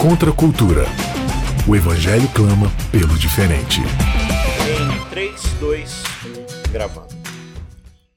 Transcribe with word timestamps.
Contra 0.00 0.30
a 0.30 0.34
cultura. 0.34 0.84
O 1.66 1.74
Evangelho 1.74 2.28
clama 2.34 2.68
pelo 2.92 3.18
diferente. 3.18 3.80
Em 3.80 5.10
3, 5.10 5.42
2, 5.58 6.02
1, 6.68 6.70
gravando. 6.70 7.08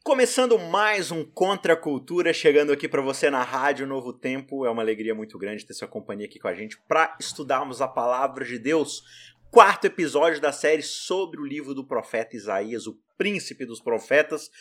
Começando 0.04 0.60
mais 0.60 1.10
um 1.10 1.24
Contra 1.24 1.74
a 1.74 1.78
Cultura, 1.78 2.34
chegando 2.34 2.74
aqui 2.74 2.88
para 2.88 3.02
você 3.02 3.30
na 3.30 3.44
Rádio 3.44 3.88
Novo 3.88 4.12
Tempo. 4.12 4.66
É 4.66 4.70
uma 4.70 4.82
alegria 4.82 5.16
muito 5.16 5.40
grande 5.40 5.66
ter 5.66 5.74
sua 5.74 5.88
companhia 5.88 6.26
aqui 6.26 6.38
com 6.38 6.50
a 6.50 6.54
gente 6.54 6.78
para 6.88 7.16
estudarmos 7.20 7.82
a 7.82 7.88
palavra 7.88 8.44
de 8.44 8.60
Deus. 8.60 9.02
Quarto 9.50 9.86
episódio 9.86 10.42
da 10.42 10.52
série 10.52 10.84
sobre 10.84 11.40
o 11.40 11.46
livro 11.46 11.74
do 11.74 11.88
profeta 11.88 12.36
Isaías, 12.36 12.88
o 12.88 13.00
príncipe 13.18 13.66
dos 13.66 13.80
profetas. 13.80 14.52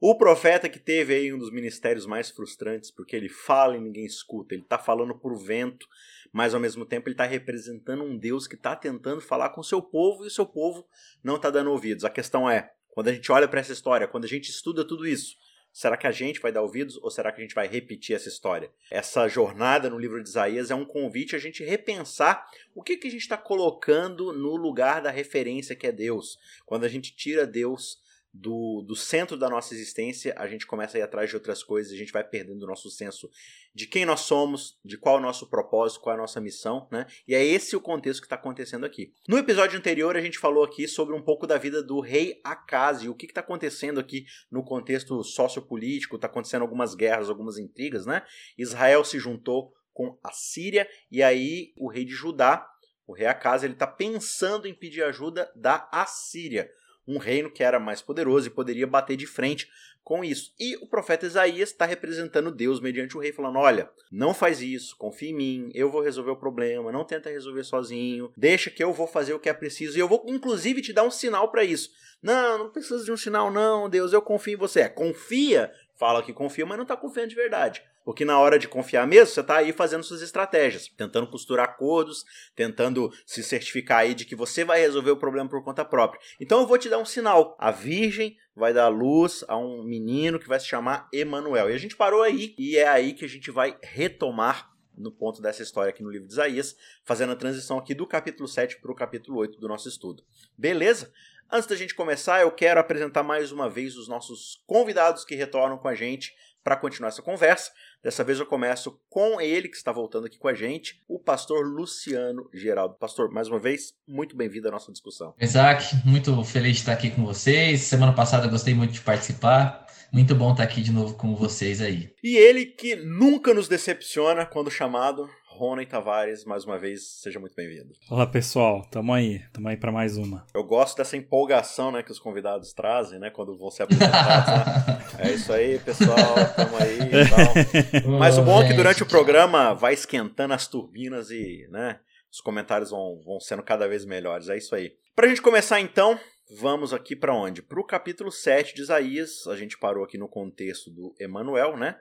O 0.00 0.16
profeta 0.16 0.68
que 0.68 0.78
teve 0.78 1.12
aí 1.12 1.32
um 1.32 1.38
dos 1.38 1.50
ministérios 1.50 2.06
mais 2.06 2.30
frustrantes, 2.30 2.88
porque 2.88 3.16
ele 3.16 3.28
fala 3.28 3.76
e 3.76 3.80
ninguém 3.80 4.04
escuta, 4.04 4.54
ele 4.54 4.62
está 4.62 4.78
falando 4.78 5.12
por 5.12 5.36
vento, 5.36 5.88
mas 6.32 6.54
ao 6.54 6.60
mesmo 6.60 6.84
tempo 6.84 7.08
ele 7.08 7.14
está 7.14 7.24
representando 7.24 8.02
um 8.02 8.16
Deus 8.16 8.46
que 8.46 8.54
está 8.54 8.74
tentando 8.76 9.20
falar 9.20 9.50
com 9.50 9.60
o 9.60 9.64
seu 9.64 9.82
povo 9.82 10.24
e 10.24 10.28
o 10.28 10.30
seu 10.30 10.46
povo 10.46 10.86
não 11.22 11.36
está 11.36 11.50
dando 11.50 11.70
ouvidos. 11.70 12.04
A 12.04 12.10
questão 12.10 12.48
é, 12.48 12.70
quando 12.90 13.08
a 13.08 13.12
gente 13.12 13.30
olha 13.30 13.48
para 13.48 13.60
essa 13.60 13.72
história, 13.72 14.08
quando 14.08 14.24
a 14.24 14.28
gente 14.28 14.50
estuda 14.50 14.86
tudo 14.86 15.06
isso, 15.06 15.36
será 15.72 15.96
que 15.96 16.06
a 16.06 16.12
gente 16.12 16.40
vai 16.40 16.50
dar 16.50 16.62
ouvidos 16.62 16.96
ou 16.96 17.10
será 17.10 17.30
que 17.30 17.40
a 17.40 17.44
gente 17.44 17.54
vai 17.54 17.68
repetir 17.68 18.16
essa 18.16 18.28
história? 18.28 18.72
Essa 18.90 19.28
jornada 19.28 19.88
no 19.88 19.98
livro 19.98 20.22
de 20.22 20.28
Isaías 20.28 20.70
é 20.70 20.74
um 20.74 20.84
convite 20.84 21.36
a 21.36 21.38
gente 21.38 21.62
repensar 21.62 22.44
o 22.74 22.82
que, 22.82 22.96
que 22.96 23.06
a 23.06 23.10
gente 23.10 23.22
está 23.22 23.36
colocando 23.36 24.32
no 24.32 24.56
lugar 24.56 25.00
da 25.00 25.10
referência 25.10 25.76
que 25.76 25.86
é 25.86 25.92
Deus. 25.92 26.38
Quando 26.66 26.84
a 26.84 26.88
gente 26.88 27.14
tira 27.14 27.46
Deus 27.46 27.98
do, 28.32 28.84
do 28.86 28.94
centro 28.94 29.36
da 29.36 29.48
nossa 29.48 29.74
existência, 29.74 30.34
a 30.36 30.46
gente 30.46 30.66
começa 30.66 30.96
a 30.96 31.00
ir 31.00 31.02
atrás 31.02 31.30
de 31.30 31.36
outras 31.36 31.62
coisas, 31.62 31.92
a 31.92 31.96
gente 31.96 32.12
vai 32.12 32.22
perdendo 32.22 32.62
o 32.62 32.66
nosso 32.66 32.90
senso 32.90 33.30
de 33.74 33.86
quem 33.86 34.04
nós 34.04 34.20
somos, 34.20 34.78
de 34.84 34.98
qual 34.98 35.16
é 35.16 35.18
o 35.18 35.22
nosso 35.22 35.48
propósito, 35.48 36.00
qual 36.00 36.14
é 36.14 36.18
a 36.18 36.20
nossa 36.20 36.40
missão, 36.40 36.86
né? 36.90 37.06
E 37.26 37.34
é 37.34 37.44
esse 37.44 37.74
o 37.74 37.80
contexto 37.80 38.20
que 38.20 38.26
está 38.26 38.36
acontecendo 38.36 38.84
aqui. 38.84 39.12
No 39.26 39.38
episódio 39.38 39.78
anterior, 39.78 40.16
a 40.16 40.20
gente 40.20 40.38
falou 40.38 40.62
aqui 40.62 40.86
sobre 40.86 41.14
um 41.14 41.22
pouco 41.22 41.46
da 41.46 41.56
vida 41.56 41.82
do 41.82 42.00
rei 42.00 42.40
Acasi, 42.44 43.08
o 43.08 43.14
que 43.14 43.26
está 43.26 43.40
acontecendo 43.40 43.98
aqui 43.98 44.26
no 44.50 44.62
contexto 44.62 45.22
sociopolítico, 45.24 46.16
está 46.16 46.26
acontecendo 46.26 46.62
algumas 46.62 46.94
guerras, 46.94 47.30
algumas 47.30 47.58
intrigas, 47.58 48.04
né? 48.04 48.22
Israel 48.56 49.04
se 49.04 49.18
juntou 49.18 49.72
com 49.92 50.18
a 50.22 50.32
Síria, 50.32 50.88
e 51.10 51.22
aí 51.22 51.72
o 51.76 51.88
rei 51.88 52.04
de 52.04 52.12
Judá, 52.12 52.68
o 53.06 53.14
rei 53.14 53.26
Acasi, 53.26 53.66
ele 53.66 53.72
está 53.72 53.86
pensando 53.86 54.68
em 54.68 54.74
pedir 54.74 55.02
ajuda 55.02 55.50
da 55.56 55.88
Assíria 55.90 56.70
um 57.08 57.18
reino 57.18 57.50
que 57.50 57.64
era 57.64 57.80
mais 57.80 58.02
poderoso 58.02 58.46
e 58.46 58.50
poderia 58.50 58.86
bater 58.86 59.16
de 59.16 59.26
frente 59.26 59.68
com 60.04 60.22
isso. 60.22 60.54
E 60.60 60.76
o 60.76 60.86
profeta 60.86 61.26
Isaías 61.26 61.70
está 61.70 61.84
representando 61.84 62.50
Deus 62.50 62.80
mediante 62.80 63.16
o 63.16 63.20
rei, 63.20 63.32
falando: 63.32 63.58
olha, 63.58 63.90
não 64.12 64.32
faz 64.32 64.60
isso, 64.60 64.96
confia 64.96 65.30
em 65.30 65.34
mim, 65.34 65.70
eu 65.74 65.90
vou 65.90 66.02
resolver 66.02 66.30
o 66.30 66.36
problema, 66.36 66.92
não 66.92 67.04
tenta 67.04 67.30
resolver 67.30 67.64
sozinho, 67.64 68.32
deixa 68.36 68.70
que 68.70 68.84
eu 68.84 68.92
vou 68.92 69.06
fazer 69.06 69.32
o 69.32 69.40
que 69.40 69.48
é 69.48 69.54
preciso 69.54 69.96
e 69.96 70.00
eu 70.00 70.08
vou 70.08 70.24
inclusive 70.26 70.82
te 70.82 70.92
dar 70.92 71.04
um 71.04 71.10
sinal 71.10 71.50
para 71.50 71.64
isso. 71.64 71.90
Não, 72.22 72.58
não 72.58 72.70
precisa 72.70 73.04
de 73.04 73.12
um 73.12 73.16
sinal, 73.16 73.50
não, 73.50 73.88
Deus, 73.88 74.12
eu 74.12 74.20
confio 74.20 74.54
em 74.54 74.56
você. 74.56 74.80
É, 74.80 74.88
confia, 74.88 75.72
fala 75.94 76.22
que 76.22 76.32
confia, 76.32 76.66
mas 76.66 76.76
não 76.76 76.82
está 76.82 76.96
confiando 76.96 77.28
de 77.28 77.34
verdade. 77.34 77.82
Porque 78.08 78.24
na 78.24 78.40
hora 78.40 78.58
de 78.58 78.66
confiar 78.66 79.06
mesmo, 79.06 79.34
você 79.34 79.40
está 79.42 79.58
aí 79.58 79.70
fazendo 79.70 80.02
suas 80.02 80.22
estratégias, 80.22 80.88
tentando 80.96 81.26
costurar 81.26 81.66
acordos, 81.66 82.24
tentando 82.56 83.12
se 83.26 83.42
certificar 83.42 83.98
aí 83.98 84.14
de 84.14 84.24
que 84.24 84.34
você 84.34 84.64
vai 84.64 84.80
resolver 84.80 85.10
o 85.10 85.16
problema 85.18 85.46
por 85.46 85.62
conta 85.62 85.84
própria. 85.84 86.18
Então 86.40 86.62
eu 86.62 86.66
vou 86.66 86.78
te 86.78 86.88
dar 86.88 86.96
um 86.96 87.04
sinal. 87.04 87.54
A 87.60 87.70
Virgem 87.70 88.34
vai 88.56 88.72
dar 88.72 88.88
luz 88.88 89.44
a 89.46 89.58
um 89.58 89.84
menino 89.84 90.38
que 90.38 90.48
vai 90.48 90.58
se 90.58 90.64
chamar 90.64 91.06
Emanuel. 91.12 91.68
E 91.68 91.74
a 91.74 91.78
gente 91.78 91.96
parou 91.96 92.22
aí 92.22 92.54
e 92.56 92.78
é 92.78 92.88
aí 92.88 93.12
que 93.12 93.26
a 93.26 93.28
gente 93.28 93.50
vai 93.50 93.76
retomar 93.82 94.70
no 94.96 95.12
ponto 95.12 95.42
dessa 95.42 95.62
história 95.62 95.90
aqui 95.90 96.02
no 96.02 96.10
livro 96.10 96.26
de 96.26 96.32
Isaías, 96.32 96.74
fazendo 97.04 97.34
a 97.34 97.36
transição 97.36 97.76
aqui 97.76 97.92
do 97.92 98.06
capítulo 98.06 98.48
7 98.48 98.80
para 98.80 98.90
o 98.90 98.94
capítulo 98.94 99.38
8 99.38 99.60
do 99.60 99.68
nosso 99.68 99.86
estudo. 99.86 100.24
Beleza? 100.56 101.12
Antes 101.52 101.68
da 101.68 101.76
gente 101.76 101.94
começar, 101.94 102.40
eu 102.40 102.50
quero 102.50 102.80
apresentar 102.80 103.22
mais 103.22 103.52
uma 103.52 103.68
vez 103.68 103.98
os 103.98 104.08
nossos 104.08 104.62
convidados 104.66 105.26
que 105.26 105.34
retornam 105.34 105.76
com 105.76 105.88
a 105.88 105.94
gente 105.94 106.32
para 106.68 106.76
continuar 106.76 107.08
essa 107.08 107.22
conversa. 107.22 107.72
Dessa 108.02 108.22
vez 108.22 108.38
eu 108.38 108.46
começo 108.46 109.00
com 109.10 109.40
ele, 109.40 109.68
que 109.68 109.76
está 109.76 109.90
voltando 109.90 110.26
aqui 110.26 110.38
com 110.38 110.46
a 110.46 110.54
gente, 110.54 111.02
o 111.08 111.18
pastor 111.18 111.66
Luciano 111.66 112.48
Geraldo. 112.54 112.94
Pastor, 112.94 113.28
mais 113.32 113.48
uma 113.48 113.58
vez, 113.58 113.92
muito 114.06 114.36
bem-vindo 114.36 114.68
à 114.68 114.70
nossa 114.70 114.92
discussão. 114.92 115.34
Isaac, 115.40 115.96
muito 116.06 116.44
feliz 116.44 116.74
de 116.74 116.78
estar 116.82 116.92
aqui 116.92 117.10
com 117.10 117.24
vocês. 117.24 117.80
Semana 117.80 118.12
passada 118.12 118.46
eu 118.46 118.50
gostei 118.50 118.72
muito 118.72 118.92
de 118.92 119.00
participar. 119.00 119.84
Muito 120.12 120.32
bom 120.34 120.52
estar 120.52 120.62
aqui 120.62 120.80
de 120.80 120.92
novo 120.92 121.14
com 121.14 121.34
vocês 121.34 121.80
aí. 121.80 122.14
E 122.22 122.36
ele 122.36 122.66
que 122.66 122.94
nunca 122.94 123.52
nos 123.52 123.66
decepciona 123.66 124.46
quando 124.46 124.70
chamado, 124.70 125.28
Rony 125.58 125.84
Tavares, 125.86 126.44
mais 126.44 126.64
uma 126.64 126.78
vez, 126.78 127.20
seja 127.20 127.40
muito 127.40 127.56
bem-vindo. 127.56 127.92
Olá 128.08 128.28
pessoal, 128.28 128.86
tamo 128.92 129.12
aí, 129.12 129.40
tamo 129.52 129.66
aí 129.66 129.76
para 129.76 129.90
mais 129.90 130.16
uma. 130.16 130.46
Eu 130.54 130.62
gosto 130.62 130.96
dessa 130.96 131.16
empolgação 131.16 131.90
né, 131.90 132.00
que 132.00 132.12
os 132.12 132.20
convidados 132.20 132.72
trazem, 132.72 133.18
né, 133.18 133.28
quando 133.28 133.58
vão 133.58 133.68
ser 133.68 133.82
apresentados. 133.82 134.86
Né? 134.86 135.04
É 135.18 135.32
isso 135.32 135.52
aí, 135.52 135.80
pessoal, 135.80 136.16
tamo 136.54 136.76
aí 136.76 136.98
e 137.00 137.28
tal. 137.28 138.06
Mas 138.20 138.38
o 138.38 138.42
bom 138.42 138.62
é 138.62 138.68
que 138.68 138.72
durante 138.72 139.02
o 139.02 139.06
programa 139.06 139.74
vai 139.74 139.92
esquentando 139.94 140.54
as 140.54 140.68
turbinas 140.68 141.32
e 141.32 141.66
né, 141.72 141.98
os 142.30 142.40
comentários 142.40 142.90
vão, 142.90 143.20
vão 143.24 143.40
sendo 143.40 143.64
cada 143.64 143.88
vez 143.88 144.04
melhores. 144.04 144.48
É 144.48 144.56
isso 144.56 144.76
aí. 144.76 144.92
Pra 145.16 145.26
gente 145.26 145.42
começar 145.42 145.80
então, 145.80 146.16
vamos 146.60 146.94
aqui 146.94 147.16
para 147.16 147.34
onde? 147.34 147.62
Para 147.62 147.80
o 147.80 147.84
capítulo 147.84 148.30
7 148.30 148.76
de 148.76 148.82
Isaías. 148.82 149.44
A 149.48 149.56
gente 149.56 149.76
parou 149.76 150.04
aqui 150.04 150.16
no 150.16 150.28
contexto 150.28 150.88
do 150.88 151.12
Emanuel, 151.18 151.76
né? 151.76 151.96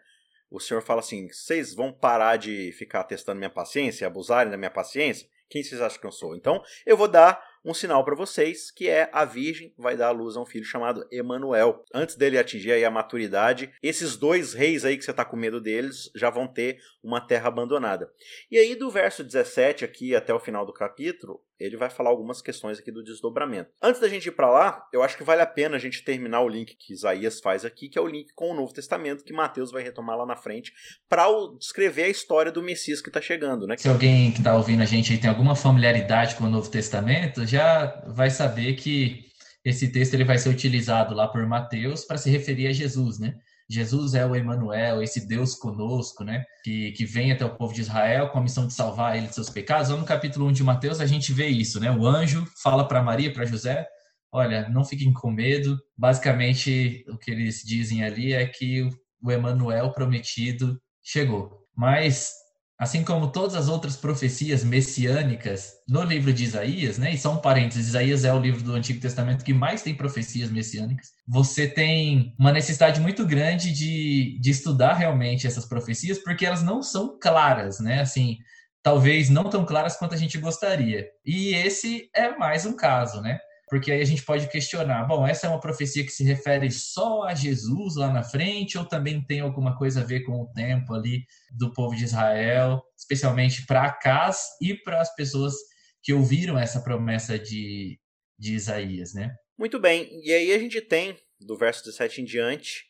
O 0.49 0.59
senhor 0.59 0.81
fala 0.81 0.99
assim: 0.99 1.27
vocês 1.27 1.73
vão 1.73 1.91
parar 1.91 2.37
de 2.37 2.71
ficar 2.73 3.03
testando 3.03 3.37
minha 3.37 3.49
paciência, 3.49 4.07
abusarem 4.07 4.51
da 4.51 4.57
minha 4.57 4.71
paciência? 4.71 5.27
Quem 5.49 5.63
vocês 5.63 5.79
acham 5.79 5.99
que 5.99 6.05
eu 6.05 6.11
sou? 6.11 6.35
Então, 6.35 6.61
eu 6.85 6.97
vou 6.97 7.07
dar 7.07 7.41
um 7.63 7.73
sinal 7.73 8.03
para 8.03 8.15
vocês, 8.15 8.69
que 8.71 8.89
é 8.89 9.09
a 9.11 9.25
Virgem 9.25 9.73
vai 9.77 9.95
dar 9.95 10.07
à 10.07 10.11
luz 10.11 10.35
a 10.35 10.41
um 10.41 10.45
filho 10.45 10.65
chamado 10.65 11.05
Emanuel. 11.11 11.83
Antes 11.93 12.15
dele 12.15 12.37
atingir 12.37 12.83
a 12.83 12.91
maturidade, 12.91 13.73
esses 13.81 14.15
dois 14.17 14.53
reis 14.53 14.85
aí 14.85 14.97
que 14.97 15.03
você 15.03 15.11
está 15.11 15.25
com 15.25 15.35
medo 15.35 15.59
deles 15.59 16.09
já 16.15 16.29
vão 16.29 16.47
ter 16.47 16.79
uma 17.03 17.19
terra 17.19 17.47
abandonada. 17.47 18.11
E 18.51 18.57
aí 18.57 18.75
do 18.75 18.89
verso 18.89 19.23
17 19.23 19.83
aqui 19.83 20.15
até 20.15 20.33
o 20.33 20.39
final 20.39 20.65
do 20.65 20.73
capítulo, 20.73 21.41
ele 21.59 21.77
vai 21.77 21.89
falar 21.89 22.09
algumas 22.09 22.41
questões 22.41 22.79
aqui 22.79 22.91
do 22.91 23.03
desdobramento. 23.03 23.69
Antes 23.81 23.99
da 23.99 24.07
gente 24.07 24.27
ir 24.27 24.31
para 24.31 24.49
lá, 24.49 24.87
eu 24.93 25.01
acho 25.01 25.17
que 25.17 25.23
vale 25.23 25.41
a 25.41 25.45
pena 25.45 25.75
a 25.75 25.79
gente 25.79 26.03
terminar 26.03 26.41
o 26.41 26.49
link 26.49 26.75
que 26.75 26.93
Isaías 26.93 27.39
faz 27.39 27.65
aqui, 27.65 27.89
que 27.89 27.97
é 27.97 28.01
o 28.01 28.07
link 28.07 28.31
com 28.35 28.51
o 28.51 28.55
Novo 28.55 28.73
Testamento, 28.73 29.23
que 29.23 29.33
Mateus 29.33 29.71
vai 29.71 29.83
retomar 29.83 30.17
lá 30.17 30.25
na 30.25 30.35
frente, 30.35 30.71
para 31.09 31.25
descrever 31.57 32.03
a 32.03 32.09
história 32.09 32.51
do 32.51 32.61
Messias 32.61 33.01
que 33.01 33.09
está 33.09 33.21
chegando. 33.21 33.65
Né? 33.65 33.75
Se 33.77 33.89
alguém 33.89 34.31
que 34.31 34.39
está 34.39 34.55
ouvindo 34.55 34.81
a 34.81 34.85
gente 34.85 35.11
aí 35.11 35.19
tem 35.19 35.29
alguma 35.29 35.55
familiaridade 35.55 36.35
com 36.35 36.43
o 36.43 36.49
Novo 36.49 36.69
Testamento, 36.69 37.45
já 37.45 38.03
vai 38.07 38.29
saber 38.29 38.75
que 38.75 39.25
esse 39.63 39.91
texto 39.91 40.13
ele 40.13 40.23
vai 40.23 40.37
ser 40.37 40.49
utilizado 40.49 41.13
lá 41.13 41.27
por 41.27 41.45
Mateus 41.45 42.05
para 42.05 42.17
se 42.17 42.29
referir 42.29 42.67
a 42.67 42.71
Jesus, 42.71 43.19
né? 43.19 43.35
Jesus 43.69 44.13
é 44.13 44.25
o 44.25 44.35
Emanuel, 44.35 45.01
esse 45.01 45.27
Deus 45.27 45.55
conosco, 45.55 46.23
né? 46.23 46.45
Que, 46.63 46.91
que 46.93 47.05
vem 47.05 47.31
até 47.31 47.43
o 47.43 47.55
povo 47.55 47.73
de 47.73 47.81
Israel 47.81 48.29
com 48.29 48.39
a 48.39 48.41
missão 48.41 48.65
de 48.65 48.73
salvar 48.73 49.17
ele 49.17 49.27
de 49.27 49.35
seus 49.35 49.49
pecados. 49.49 49.89
Lá 49.89 49.97
no 49.97 50.05
capítulo 50.05 50.47
1 50.47 50.53
de 50.53 50.63
Mateus 50.63 51.01
a 51.01 51.05
gente 51.05 51.33
vê 51.33 51.47
isso, 51.47 51.79
né? 51.79 51.91
O 51.91 52.05
anjo 52.07 52.45
fala 52.61 52.87
para 52.87 53.03
Maria, 53.03 53.33
para 53.33 53.45
José, 53.45 53.85
olha, 54.31 54.69
não 54.69 54.85
fiquem 54.85 55.11
com 55.11 55.29
medo. 55.29 55.77
Basicamente, 55.97 57.05
o 57.09 57.17
que 57.17 57.29
eles 57.29 57.61
dizem 57.63 58.03
ali 58.03 58.33
é 58.33 58.45
que 58.45 58.87
o 59.21 59.31
Emanuel 59.31 59.91
prometido 59.91 60.79
chegou. 61.03 61.65
Mas 61.75 62.31
assim 62.79 63.03
como 63.03 63.31
todas 63.31 63.55
as 63.55 63.67
outras 63.67 63.95
profecias 63.97 64.63
messiânicas 64.63 65.73
no 65.87 66.03
livro 66.03 66.31
de 66.31 66.43
Isaías, 66.43 66.97
né? 66.97 67.11
E 67.11 67.17
só 67.17 67.33
um 67.33 67.37
parênteses, 67.37 67.87
Isaías 67.87 68.23
é 68.23 68.31
o 68.31 68.39
livro 68.39 68.61
do 68.61 68.73
Antigo 68.73 68.99
Testamento 68.99 69.43
que 69.43 69.53
mais 69.53 69.81
tem 69.81 69.95
profecias 69.95 70.51
messiânicas. 70.51 71.11
Você 71.27 71.67
tem 71.67 72.35
uma 72.37 72.51
necessidade 72.51 73.01
muito 73.01 73.25
grande 73.25 73.71
de, 73.71 74.37
de 74.39 74.51
estudar 74.51 74.93
realmente 74.93 75.47
essas 75.47 75.65
profecias, 75.65 76.19
porque 76.19 76.45
elas 76.45 76.61
não 76.61 76.83
são 76.83 77.17
claras, 77.19 77.79
né? 77.79 78.01
Assim, 78.01 78.37
talvez 78.83 79.27
não 79.29 79.49
tão 79.49 79.65
claras 79.65 79.97
quanto 79.97 80.13
a 80.13 80.17
gente 80.17 80.37
gostaria. 80.37 81.07
E 81.25 81.55
esse 81.55 82.09
é 82.15 82.37
mais 82.37 82.65
um 82.65 82.75
caso, 82.75 83.21
né? 83.21 83.39
Porque 83.67 83.91
aí 83.91 84.01
a 84.01 84.05
gente 84.05 84.23
pode 84.23 84.49
questionar: 84.49 85.03
bom, 85.05 85.27
essa 85.27 85.47
é 85.47 85.49
uma 85.49 85.59
profecia 85.59 86.03
que 86.03 86.11
se 86.11 86.23
refere 86.23 86.71
só 86.71 87.23
a 87.23 87.35
Jesus 87.35 87.95
lá 87.95 88.11
na 88.11 88.23
frente, 88.23 88.77
ou 88.77 88.85
também 88.85 89.21
tem 89.21 89.41
alguma 89.41 89.77
coisa 89.77 90.01
a 90.01 90.05
ver 90.05 90.21
com 90.21 90.41
o 90.41 90.51
tempo 90.53 90.93
ali 90.93 91.25
do 91.51 91.71
povo 91.73 91.95
de 91.95 92.05
Israel, 92.05 92.81
especialmente 92.97 93.65
para 93.65 93.85
Acas 93.85 94.39
e 94.61 94.73
para 94.73 95.01
as 95.01 95.13
pessoas 95.15 95.53
que 96.01 96.13
ouviram 96.13 96.57
essa 96.57 96.81
promessa 96.81 97.37
de, 97.37 97.99
de 98.39 98.53
Isaías, 98.53 99.13
né? 99.13 99.35
Muito 99.57 99.79
bem, 99.79 100.09
e 100.23 100.31
aí 100.31 100.53
a 100.53 100.59
gente 100.59 100.79
tem, 100.79 101.17
do 101.39 101.57
verso 101.57 101.83
17 101.83 102.21
em 102.21 102.25
diante, 102.25 102.85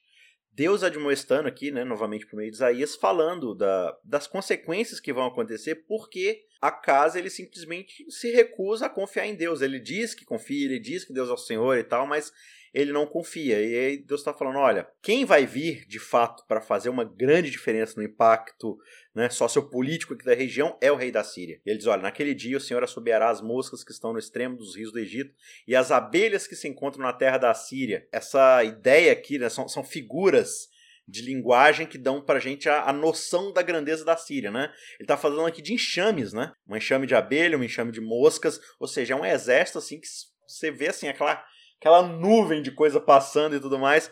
Deus 0.57 0.81
admoestando 0.81 1.47
aqui, 1.47 1.69
né, 1.69 1.83
novamente 1.83 2.25
por 2.25 2.35
meio 2.35 2.49
de 2.49 2.57
Isaías, 2.57 2.95
falando 2.95 3.53
da, 3.53 3.95
das 4.03 4.25
consequências 4.25 4.99
que 4.99 5.13
vão 5.13 5.27
acontecer, 5.27 5.85
porque 5.87 6.47
a 6.59 6.71
casa 6.71 7.19
ele 7.19 7.29
simplesmente 7.29 8.03
se 8.09 8.31
recusa 8.31 8.87
a 8.87 8.89
confiar 8.89 9.27
em 9.27 9.35
Deus. 9.35 9.61
Ele 9.61 9.79
diz 9.79 10.15
que 10.15 10.25
confia, 10.25 10.65
ele 10.65 10.79
diz 10.79 11.05
que 11.05 11.13
Deus 11.13 11.29
é 11.29 11.33
o 11.33 11.37
Senhor 11.37 11.77
e 11.77 11.83
tal, 11.83 12.07
mas 12.07 12.33
ele 12.77 12.91
não 12.91 13.07
confia. 13.07 13.59
E 13.59 13.75
aí 13.75 13.97
Deus 13.97 14.21
está 14.21 14.31
falando: 14.31 14.59
olha, 14.59 14.87
quem 15.01 15.25
vai 15.25 15.47
vir 15.47 15.83
de 15.87 15.97
fato 15.97 16.45
para 16.47 16.61
fazer 16.61 16.89
uma 16.89 17.03
grande 17.03 17.49
diferença 17.49 17.95
no 17.97 18.03
impacto 18.03 18.77
né, 19.15 19.31
sociopolítico 19.31 20.13
aqui 20.13 20.23
da 20.23 20.35
região 20.35 20.77
é 20.79 20.91
o 20.91 20.95
rei 20.95 21.09
da 21.09 21.23
Síria. 21.23 21.59
E 21.65 21.69
ele 21.71 21.79
diz: 21.79 21.87
olha, 21.87 22.03
naquele 22.03 22.35
dia 22.35 22.55
o 22.55 22.61
Senhor 22.61 22.83
assobiará 22.83 23.31
as 23.31 23.41
moscas 23.41 23.83
que 23.83 23.91
estão 23.91 24.13
no 24.13 24.19
extremo 24.19 24.55
dos 24.55 24.75
rios 24.75 24.91
do 24.91 24.99
Egito 24.99 25.33
e 25.67 25.75
as 25.75 25.91
abelhas 25.91 26.45
que 26.45 26.55
se 26.55 26.67
encontram 26.67 27.01
na 27.01 27.11
terra 27.11 27.39
da 27.39 27.53
Síria. 27.55 28.07
Essa 28.11 28.63
ideia 28.63 29.11
aqui 29.11 29.39
né, 29.39 29.49
são, 29.49 29.67
são 29.67 29.83
figuras 29.83 30.69
de 31.07 31.23
linguagem 31.23 31.87
que 31.87 31.97
dão 31.97 32.21
pra 32.21 32.37
gente 32.37 32.69
a, 32.69 32.83
a, 32.83 32.93
noção 32.93 33.51
da 33.51 33.63
grandeza 33.63 34.05
da 34.05 34.15
Síria, 34.15 34.51
né? 34.51 34.71
Ele 34.99 35.07
tá 35.07 35.17
falando 35.17 35.47
aqui 35.47 35.63
de 35.63 35.73
enxames, 35.73 36.31
né? 36.31 36.51
Um 36.67 36.75
enxame 36.75 37.07
de 37.07 37.15
abelha, 37.15 37.57
um 37.57 37.63
enxame 37.63 37.91
de 37.91 38.01
moscas, 38.01 38.59
ou 38.79 38.87
seja, 38.87 39.15
é 39.15 39.17
um 39.17 39.25
exército 39.25 39.79
assim 39.79 39.99
que 39.99 40.07
você 40.45 40.69
vê 40.69 40.89
assim 40.89 41.07
aquela 41.07 41.43
aquela 41.79 42.01
nuvem 42.01 42.61
de 42.61 42.71
coisa 42.71 42.99
passando 42.99 43.55
e 43.55 43.59
tudo 43.59 43.79
mais. 43.79 44.11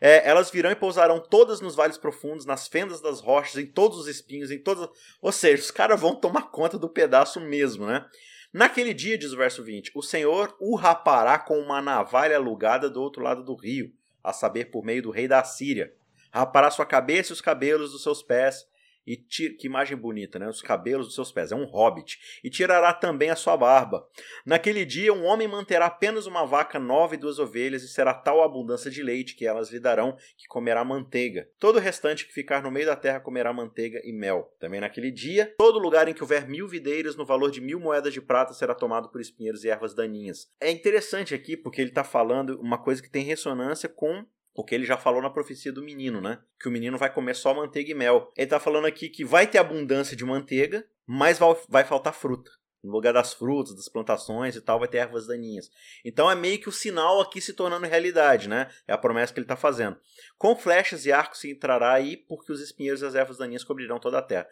É, 0.00 0.28
elas 0.28 0.50
virão 0.50 0.70
e 0.70 0.76
pousarão 0.76 1.20
todas 1.20 1.60
nos 1.60 1.76
vales 1.76 1.96
profundos, 1.96 2.44
nas 2.44 2.66
fendas 2.66 3.00
das 3.00 3.20
rochas, 3.20 3.56
em 3.56 3.66
todos 3.66 3.98
os 3.98 4.08
espinhos, 4.08 4.50
em 4.50 4.58
todas. 4.58 4.88
Ou 5.20 5.30
seja, 5.30 5.62
os 5.62 5.70
caras 5.70 6.00
vão 6.00 6.14
tomar 6.14 6.50
conta 6.50 6.76
do 6.76 6.88
pedaço 6.88 7.40
mesmo, 7.40 7.86
né? 7.86 8.04
Naquele 8.52 8.92
dia, 8.92 9.16
diz 9.16 9.32
o 9.32 9.36
verso 9.36 9.62
20, 9.62 9.92
o 9.94 10.02
Senhor 10.02 10.54
o 10.60 10.74
rapará 10.76 11.38
com 11.38 11.58
uma 11.58 11.80
navalha 11.80 12.36
alugada 12.36 12.90
do 12.90 13.00
outro 13.00 13.22
lado 13.22 13.42
do 13.42 13.54
rio, 13.54 13.92
a 14.22 14.32
saber, 14.32 14.66
por 14.66 14.84
meio 14.84 15.02
do 15.02 15.10
rei 15.10 15.26
da 15.26 15.42
Síria 15.42 15.92
rapará 16.32 16.70
sua 16.70 16.86
cabeça 16.86 17.30
e 17.30 17.34
os 17.34 17.40
cabelos 17.40 17.92
dos 17.92 18.02
seus 18.02 18.22
pés, 18.22 18.66
e 19.06 19.16
tira, 19.16 19.54
que 19.54 19.66
imagem 19.66 19.96
bonita, 19.96 20.38
né? 20.38 20.48
Os 20.48 20.62
cabelos 20.62 21.06
dos 21.06 21.14
seus 21.14 21.32
pés, 21.32 21.52
é 21.52 21.56
um 21.56 21.64
hobbit. 21.64 22.18
E 22.42 22.50
tirará 22.50 22.92
também 22.92 23.30
a 23.30 23.36
sua 23.36 23.56
barba. 23.56 24.06
Naquele 24.46 24.84
dia, 24.84 25.12
um 25.12 25.24
homem 25.24 25.48
manterá 25.48 25.86
apenas 25.86 26.26
uma 26.26 26.44
vaca 26.44 26.78
nova 26.78 27.14
e 27.14 27.18
duas 27.18 27.38
ovelhas, 27.38 27.82
e 27.82 27.88
será 27.88 28.14
tal 28.14 28.42
a 28.42 28.46
abundância 28.46 28.90
de 28.90 29.02
leite 29.02 29.34
que 29.34 29.46
elas 29.46 29.70
lhe 29.70 29.80
darão, 29.80 30.16
que 30.36 30.46
comerá 30.46 30.84
manteiga. 30.84 31.48
Todo 31.58 31.76
o 31.76 31.80
restante 31.80 32.26
que 32.26 32.32
ficar 32.32 32.62
no 32.62 32.70
meio 32.70 32.86
da 32.86 32.96
terra 32.96 33.20
comerá 33.20 33.52
manteiga 33.52 34.00
e 34.04 34.12
mel. 34.12 34.54
Também 34.58 34.80
naquele 34.80 35.10
dia, 35.10 35.54
todo 35.58 35.78
lugar 35.78 36.08
em 36.08 36.14
que 36.14 36.22
houver 36.22 36.48
mil 36.48 36.68
videiras, 36.68 37.16
no 37.16 37.26
valor 37.26 37.50
de 37.50 37.60
mil 37.60 37.80
moedas 37.80 38.12
de 38.12 38.20
prata, 38.20 38.54
será 38.54 38.74
tomado 38.74 39.08
por 39.10 39.20
espinheiros 39.20 39.64
e 39.64 39.68
ervas 39.68 39.94
daninhas. 39.94 40.48
É 40.60 40.70
interessante 40.70 41.34
aqui, 41.34 41.56
porque 41.56 41.80
ele 41.80 41.90
está 41.90 42.04
falando 42.04 42.60
uma 42.60 42.78
coisa 42.78 43.02
que 43.02 43.10
tem 43.10 43.24
ressonância 43.24 43.88
com 43.88 44.24
o 44.54 44.64
que 44.64 44.74
ele 44.74 44.84
já 44.84 44.96
falou 44.96 45.22
na 45.22 45.30
profecia 45.30 45.72
do 45.72 45.82
menino, 45.82 46.20
né? 46.20 46.38
Que 46.60 46.68
o 46.68 46.70
menino 46.70 46.98
vai 46.98 47.12
comer 47.12 47.34
só 47.34 47.54
manteiga 47.54 47.90
e 47.90 47.94
mel. 47.94 48.30
Ele 48.36 48.44
está 48.44 48.60
falando 48.60 48.86
aqui 48.86 49.08
que 49.08 49.24
vai 49.24 49.46
ter 49.46 49.58
abundância 49.58 50.16
de 50.16 50.24
manteiga, 50.24 50.86
mas 51.06 51.38
vai 51.68 51.84
faltar 51.84 52.12
fruta. 52.12 52.50
No 52.82 52.90
lugar 52.90 53.12
das 53.12 53.32
frutas, 53.32 53.76
das 53.76 53.88
plantações 53.88 54.56
e 54.56 54.60
tal, 54.60 54.78
vai 54.80 54.88
ter 54.88 54.98
ervas 54.98 55.26
daninhas. 55.26 55.70
Então 56.04 56.28
é 56.28 56.34
meio 56.34 56.58
que 56.58 56.68
o 56.68 56.72
sinal 56.72 57.20
aqui 57.20 57.40
se 57.40 57.52
tornando 57.52 57.86
realidade, 57.86 58.48
né? 58.48 58.68
É 58.88 58.92
a 58.92 58.98
promessa 58.98 59.32
que 59.32 59.38
ele 59.38 59.44
está 59.44 59.56
fazendo. 59.56 59.96
Com 60.36 60.56
flechas 60.56 61.06
e 61.06 61.12
arcos 61.12 61.38
se 61.38 61.50
entrará 61.50 61.92
aí, 61.92 62.16
porque 62.16 62.52
os 62.52 62.60
espinheiros 62.60 63.00
e 63.00 63.06
as 63.06 63.14
ervas 63.14 63.38
daninhas 63.38 63.62
cobrirão 63.62 64.00
toda 64.00 64.18
a 64.18 64.22
terra. 64.22 64.48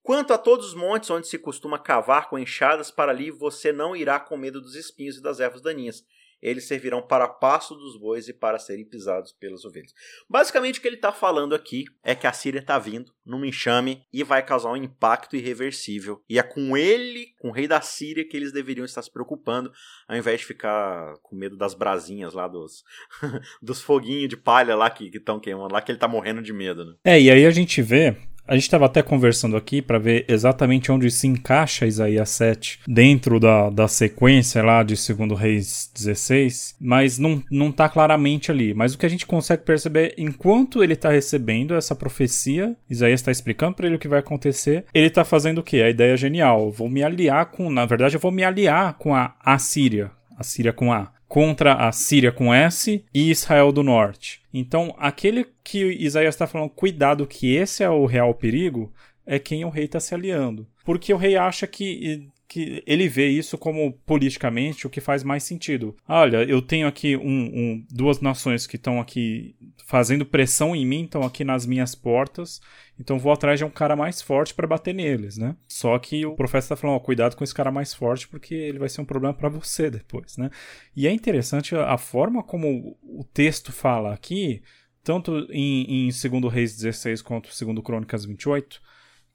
Quanto 0.00 0.32
a 0.32 0.38
todos 0.38 0.68
os 0.68 0.74
montes 0.74 1.10
onde 1.10 1.26
se 1.26 1.38
costuma 1.38 1.78
cavar 1.78 2.28
com 2.28 2.38
enxadas, 2.38 2.90
para 2.90 3.10
ali 3.10 3.30
você 3.30 3.72
não 3.72 3.96
irá 3.96 4.18
com 4.18 4.36
medo 4.36 4.60
dos 4.60 4.76
espinhos 4.76 5.16
e 5.16 5.22
das 5.22 5.40
ervas 5.40 5.60
daninhas 5.60 6.04
eles 6.42 6.64
servirão 6.64 7.00
para 7.00 7.28
pasto 7.28 7.74
dos 7.76 7.96
bois 7.96 8.26
e 8.28 8.32
para 8.32 8.58
serem 8.58 8.84
pisados 8.84 9.32
pelas 9.32 9.64
ovelhas. 9.64 9.94
Basicamente, 10.28 10.78
o 10.78 10.82
que 10.82 10.88
ele 10.88 10.96
está 10.96 11.12
falando 11.12 11.54
aqui 11.54 11.84
é 12.02 12.14
que 12.14 12.26
a 12.26 12.32
Síria 12.32 12.58
está 12.58 12.78
vindo 12.78 13.12
num 13.24 13.44
enxame 13.44 14.04
e 14.12 14.24
vai 14.24 14.44
causar 14.44 14.72
um 14.72 14.76
impacto 14.76 15.36
irreversível. 15.36 16.22
E 16.28 16.38
é 16.38 16.42
com 16.42 16.76
ele, 16.76 17.28
com 17.38 17.48
o 17.48 17.52
rei 17.52 17.68
da 17.68 17.80
Síria, 17.80 18.26
que 18.26 18.36
eles 18.36 18.52
deveriam 18.52 18.84
estar 18.84 19.02
se 19.02 19.12
preocupando, 19.12 19.72
ao 20.08 20.16
invés 20.16 20.40
de 20.40 20.46
ficar 20.46 21.14
com 21.22 21.36
medo 21.36 21.56
das 21.56 21.74
brasinhas 21.74 22.34
lá, 22.34 22.48
dos, 22.48 22.82
dos 23.62 23.80
foguinhos 23.80 24.28
de 24.28 24.36
palha 24.36 24.74
lá 24.74 24.90
que 24.90 25.08
estão 25.14 25.38
queimando, 25.38 25.72
lá 25.72 25.80
que 25.80 25.92
ele 25.92 25.96
está 25.96 26.08
morrendo 26.08 26.42
de 26.42 26.52
medo. 26.52 26.84
Né? 26.84 26.94
É, 27.04 27.20
e 27.20 27.30
aí 27.30 27.46
a 27.46 27.50
gente 27.50 27.80
vê 27.80 28.16
a 28.46 28.54
gente 28.54 28.64
estava 28.64 28.86
até 28.86 29.02
conversando 29.02 29.56
aqui 29.56 29.80
para 29.80 29.98
ver 29.98 30.24
exatamente 30.28 30.90
onde 30.90 31.10
se 31.10 31.26
encaixa 31.26 31.86
Isaías 31.86 32.28
7 32.30 32.80
dentro 32.86 33.38
da, 33.38 33.70
da 33.70 33.88
sequência 33.88 34.62
lá 34.62 34.82
de 34.82 34.94
2 34.94 35.38
Reis 35.38 35.90
16, 35.94 36.76
mas 36.80 37.18
não, 37.18 37.42
não 37.50 37.70
tá 37.70 37.88
claramente 37.88 38.50
ali. 38.50 38.74
Mas 38.74 38.94
o 38.94 38.98
que 38.98 39.06
a 39.06 39.08
gente 39.08 39.26
consegue 39.26 39.62
perceber, 39.62 40.14
enquanto 40.18 40.82
ele 40.82 40.94
está 40.94 41.10
recebendo 41.10 41.74
essa 41.74 41.94
profecia, 41.94 42.76
Isaías 42.88 43.20
está 43.20 43.30
explicando 43.30 43.76
para 43.76 43.86
ele 43.86 43.96
o 43.96 43.98
que 43.98 44.08
vai 44.08 44.18
acontecer, 44.18 44.84
ele 44.92 45.06
está 45.06 45.24
fazendo 45.24 45.58
o 45.58 45.62
quê? 45.62 45.82
A 45.82 45.90
ideia 45.90 46.14
é 46.14 46.16
genial. 46.16 46.70
Vou 46.70 46.88
me 46.88 47.02
aliar 47.02 47.46
com, 47.46 47.70
na 47.70 47.86
verdade, 47.86 48.16
eu 48.16 48.20
vou 48.20 48.32
me 48.32 48.44
aliar 48.44 48.94
com 48.94 49.14
a 49.14 49.34
Assíria, 49.44 50.10
a 50.36 50.42
Síria 50.42 50.72
com 50.72 50.92
A, 50.92 51.12
contra 51.32 51.88
a 51.88 51.90
Síria 51.92 52.30
com 52.30 52.52
S 52.52 53.02
e 53.14 53.30
Israel 53.30 53.72
do 53.72 53.82
Norte. 53.82 54.42
Então, 54.52 54.94
aquele 54.98 55.46
que 55.64 55.82
Isaías 55.82 56.34
está 56.34 56.46
falando, 56.46 56.68
cuidado, 56.68 57.26
que 57.26 57.54
esse 57.54 57.82
é 57.82 57.88
o 57.88 58.04
real 58.04 58.34
perigo, 58.34 58.92
é 59.24 59.38
quem 59.38 59.64
o 59.64 59.70
rei 59.70 59.86
está 59.86 59.98
se 59.98 60.14
aliando. 60.14 60.66
Porque 60.84 61.10
o 61.10 61.16
rei 61.16 61.34
acha 61.34 61.66
que, 61.66 62.28
que 62.52 62.82
ele 62.86 63.08
vê 63.08 63.28
isso 63.28 63.56
como 63.56 63.94
politicamente 64.04 64.86
o 64.86 64.90
que 64.90 65.00
faz 65.00 65.24
mais 65.24 65.42
sentido. 65.42 65.96
Olha, 66.06 66.44
eu 66.44 66.60
tenho 66.60 66.86
aqui 66.86 67.16
um, 67.16 67.22
um, 67.24 67.86
duas 67.90 68.20
nações 68.20 68.66
que 68.66 68.76
estão 68.76 69.00
aqui 69.00 69.56
fazendo 69.86 70.26
pressão 70.26 70.76
em 70.76 70.84
mim, 70.84 71.04
estão 71.04 71.22
aqui 71.22 71.44
nas 71.44 71.64
minhas 71.64 71.94
portas, 71.94 72.60
então 73.00 73.18
vou 73.18 73.32
atrás 73.32 73.58
de 73.58 73.64
um 73.64 73.70
cara 73.70 73.96
mais 73.96 74.20
forte 74.20 74.52
para 74.52 74.66
bater 74.66 74.94
neles, 74.94 75.38
né? 75.38 75.56
Só 75.66 75.98
que 75.98 76.26
o 76.26 76.34
profeta 76.34 76.66
está 76.66 76.76
falando, 76.76 77.00
cuidado 77.00 77.36
com 77.36 77.42
esse 77.42 77.54
cara 77.54 77.72
mais 77.72 77.94
forte 77.94 78.28
porque 78.28 78.54
ele 78.54 78.78
vai 78.78 78.90
ser 78.90 79.00
um 79.00 79.06
problema 79.06 79.32
para 79.32 79.48
você 79.48 79.88
depois, 79.88 80.36
né? 80.36 80.50
E 80.94 81.06
é 81.06 81.10
interessante 81.10 81.74
a 81.74 81.96
forma 81.96 82.42
como 82.42 82.98
o 83.02 83.24
texto 83.24 83.72
fala 83.72 84.12
aqui, 84.12 84.62
tanto 85.02 85.46
em, 85.50 86.06
em 86.06 86.10
2 86.10 86.52
Reis 86.52 86.76
16 86.76 87.22
quanto 87.22 87.48
2 87.48 87.82
Crônicas 87.82 88.26
28, 88.26 88.78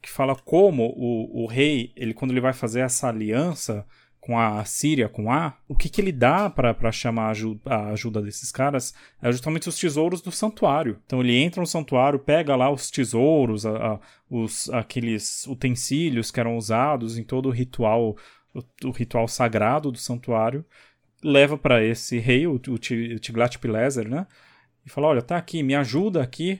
que 0.02 0.10
fala 0.10 0.36
como 0.36 0.94
o, 0.96 1.44
o 1.44 1.46
rei, 1.48 1.92
ele 1.96 2.14
quando 2.14 2.32
ele 2.32 2.42
vai 2.42 2.54
fazer 2.54 2.82
essa 2.82 3.08
aliança 3.08 3.86
com 4.28 4.38
a 4.38 4.64
Síria, 4.66 5.08
com 5.08 5.32
A, 5.32 5.58
o 5.70 5.76
que, 5.76 5.88
que 5.88 6.02
ele 6.02 6.12
dá 6.12 6.50
para 6.50 6.92
chamar 6.92 7.28
a 7.28 7.30
ajuda, 7.30 7.62
a 7.66 7.90
ajuda, 7.92 8.22
desses 8.22 8.52
caras 8.52 8.94
é 9.22 9.32
justamente 9.32 9.70
os 9.70 9.80
tesouros 9.80 10.22
do 10.22 10.34
santuário. 10.34 11.00
Então 11.06 11.22
ele 11.22 11.38
entra 11.38 11.62
no 11.62 11.66
santuário, 11.66 12.20
pega 12.20 12.54
lá 12.54 12.70
os 12.70 12.92
tesouros, 12.92 13.66
a, 13.66 13.94
a, 13.94 14.00
os, 14.30 14.70
aqueles 14.72 15.48
utensílios 15.48 16.30
que 16.30 16.42
eram 16.42 16.58
usados 16.58 17.18
em 17.18 17.24
todo 17.24 17.48
o 17.48 17.54
ritual, 17.54 18.18
o, 18.54 18.64
o 18.88 18.92
ritual 18.92 19.30
sagrado 19.30 19.94
do 19.94 19.98
santuário, 19.98 20.66
leva 21.24 21.58
para 21.58 21.82
esse 21.82 22.20
rei, 22.20 22.46
o, 22.48 22.56
o 22.56 22.78
Tiglat-Pileser, 22.78 24.10
né? 24.10 24.28
E 24.86 24.90
fala: 24.90 25.08
olha, 25.08 25.22
tá 25.22 25.38
aqui, 25.38 25.64
me 25.64 25.74
ajuda 25.74 26.22
aqui 26.22 26.60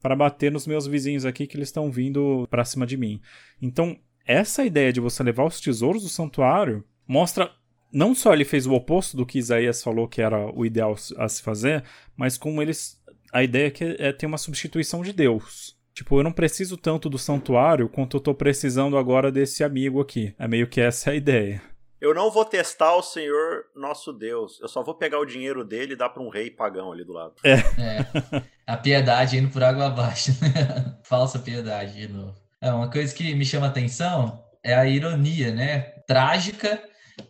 para 0.00 0.16
bater 0.16 0.50
nos 0.52 0.66
meus 0.66 0.86
vizinhos 0.86 1.24
aqui 1.24 1.46
que 1.46 1.56
eles 1.56 1.68
estão 1.68 1.90
vindo 1.90 2.46
para 2.50 2.64
cima 2.64 2.86
de 2.86 2.96
mim. 2.96 3.20
Então, 3.60 3.96
essa 4.24 4.64
ideia 4.64 4.92
de 4.92 5.00
você 5.00 5.22
levar 5.22 5.44
os 5.44 5.60
tesouros 5.60 6.02
do 6.02 6.08
santuário 6.08 6.84
mostra 7.06 7.50
não 7.92 8.14
só 8.14 8.34
ele 8.34 8.44
fez 8.44 8.66
o 8.66 8.74
oposto 8.74 9.16
do 9.16 9.24
que 9.24 9.38
Isaías 9.38 9.82
falou 9.82 10.08
que 10.08 10.20
era 10.20 10.50
o 10.52 10.66
ideal 10.66 10.94
a 11.16 11.28
se 11.28 11.42
fazer, 11.42 11.84
mas 12.16 12.36
como 12.36 12.60
eles 12.60 13.00
a 13.32 13.42
ideia 13.42 13.66
é 13.66 13.70
que 13.70 13.96
é 13.98 14.12
ter 14.12 14.26
uma 14.26 14.38
substituição 14.38 15.02
de 15.02 15.12
Deus. 15.12 15.76
Tipo, 15.94 16.18
eu 16.18 16.22
não 16.22 16.32
preciso 16.32 16.76
tanto 16.76 17.08
do 17.08 17.18
santuário 17.18 17.88
quanto 17.88 18.18
eu 18.18 18.20
tô 18.20 18.34
precisando 18.34 18.98
agora 18.98 19.32
desse 19.32 19.64
amigo 19.64 20.00
aqui. 20.00 20.34
É 20.38 20.46
meio 20.46 20.66
que 20.66 20.80
essa 20.80 21.10
a 21.10 21.14
ideia. 21.14 21.62
Eu 22.00 22.14
não 22.14 22.30
vou 22.30 22.44
testar 22.44 22.94
o 22.94 23.02
Senhor 23.02 23.64
nosso 23.74 24.12
Deus. 24.12 24.60
Eu 24.60 24.68
só 24.68 24.82
vou 24.82 24.94
pegar 24.94 25.18
o 25.18 25.24
dinheiro 25.24 25.64
dele 25.64 25.94
e 25.94 25.96
dar 25.96 26.10
para 26.10 26.22
um 26.22 26.28
rei 26.28 26.50
pagão 26.50 26.92
ali 26.92 27.04
do 27.04 27.12
lado. 27.12 27.34
É. 27.42 27.54
é. 27.54 28.42
A 28.66 28.76
piedade 28.76 29.38
indo 29.38 29.48
por 29.48 29.62
água 29.62 29.86
abaixo. 29.86 30.32
Falsa 31.04 31.38
piedade 31.38 31.94
de 31.94 32.08
novo. 32.08 32.34
É, 32.60 32.70
uma 32.70 32.90
coisa 32.90 33.14
que 33.14 33.34
me 33.34 33.44
chama 33.44 33.66
atenção 33.66 34.44
é 34.62 34.74
a 34.74 34.86
ironia, 34.86 35.54
né? 35.54 35.80
Trágica 36.06 36.82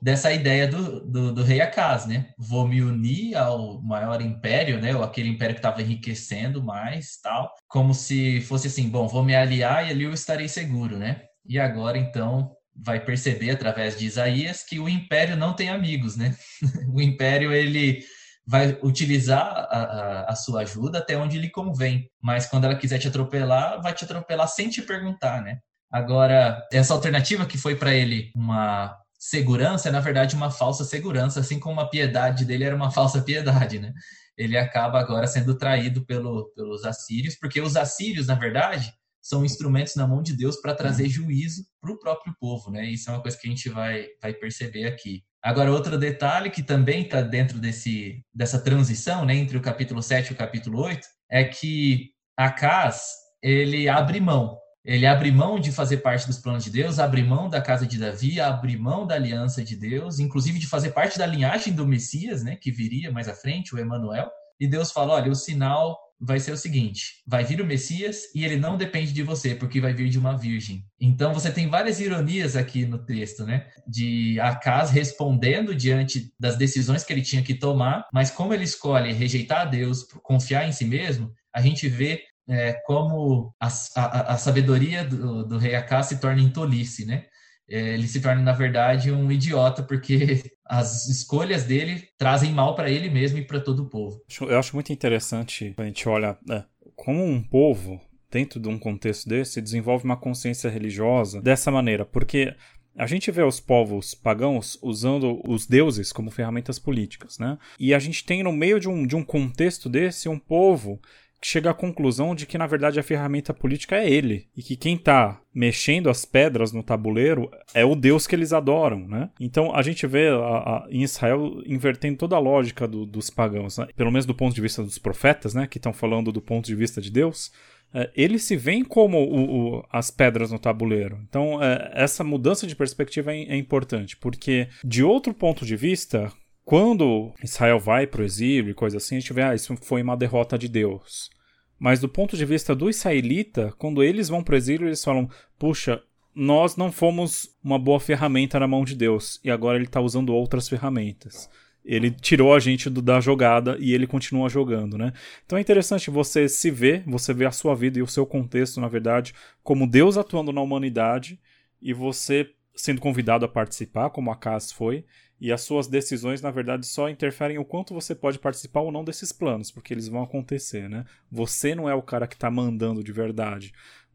dessa 0.02 0.32
ideia 0.32 0.66
do, 0.66 1.00
do, 1.00 1.32
do, 1.32 1.42
rei 1.44 1.60
Acas, 1.60 2.06
né? 2.06 2.30
Vou 2.36 2.66
me 2.66 2.82
unir 2.82 3.36
ao 3.36 3.80
maior 3.82 4.20
império, 4.20 4.80
né? 4.80 4.96
Ou 4.96 5.02
aquele 5.02 5.28
império 5.28 5.54
que 5.54 5.60
estava 5.60 5.80
enriquecendo 5.80 6.62
mais, 6.62 7.20
tal, 7.22 7.54
como 7.68 7.94
se 7.94 8.40
fosse 8.40 8.66
assim, 8.66 8.88
bom, 8.88 9.06
vou 9.06 9.22
me 9.22 9.36
aliar 9.36 9.86
e 9.86 9.90
ali 9.90 10.04
eu 10.04 10.12
estarei 10.12 10.48
seguro, 10.48 10.96
né? 10.96 11.22
E 11.48 11.58
agora 11.58 11.96
então 11.98 12.50
vai 12.84 13.04
perceber 13.04 13.50
através 13.50 13.98
de 13.98 14.06
Isaías 14.06 14.62
que 14.62 14.78
o 14.78 14.88
império 14.88 15.36
não 15.36 15.54
tem 15.54 15.70
amigos, 15.70 16.16
né? 16.16 16.36
o 16.92 17.00
império 17.00 17.52
ele 17.52 18.04
vai 18.46 18.78
utilizar 18.82 19.42
a, 19.42 19.78
a, 19.78 20.32
a, 20.32 20.36
sua 20.36 20.60
ajuda 20.60 20.98
até 20.98 21.16
onde 21.16 21.38
lhe 21.38 21.50
convém, 21.50 22.08
mas 22.22 22.46
quando 22.46 22.64
ela 22.64 22.76
quiser 22.76 22.98
te 22.98 23.08
atropelar, 23.08 23.82
vai 23.82 23.92
te 23.92 24.04
atropelar 24.04 24.46
sem 24.46 24.68
te 24.68 24.82
perguntar, 24.82 25.42
né? 25.42 25.58
Agora, 25.90 26.62
essa 26.72 26.94
alternativa 26.94 27.46
que 27.46 27.58
foi 27.58 27.74
para 27.74 27.94
ele 27.94 28.30
uma 28.34 28.96
segurança 29.18 29.88
é, 29.88 29.92
na 29.92 30.00
verdade, 30.00 30.36
uma 30.36 30.50
falsa 30.50 30.84
segurança, 30.84 31.40
assim 31.40 31.58
como 31.58 31.80
a 31.80 31.88
piedade 31.88 32.44
dele 32.44 32.64
era 32.64 32.76
uma 32.76 32.90
falsa 32.92 33.20
piedade, 33.20 33.78
né? 33.78 33.92
Ele 34.36 34.56
acaba 34.56 35.00
agora 35.00 35.26
sendo 35.26 35.56
traído 35.56 36.04
pelo, 36.04 36.52
pelos 36.54 36.84
assírios, 36.84 37.34
porque 37.36 37.60
os 37.60 37.74
assírios, 37.76 38.26
na 38.26 38.34
verdade, 38.34 38.92
são 39.26 39.44
instrumentos 39.44 39.96
na 39.96 40.06
mão 40.06 40.22
de 40.22 40.36
Deus 40.36 40.56
para 40.56 40.72
trazer 40.72 41.08
juízo 41.08 41.64
para 41.80 41.90
o 41.90 41.98
próprio 41.98 42.32
povo, 42.38 42.70
né? 42.70 42.86
Isso 42.86 43.10
é 43.10 43.12
uma 43.12 43.20
coisa 43.20 43.36
que 43.36 43.48
a 43.48 43.50
gente 43.50 43.68
vai, 43.68 44.06
vai 44.22 44.32
perceber 44.32 44.86
aqui. 44.86 45.24
Agora, 45.42 45.72
outro 45.72 45.98
detalhe 45.98 46.48
que 46.48 46.62
também 46.62 47.02
está 47.02 47.22
dentro 47.22 47.58
desse, 47.58 48.24
dessa 48.32 48.58
transição 48.58 49.24
né, 49.24 49.34
entre 49.34 49.56
o 49.56 49.60
capítulo 49.60 50.00
7 50.00 50.28
e 50.28 50.32
o 50.32 50.36
capítulo 50.36 50.80
8 50.80 51.06
é 51.28 51.44
que 51.44 52.10
Acas 52.36 53.10
ele 53.42 53.88
abre 53.88 54.20
mão. 54.20 54.56
Ele 54.84 55.06
abre 55.06 55.32
mão 55.32 55.58
de 55.58 55.72
fazer 55.72 55.96
parte 55.96 56.28
dos 56.28 56.38
planos 56.38 56.62
de 56.62 56.70
Deus, 56.70 57.00
abre 57.00 57.22
mão 57.24 57.48
da 57.48 57.60
casa 57.60 57.84
de 57.84 57.98
Davi, 57.98 58.40
abre 58.40 58.76
mão 58.76 59.04
da 59.04 59.16
aliança 59.16 59.62
de 59.64 59.74
Deus, 59.74 60.20
inclusive 60.20 60.60
de 60.60 60.68
fazer 60.68 60.90
parte 60.90 61.18
da 61.18 61.26
linhagem 61.26 61.72
do 61.72 61.84
Messias, 61.84 62.44
né, 62.44 62.54
que 62.54 62.70
viria 62.70 63.10
mais 63.10 63.26
à 63.26 63.34
frente, 63.34 63.74
o 63.74 63.78
Emanuel. 63.78 64.30
E 64.60 64.68
Deus 64.68 64.92
fala: 64.92 65.14
olha, 65.14 65.32
o 65.32 65.34
sinal 65.34 65.98
vai 66.20 66.40
ser 66.40 66.52
o 66.52 66.56
seguinte: 66.56 67.22
vai 67.26 67.44
vir 67.44 67.60
o 67.60 67.66
Messias 67.66 68.34
e 68.34 68.44
ele 68.44 68.56
não 68.56 68.76
depende 68.76 69.12
de 69.12 69.22
você, 69.22 69.54
porque 69.54 69.80
vai 69.80 69.92
vir 69.92 70.08
de 70.08 70.18
uma 70.18 70.36
virgem. 70.36 70.84
Então 71.00 71.32
você 71.32 71.50
tem 71.50 71.68
várias 71.68 72.00
ironias 72.00 72.56
aqui 72.56 72.86
no 72.86 72.98
texto, 72.98 73.44
né? 73.44 73.66
De 73.86 74.38
Acas 74.40 74.90
respondendo 74.90 75.74
diante 75.74 76.32
das 76.38 76.56
decisões 76.56 77.04
que 77.04 77.12
ele 77.12 77.22
tinha 77.22 77.42
que 77.42 77.54
tomar, 77.54 78.06
mas 78.12 78.30
como 78.30 78.54
ele 78.54 78.64
escolhe 78.64 79.12
rejeitar 79.12 79.62
a 79.62 79.64
Deus, 79.64 80.04
confiar 80.22 80.68
em 80.68 80.72
si 80.72 80.84
mesmo, 80.84 81.32
a 81.54 81.60
gente 81.60 81.88
vê 81.88 82.22
é, 82.48 82.74
como 82.84 83.54
a, 83.60 83.68
a, 83.96 84.34
a 84.34 84.38
sabedoria 84.38 85.04
do, 85.04 85.44
do, 85.44 85.58
rei 85.58 85.74
Acas 85.74 86.06
se 86.06 86.20
torna 86.20 86.40
em 86.40 86.50
tolice, 86.50 87.04
né? 87.04 87.24
É, 87.68 87.94
ele 87.94 88.06
se 88.06 88.20
torna, 88.20 88.42
na 88.42 88.52
verdade, 88.52 89.10
um 89.10 89.30
idiota, 89.30 89.82
porque 89.82 90.42
as 90.64 91.08
escolhas 91.08 91.64
dele 91.64 92.08
trazem 92.18 92.52
mal 92.52 92.74
para 92.74 92.90
ele 92.90 93.08
mesmo 93.08 93.38
e 93.38 93.44
para 93.44 93.60
todo 93.60 93.82
o 93.82 93.88
povo. 93.88 94.20
Eu 94.40 94.58
acho 94.58 94.74
muito 94.74 94.92
interessante 94.92 95.74
a 95.76 95.84
gente 95.84 96.08
olha 96.08 96.38
é, 96.50 96.64
como 96.94 97.24
um 97.24 97.42
povo, 97.42 98.00
dentro 98.30 98.58
de 98.60 98.68
um 98.68 98.78
contexto 98.78 99.28
desse, 99.28 99.60
desenvolve 99.60 100.04
uma 100.04 100.16
consciência 100.16 100.70
religiosa 100.70 101.40
dessa 101.40 101.70
maneira, 101.70 102.04
porque 102.04 102.54
a 102.96 103.06
gente 103.06 103.30
vê 103.30 103.42
os 103.42 103.60
povos 103.60 104.14
pagãos 104.14 104.78
usando 104.82 105.40
os 105.46 105.66
deuses 105.66 106.12
como 106.12 106.30
ferramentas 106.30 106.78
políticas, 106.78 107.38
né? 107.38 107.58
E 107.78 107.92
a 107.92 107.98
gente 107.98 108.24
tem 108.24 108.42
no 108.42 108.52
meio 108.52 108.80
de 108.80 108.88
um, 108.88 109.06
de 109.06 109.14
um 109.14 109.22
contexto 109.22 109.88
desse 109.88 110.28
um 110.28 110.38
povo 110.38 110.98
chega 111.42 111.70
à 111.70 111.74
conclusão 111.74 112.34
de 112.34 112.46
que 112.46 112.58
na 112.58 112.66
verdade 112.66 112.98
a 112.98 113.02
ferramenta 113.02 113.54
política 113.54 113.96
é 113.96 114.10
ele 114.10 114.48
e 114.56 114.62
que 114.62 114.76
quem 114.76 114.96
está 114.96 115.40
mexendo 115.54 116.10
as 116.10 116.24
pedras 116.24 116.72
no 116.72 116.82
tabuleiro 116.82 117.50
é 117.72 117.84
o 117.84 117.94
Deus 117.94 118.26
que 118.26 118.34
eles 118.34 118.52
adoram, 118.52 119.06
né? 119.06 119.30
Então 119.40 119.74
a 119.74 119.82
gente 119.82 120.06
vê 120.06 120.28
a, 120.28 120.34
a, 120.34 120.86
em 120.90 121.02
Israel 121.02 121.62
invertendo 121.66 122.18
toda 122.18 122.36
a 122.36 122.40
lógica 122.40 122.86
do, 122.86 123.06
dos 123.06 123.30
pagãos, 123.30 123.78
né? 123.78 123.86
pelo 123.96 124.10
menos 124.10 124.26
do 124.26 124.34
ponto 124.34 124.54
de 124.54 124.60
vista 124.60 124.82
dos 124.82 124.98
profetas, 124.98 125.54
né? 125.54 125.66
Que 125.66 125.78
estão 125.78 125.92
falando 125.92 126.32
do 126.32 126.40
ponto 126.40 126.66
de 126.66 126.74
vista 126.74 127.00
de 127.00 127.10
Deus. 127.10 127.52
É, 127.94 128.10
eles 128.16 128.42
se 128.42 128.56
veem 128.56 128.84
como 128.84 129.18
o, 129.18 129.78
o, 129.78 129.84
as 129.90 130.10
pedras 130.10 130.50
no 130.50 130.58
tabuleiro. 130.58 131.18
Então, 131.28 131.62
é, 131.62 131.92
essa 131.94 132.24
mudança 132.24 132.66
de 132.66 132.74
perspectiva 132.74 133.32
é, 133.32 133.44
é 133.44 133.56
importante, 133.56 134.16
porque, 134.16 134.68
de 134.84 135.02
outro 135.02 135.32
ponto 135.32 135.64
de 135.64 135.76
vista, 135.76 136.32
quando 136.66 137.32
Israel 137.44 137.78
vai 137.78 138.08
para 138.08 138.22
o 138.22 138.24
exílio 138.24 138.72
e 138.72 138.74
coisa 138.74 138.96
assim, 138.96 139.16
a 139.16 139.20
gente 139.20 139.32
vê, 139.32 139.40
ah, 139.40 139.54
isso 139.54 139.76
foi 139.76 140.02
uma 140.02 140.16
derrota 140.16 140.58
de 140.58 140.68
Deus. 140.68 141.30
Mas 141.78 142.00
do 142.00 142.08
ponto 142.08 142.36
de 142.36 142.44
vista 142.44 142.74
do 142.74 142.90
israelita, 142.90 143.72
quando 143.78 144.02
eles 144.02 144.28
vão 144.28 144.42
para 144.42 144.54
o 144.54 144.56
exílio, 144.56 144.88
eles 144.88 145.04
falam: 145.04 145.30
puxa, 145.56 146.02
nós 146.34 146.74
não 146.74 146.90
fomos 146.90 147.56
uma 147.62 147.78
boa 147.78 148.00
ferramenta 148.00 148.58
na 148.58 148.66
mão 148.66 148.84
de 148.84 148.96
Deus 148.96 149.38
e 149.44 149.50
agora 149.50 149.78
ele 149.78 149.84
está 149.84 150.00
usando 150.00 150.34
outras 150.34 150.68
ferramentas. 150.68 151.48
Ele 151.84 152.10
tirou 152.10 152.52
a 152.52 152.58
gente 152.58 152.90
do, 152.90 153.00
da 153.00 153.20
jogada 153.20 153.76
e 153.78 153.94
ele 153.94 154.08
continua 154.08 154.48
jogando, 154.48 154.98
né? 154.98 155.12
Então 155.44 155.56
é 155.56 155.60
interessante 155.60 156.10
você 156.10 156.48
se 156.48 156.68
ver, 156.68 157.04
você 157.06 157.32
ver 157.32 157.46
a 157.46 157.52
sua 157.52 157.76
vida 157.76 158.00
e 158.00 158.02
o 158.02 158.08
seu 158.08 158.26
contexto, 158.26 158.80
na 158.80 158.88
verdade, 158.88 159.32
como 159.62 159.86
Deus 159.86 160.16
atuando 160.16 160.52
na 160.52 160.62
humanidade 160.62 161.38
e 161.80 161.92
você 161.92 162.50
sendo 162.74 163.00
convidado 163.00 163.44
a 163.44 163.48
participar, 163.48 164.10
como 164.10 164.32
a 164.32 164.36
Cas 164.36 164.72
foi, 164.72 165.04
e 165.40 165.52
as 165.52 165.62
suas 165.62 165.86
decisões, 165.86 166.40
na 166.40 166.50
verdade, 166.50 166.86
só 166.86 167.08
interferem 167.08 167.58
o 167.58 167.64
quanto 167.64 167.92
você 167.92 168.14
pode 168.14 168.38
participar 168.38 168.80
ou 168.80 168.90
não 168.90 169.04
desses 169.04 169.32
planos, 169.32 169.70
porque 169.70 169.92
eles 169.92 170.08
vão 170.08 170.22
acontecer, 170.22 170.88
né? 170.88 171.04
Você 171.30 171.74
não 171.74 171.88
é 171.88 171.94
o 171.94 172.02
cara 172.02 172.26
que 172.26 172.34
está 172.34 172.50
mandando 172.50 173.04
de 173.04 173.12
verdade. 173.12 173.72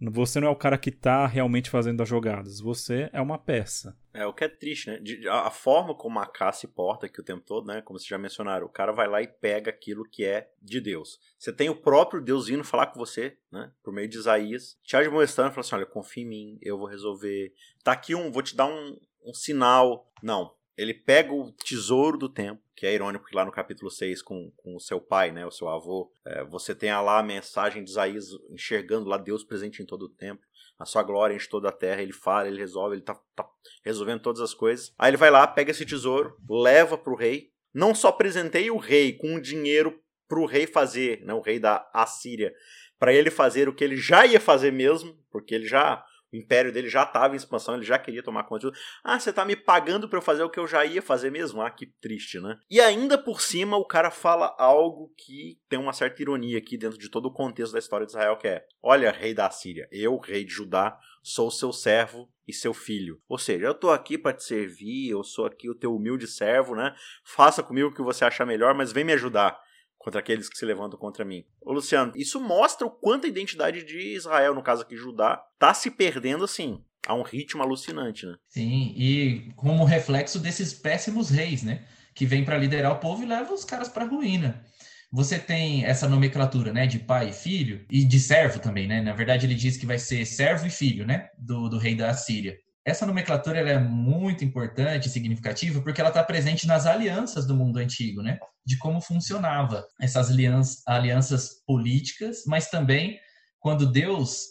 Você 0.10 0.40
não 0.40 0.48
é 0.48 0.52
o 0.52 0.56
cara 0.56 0.80
que 0.80 0.90
está 0.90 1.28
realmente 1.28 1.70
fazendo 1.70 2.02
as 2.02 2.10
jogadas. 2.10 2.60
Você 2.60 3.08
é 3.14 3.22
uma 3.22 3.38
peça. 3.38 3.96
É, 4.12 4.26
o 4.26 4.34
que 4.34 4.44
é 4.44 4.48
triste, 4.48 4.90
né? 4.90 4.98
De, 4.98 5.28
a, 5.30 5.52
forma 5.52 5.94
como 5.94 6.18
a 6.20 6.26
K 6.26 6.52
se 6.54 6.68
porta 6.68 7.06
aqui 7.06 7.22
o 7.22 7.24
tempo 7.24 7.46
todo, 7.46 7.68
né? 7.68 7.84
Como 7.84 8.00
vocês 8.00 8.10
já 8.10 8.18
mencionaram, 8.18 8.66
o 8.66 8.70
cara 8.70 8.92
vai 8.92 9.08
lá 9.08 9.22
e 9.22 9.28
pega 9.28 9.70
aquilo 9.70 10.04
que 10.04 10.26
é 10.26 10.50
de 10.60 10.82
Deus. 10.82 11.20
Você 11.38 11.54
tem 11.54 11.70
o 11.70 11.76
próprio 11.76 12.20
Deus 12.20 12.48
vindo 12.48 12.64
falar 12.64 12.88
com 12.88 12.98
você, 12.98 13.38
né? 13.52 13.72
Por 13.84 13.94
meio 13.94 14.10
de 14.10 14.18
Isaías. 14.18 14.76
Te 14.84 14.98
admoestando 14.98 15.50
e 15.50 15.52
fala 15.52 15.62
assim: 15.62 15.76
olha, 15.76 15.86
confia 15.86 16.24
em 16.24 16.28
mim, 16.28 16.58
eu 16.64 16.80
vou 16.80 16.88
resolver. 16.88 17.54
Tá 17.84 17.92
aqui 17.92 18.16
um, 18.16 18.32
vou 18.32 18.42
te 18.42 18.56
dar 18.56 18.66
um, 18.66 18.98
um 19.24 19.34
sinal. 19.36 20.12
Não, 20.24 20.52
ele 20.78 20.94
pega 20.94 21.34
o 21.34 21.52
tesouro 21.52 22.18
do 22.18 22.30
tempo, 22.30 22.62
que 22.76 22.86
é 22.86 22.94
irônico 22.94 23.26
que 23.26 23.36
lá 23.36 23.46
no 23.46 23.52
capítulo 23.52 23.92
6 23.92 24.22
com, 24.22 24.52
com 24.58 24.76
o 24.76 24.80
seu 24.80 25.00
pai, 25.00 25.32
né, 25.32 25.46
o 25.46 25.52
seu 25.52 25.68
avô, 25.70 26.12
é, 26.26 26.44
você 26.46 26.74
tem 26.74 26.92
lá 26.92 27.20
a 27.20 27.24
mensagem 27.24 27.84
de 27.84 27.92
Isaías 27.92 28.28
enxergando 28.50 29.08
lá 29.08 29.18
Deus 29.18 29.44
presente 29.44 29.82
em 29.82 29.86
todo 29.86 30.04
o 30.04 30.10
tempo, 30.10 30.42
a 30.82 30.86
sua 30.86 31.04
glória 31.04 31.36
enche 31.36 31.48
toda 31.48 31.70
a 31.70 31.72
terra, 31.72 32.02
ele 32.02 32.12
fala, 32.12 32.48
ele 32.48 32.58
resolve, 32.58 32.96
ele 32.96 33.04
tá, 33.04 33.14
tá 33.36 33.48
resolvendo 33.86 34.22
todas 34.22 34.42
as 34.42 34.54
coisas. 34.54 34.92
Aí 34.98 35.12
ele 35.12 35.18
vai 35.18 35.30
lá, 35.30 35.46
pega 35.46 35.70
esse 35.70 35.86
tesouro, 35.86 36.36
leva 36.50 36.98
para 36.98 37.14
o 37.14 37.16
rei, 37.16 37.52
não 37.72 37.94
só 37.94 38.12
presenteia 38.12 38.74
o 38.74 38.80
rei 38.80 39.14
com 39.14 39.36
o 39.36 39.42
dinheiro 39.42 40.02
para 40.28 40.40
o 40.40 40.46
rei 40.46 40.66
fazer, 40.66 41.24
né, 41.24 41.34
o 41.34 41.42
rei 41.42 41.60
da 41.60 41.88
Assíria, 41.94 42.52
para 42.98 43.14
ele 43.14 43.30
fazer 43.30 43.70
o 43.70 43.76
que 43.76 43.84
ele 43.84 43.96
já 43.96 44.26
ia 44.26 44.40
fazer 44.40 44.72
mesmo, 44.72 45.16
porque 45.30 45.54
ele 45.54 45.68
já 45.68 46.04
o 46.32 46.38
império 46.38 46.72
dele 46.72 46.90
já 46.90 47.04
estava 47.04 47.34
em 47.34 47.38
expansão, 47.38 47.76
ele 47.76 47.84
já 47.84 48.00
queria 48.00 48.24
tomar 48.24 48.44
conta 48.44 48.68
de 48.68 48.72
tudo. 48.72 48.84
Ah, 49.04 49.20
você 49.20 49.32
está 49.32 49.44
me 49.44 49.56
pagando 49.56 50.08
para 50.08 50.18
eu 50.18 50.22
fazer 50.22 50.44
o 50.44 50.50
que 50.50 50.60
eu 50.60 50.68
já 50.68 50.86
ia 50.86 51.02
fazer 51.02 51.30
mesmo? 51.30 51.62
Ah, 51.62 51.70
que 51.70 51.86
triste, 51.86 52.40
né? 52.40 52.58
E 52.70 52.80
ainda 52.80 53.18
por 53.18 53.42
cima, 53.42 53.78
o 53.78 53.86
cara 53.86 54.10
fala 54.10 54.56
algo 54.58 55.14
que 55.18 55.60
tem 55.68 55.78
uma 55.78 55.94
certa 55.94 56.22
ironia 56.22 56.58
aqui 56.58 56.78
dentro 56.78 56.98
de 56.98 57.10
todo 57.10 57.26
o 57.26 57.34
contexto 57.34 57.74
da 57.74 57.80
história 57.80 58.06
de 58.06 58.12
Israel, 58.12 58.38
que 58.38 58.48
é: 58.48 58.66
Olha, 58.82 59.12
rei 59.12 59.34
da 59.34 59.50
Síria, 59.50 59.88
eu, 59.92 60.18
rei 60.18 60.46
de 60.46 60.52
Judá, 60.52 60.98
sou 61.22 61.52
seu 61.52 61.74
servo 61.74 62.30
e 62.48 62.54
seu 62.54 62.74
filho. 62.74 63.22
Ou 63.28 63.38
seja, 63.38 63.66
eu 63.66 63.72
estou 63.72 63.92
aqui 63.92 64.18
para 64.18 64.34
te 64.34 64.44
servir, 64.44 65.10
eu 65.10 65.24
sou 65.24 65.46
aqui 65.46 65.70
o 65.70 65.76
teu 65.76 65.94
humilde 65.94 66.28
servo, 66.28 66.76
né? 66.76 66.96
Faça 67.24 67.62
comigo 67.62 67.90
o 67.90 67.94
que 67.94 68.02
você 68.02 68.24
achar 68.24 68.46
melhor, 68.46 68.74
mas 68.74 68.92
vem 68.92 69.04
me 69.04 69.14
ajudar 69.14 69.60
contra 70.02 70.20
aqueles 70.20 70.50
que 70.50 70.58
se 70.58 70.66
levantam 70.66 71.00
contra 71.00 71.24
mim. 71.24 71.46
Ô 71.62 71.72
Luciano, 71.72 72.12
isso 72.16 72.40
mostra 72.40 72.86
o 72.86 72.92
quanto 72.92 73.26
a 73.26 73.30
identidade 73.30 73.84
de 73.84 74.16
Israel, 74.16 74.56
no 74.56 74.64
caso 74.64 74.82
aqui 74.82 74.98
Judá, 74.98 75.42
tá 75.60 75.74
se 75.74 75.92
perdendo 75.92 76.44
assim, 76.44 76.84
a 77.08 77.14
um 77.14 77.22
ritmo 77.22 77.62
alucinante, 77.62 78.26
né? 78.26 78.36
Sim, 78.48 78.94
e 78.98 79.52
como 79.56 79.86
reflexo 79.86 80.40
desses 80.40 80.74
péssimos 80.74 81.30
reis, 81.30 81.64
né, 81.64 81.86
que 82.16 82.26
vêm 82.26 82.44
para 82.44 82.58
liderar 82.58 82.92
o 82.92 83.00
povo 83.00 83.24
e 83.24 83.28
levam 83.28 83.54
os 83.54 83.64
caras 83.64 83.90
para 83.90 84.06
ruína. 84.06 84.66
Você 85.14 85.38
tem 85.38 85.86
essa 85.86 86.08
nomenclatura, 86.08 86.74
né, 86.74 86.88
de 86.88 86.98
pai 86.98 87.30
e 87.30 87.34
filho 87.34 87.86
e 87.90 88.04
de 88.04 88.20
servo 88.20 88.60
também, 88.60 88.88
né? 88.88 89.02
Na 89.02 89.14
verdade, 89.14 89.46
ele 89.46 89.56
diz 89.56 89.78
que 89.78 89.86
vai 89.86 90.00
ser 90.00 90.26
servo 90.26 90.66
e 90.66 90.70
filho, 90.70 91.06
né, 91.06 91.30
do, 91.38 91.70
do 91.70 91.78
rei 91.78 91.96
da 91.96 92.10
Assíria 92.10 92.58
essa 92.86 93.06
nomenclatura 93.06 93.60
é 93.60 93.80
muito 93.80 94.44
importante 94.44 95.08
e 95.08 95.12
significativa 95.12 95.82
porque 95.82 96.02
ela 96.02 96.10
está 96.10 96.24
presente 96.24 96.66
nas 96.66 96.86
alianças 96.86 97.46
do 97.46 97.56
mundo 97.56 97.78
antigo, 97.78 98.22
né? 98.22 98.40
De 98.66 98.78
como 98.78 99.00
funcionava 99.00 99.86
essas 100.00 100.32
alianças, 100.32 100.82
alianças 100.88 101.64
políticas, 101.66 102.44
mas 102.48 102.70
também 102.70 103.20
quando 103.60 103.92
Deus 103.92 104.46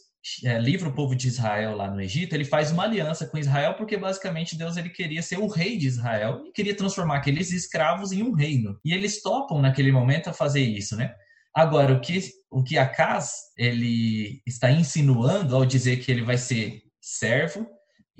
é, 0.44 0.58
livra 0.58 0.88
o 0.88 0.94
povo 0.94 1.16
de 1.16 1.26
Israel 1.26 1.74
lá 1.74 1.90
no 1.90 2.00
Egito, 2.00 2.34
ele 2.34 2.44
faz 2.44 2.70
uma 2.70 2.84
aliança 2.84 3.26
com 3.26 3.38
Israel 3.38 3.74
porque 3.74 3.96
basicamente 3.96 4.56
Deus 4.56 4.76
ele 4.76 4.90
queria 4.90 5.22
ser 5.22 5.38
o 5.38 5.48
rei 5.48 5.76
de 5.76 5.88
Israel 5.88 6.44
e 6.46 6.52
queria 6.52 6.76
transformar 6.76 7.16
aqueles 7.16 7.50
escravos 7.50 8.12
em 8.12 8.22
um 8.22 8.32
reino. 8.32 8.78
E 8.84 8.92
eles 8.92 9.22
topam 9.22 9.60
naquele 9.60 9.90
momento 9.90 10.30
a 10.30 10.32
fazer 10.32 10.60
isso, 10.60 10.96
né? 10.96 11.12
Agora, 11.52 11.92
o 11.94 12.00
que 12.00 12.20
o 12.48 12.62
que 12.62 12.78
Acas 12.78 13.32
ele 13.56 14.40
está 14.46 14.70
insinuando 14.70 15.56
ao 15.56 15.64
dizer 15.64 15.96
que 15.96 16.10
ele 16.12 16.22
vai 16.22 16.38
ser 16.38 16.80
servo 17.00 17.66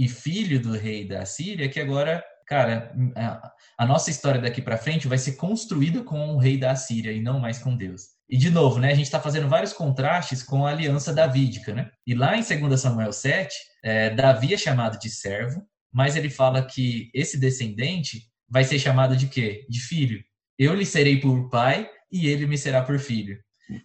e 0.01 0.09
filho 0.09 0.59
do 0.59 0.73
rei 0.73 1.07
da 1.07 1.27
Síria, 1.27 1.69
que 1.69 1.79
agora, 1.79 2.25
cara, 2.47 2.91
a, 3.15 3.53
a 3.81 3.87
nossa 3.87 4.09
história 4.09 4.41
daqui 4.41 4.63
para 4.63 4.79
frente 4.79 5.07
vai 5.07 5.19
ser 5.19 5.33
construída 5.33 6.03
com 6.03 6.31
o 6.31 6.39
rei 6.39 6.57
da 6.57 6.75
Síria 6.75 7.13
e 7.13 7.21
não 7.21 7.39
mais 7.39 7.59
com 7.59 7.77
Deus. 7.77 8.05
E 8.27 8.39
de 8.39 8.49
novo, 8.49 8.79
né, 8.79 8.93
a 8.93 8.95
gente 8.95 9.05
está 9.05 9.21
fazendo 9.21 9.47
vários 9.47 9.75
contrastes 9.75 10.43
com 10.43 10.67
a 10.67 10.71
aliança 10.71 11.13
davídica, 11.13 11.75
né? 11.75 11.91
E 12.07 12.15
lá 12.15 12.35
em 12.35 12.43
2 12.43 12.81
Samuel 12.81 13.13
7, 13.13 13.55
é, 13.85 14.09
Davi 14.09 14.55
é 14.55 14.57
chamado 14.57 14.99
de 14.99 15.11
servo, 15.11 15.63
mas 15.93 16.17
ele 16.17 16.31
fala 16.31 16.65
que 16.65 17.11
esse 17.13 17.39
descendente 17.39 18.23
vai 18.49 18.65
ser 18.65 18.79
chamado 18.79 19.15
de 19.15 19.27
quê? 19.27 19.67
De 19.69 19.81
filho. 19.81 20.25
Eu 20.59 20.75
lhe 20.75 20.87
serei 20.87 21.21
por 21.21 21.51
pai 21.51 21.87
e 22.11 22.27
ele 22.27 22.47
me 22.47 22.57
será 22.57 22.81
por 22.83 22.99
filho. 22.99 23.39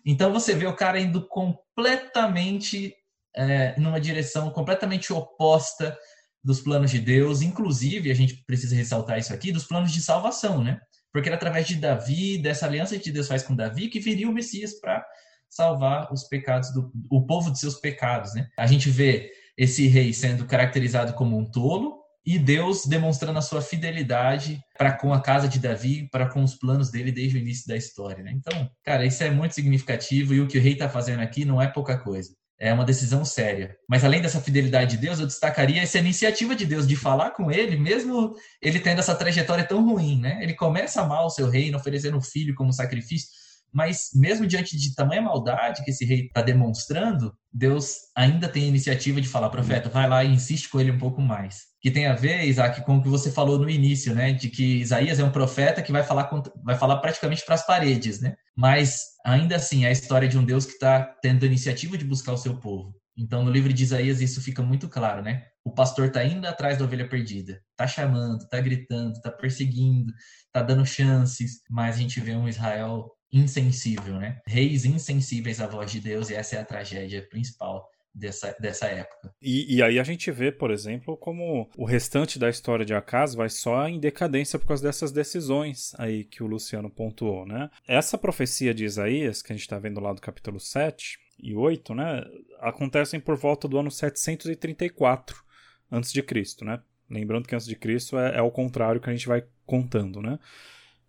Então 0.06 0.32
você 0.32 0.56
vê 0.56 0.66
o 0.66 0.76
cara 0.76 0.98
indo 0.98 1.28
completamente 1.28 2.96
é, 3.36 3.76
numa 3.80 4.00
direção 4.00 4.50
completamente 4.50 5.12
oposta 5.12 5.98
dos 6.44 6.62
planos 6.62 6.92
de 6.92 7.00
Deus, 7.00 7.42
inclusive, 7.42 8.12
a 8.12 8.14
gente 8.14 8.44
precisa 8.46 8.76
ressaltar 8.76 9.18
isso 9.18 9.34
aqui, 9.34 9.52
dos 9.52 9.66
planos 9.66 9.92
de 9.92 10.02
salvação, 10.02 10.64
né? 10.64 10.80
Porque 11.12 11.28
era 11.28 11.36
através 11.36 11.66
de 11.66 11.76
Davi, 11.76 12.38
dessa 12.38 12.66
aliança 12.66 13.00
que 13.00 13.12
Deus 13.12 13.28
faz 13.28 13.42
com 13.42 13.56
Davi, 13.56 13.88
que 13.88 14.00
viria 14.00 14.30
o 14.30 14.34
Messias 14.34 14.80
para 14.80 15.04
salvar 15.50 16.12
os 16.12 16.28
pecados 16.28 16.72
do 16.74 16.92
o 17.10 17.26
povo 17.26 17.52
de 17.52 17.60
seus 17.60 17.76
pecados, 17.76 18.34
né? 18.36 18.48
A 18.58 18.68
gente 18.68 18.90
vê 18.90 19.32
esse 19.58 19.88
rei 19.88 20.14
sendo 20.14 20.46
caracterizado 20.46 21.14
como 21.14 21.38
um 21.38 21.50
tolo 21.50 22.06
e 22.26 22.40
Deus 22.40 22.86
demonstrando 22.86 23.38
a 23.40 23.42
sua 23.42 23.62
fidelidade 23.62 24.60
para 24.78 24.92
com 24.92 25.14
a 25.14 25.22
casa 25.22 25.48
de 25.48 25.60
Davi, 25.60 26.10
para 26.10 26.28
com 26.28 26.44
os 26.44 26.56
planos 26.56 26.90
dele 26.90 27.12
desde 27.12 27.38
o 27.38 27.40
início 27.40 27.68
da 27.68 27.78
história. 27.78 28.24
Né? 28.24 28.34
Então, 28.36 28.70
cara, 28.84 29.06
isso 29.06 29.24
é 29.24 29.30
muito 29.30 29.54
significativo 29.54 30.34
e 30.34 30.42
o 30.42 30.48
que 30.48 30.58
o 30.58 30.62
rei 30.62 30.74
está 30.74 30.90
fazendo 30.90 31.22
aqui 31.22 31.46
não 31.46 31.62
é 31.62 31.68
pouca 31.68 31.98
coisa. 31.98 32.36
É 32.58 32.74
uma 32.74 32.86
decisão 32.86 33.26
séria. 33.26 33.76
Mas 33.88 34.04
além 34.04 34.22
dessa 34.22 34.40
fidelidade 34.40 34.92
de 34.92 34.98
Deus, 34.98 35.20
eu 35.20 35.28
destacaria 35.28 35.82
essa 35.82 36.00
iniciativa 36.00 36.56
de 36.56 36.66
Deus 36.66 36.88
de 36.88 36.96
falar 36.96 37.32
com 37.32 37.52
ele, 37.52 37.76
mesmo 37.76 38.34
ele 38.62 38.80
tendo 38.80 39.00
essa 39.00 39.14
trajetória 39.14 39.66
tão 39.66 39.86
ruim, 39.86 40.22
né? 40.22 40.40
Ele 40.42 40.54
começa 40.54 41.04
mal 41.04 41.26
o 41.26 41.30
seu 41.30 41.50
reino, 41.50 41.78
oferecendo 41.78 42.18
um 42.18 42.22
filho 42.22 42.56
como 42.56 42.72
sacrifício, 42.72 43.28
mas 43.74 44.12
mesmo 44.16 44.48
diante 44.48 44.78
de 44.78 44.96
tamanha 44.96 45.22
maldade 45.22 45.84
que 45.84 45.92
esse 45.92 46.06
rei 46.06 46.28
está 46.28 46.42
demonstrando, 46.42 47.36
Deus 47.52 47.96
ainda 48.16 48.48
tem 48.48 48.64
a 48.64 48.68
iniciativa 48.68 49.20
de 49.20 49.28
falar, 49.28 49.50
profeta, 49.50 49.90
vai 49.90 50.08
lá 50.08 50.24
e 50.24 50.32
insiste 50.32 50.70
com 50.70 50.80
ele 50.80 50.92
um 50.92 50.98
pouco 50.98 51.22
mais. 51.22 51.75
Que 51.86 51.92
tem 51.92 52.08
a 52.08 52.16
ver, 52.16 52.46
Isaac, 52.46 52.84
com 52.84 52.98
o 52.98 53.04
que 53.04 53.08
você 53.08 53.32
falou 53.32 53.60
no 53.60 53.70
início, 53.70 54.16
né? 54.16 54.34
De 54.34 54.50
que 54.50 54.80
Isaías 54.80 55.20
é 55.20 55.24
um 55.24 55.30
profeta 55.30 55.84
que 55.84 55.92
vai 55.92 56.02
falar, 56.02 56.28
vai 56.64 56.76
falar 56.76 56.98
praticamente 56.98 57.46
para 57.46 57.54
as 57.54 57.64
paredes, 57.64 58.20
né? 58.20 58.36
Mas 58.58 59.02
ainda 59.24 59.56
assim 59.56 59.86
é 59.86 59.90
a 59.90 59.92
história 59.92 60.28
de 60.28 60.36
um 60.36 60.44
Deus 60.44 60.66
que 60.66 60.72
está 60.72 61.04
tendo 61.22 61.44
a 61.44 61.46
iniciativa 61.46 61.96
de 61.96 62.04
buscar 62.04 62.34
o 62.34 62.40
seu 62.40 62.60
povo. 62.60 63.00
Então, 63.16 63.44
no 63.44 63.52
livro 63.52 63.72
de 63.72 63.84
Isaías, 63.84 64.20
isso 64.20 64.42
fica 64.42 64.64
muito 64.64 64.90
claro, 64.90 65.22
né? 65.22 65.44
O 65.64 65.70
pastor 65.70 66.08
está 66.08 66.24
indo 66.24 66.48
atrás 66.48 66.80
da 66.80 66.86
ovelha 66.86 67.08
perdida, 67.08 67.62
está 67.70 67.86
chamando, 67.86 68.42
está 68.42 68.60
gritando, 68.60 69.12
está 69.12 69.30
perseguindo, 69.30 70.12
está 70.48 70.64
dando 70.64 70.88
chances, 70.88 71.62
mas 71.70 71.98
a 71.98 72.00
gente 72.00 72.20
vê 72.20 72.36
um 72.36 72.50
Israel 72.50 73.12
insensível, 73.32 74.16
né? 74.16 74.40
Reis 74.48 74.86
insensíveis 74.86 75.62
à 75.62 75.68
voz 75.68 75.92
de 75.92 76.00
Deus, 76.00 76.32
e 76.32 76.34
essa 76.34 76.56
é 76.56 76.62
a 76.62 76.66
tragédia 76.66 77.28
principal 77.30 77.88
dessa, 78.16 78.56
dessa 78.60 78.88
época. 78.88 79.34
E, 79.42 79.76
e, 79.76 79.84
aí 79.84 80.00
a 80.00 80.04
gente 80.04 80.32
vê, 80.32 80.52
por 80.52 80.72
exemplo, 80.72 81.18
como 81.18 81.70
o 81.78 81.86
restante 81.86 82.40
da 82.40 82.50
história 82.50 82.86
de 82.86 82.94
Acas 82.94 83.36
vai 83.36 83.50
só 83.50 83.88
em 83.88 84.00
decadência 84.00 84.58
por 84.58 84.68
causa 84.68 84.84
dessas 84.84 85.12
decisões 85.12 85.94
aí 85.98 86.24
que 86.24 86.42
o 86.42 86.48
Luciano 86.48 86.90
pontuou, 86.90 87.46
né? 87.46 87.70
Essa 87.88 88.18
profecia 88.18 88.74
de 88.74 88.86
Isaías, 88.86 89.42
que 89.42 89.52
a 89.52 89.56
gente 89.56 89.64
está 89.64 89.78
vendo 89.78 90.00
lá 90.00 90.14
do 90.14 90.22
capítulo 90.22 90.60
7 90.60 91.20
e 91.40 91.54
8, 91.54 91.94
né? 91.94 92.24
Acontecem 92.62 93.20
por 93.20 93.36
volta 93.36 93.68
do 93.68 93.78
ano 93.78 93.92
734 93.92 95.44
antes 95.92 96.12
de 96.14 96.24
Cristo, 96.24 96.64
né? 96.64 96.80
Lembrando 97.10 97.48
que 97.48 97.54
antes 97.54 97.68
de 97.68 97.76
Cristo 97.76 98.18
é, 98.18 98.38
é 98.38 98.42
o 98.42 98.50
contrário 98.50 99.02
que 99.02 99.10
a 99.10 99.14
gente 99.14 99.28
vai 99.28 99.44
contando, 99.66 100.22
né? 100.22 100.40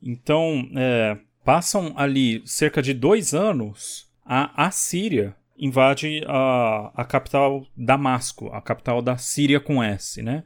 Então, 0.03 0.69
é, 0.77 1.19
Passam 1.47 1.95
ali 1.97 2.43
cerca 2.45 2.83
de 2.83 2.93
dois 2.93 3.33
anos, 3.33 4.11
a 4.25 4.67
Assíria 4.67 5.37
invade 5.59 6.23
a, 6.27 6.93
a 6.95 7.05
capital 7.05 7.67
Damasco, 7.77 8.49
a 8.49 8.61
capital 8.61 9.01
da 9.01 9.17
Síria 9.17 9.61
com 9.61 9.83
S, 9.83 10.23
né? 10.23 10.45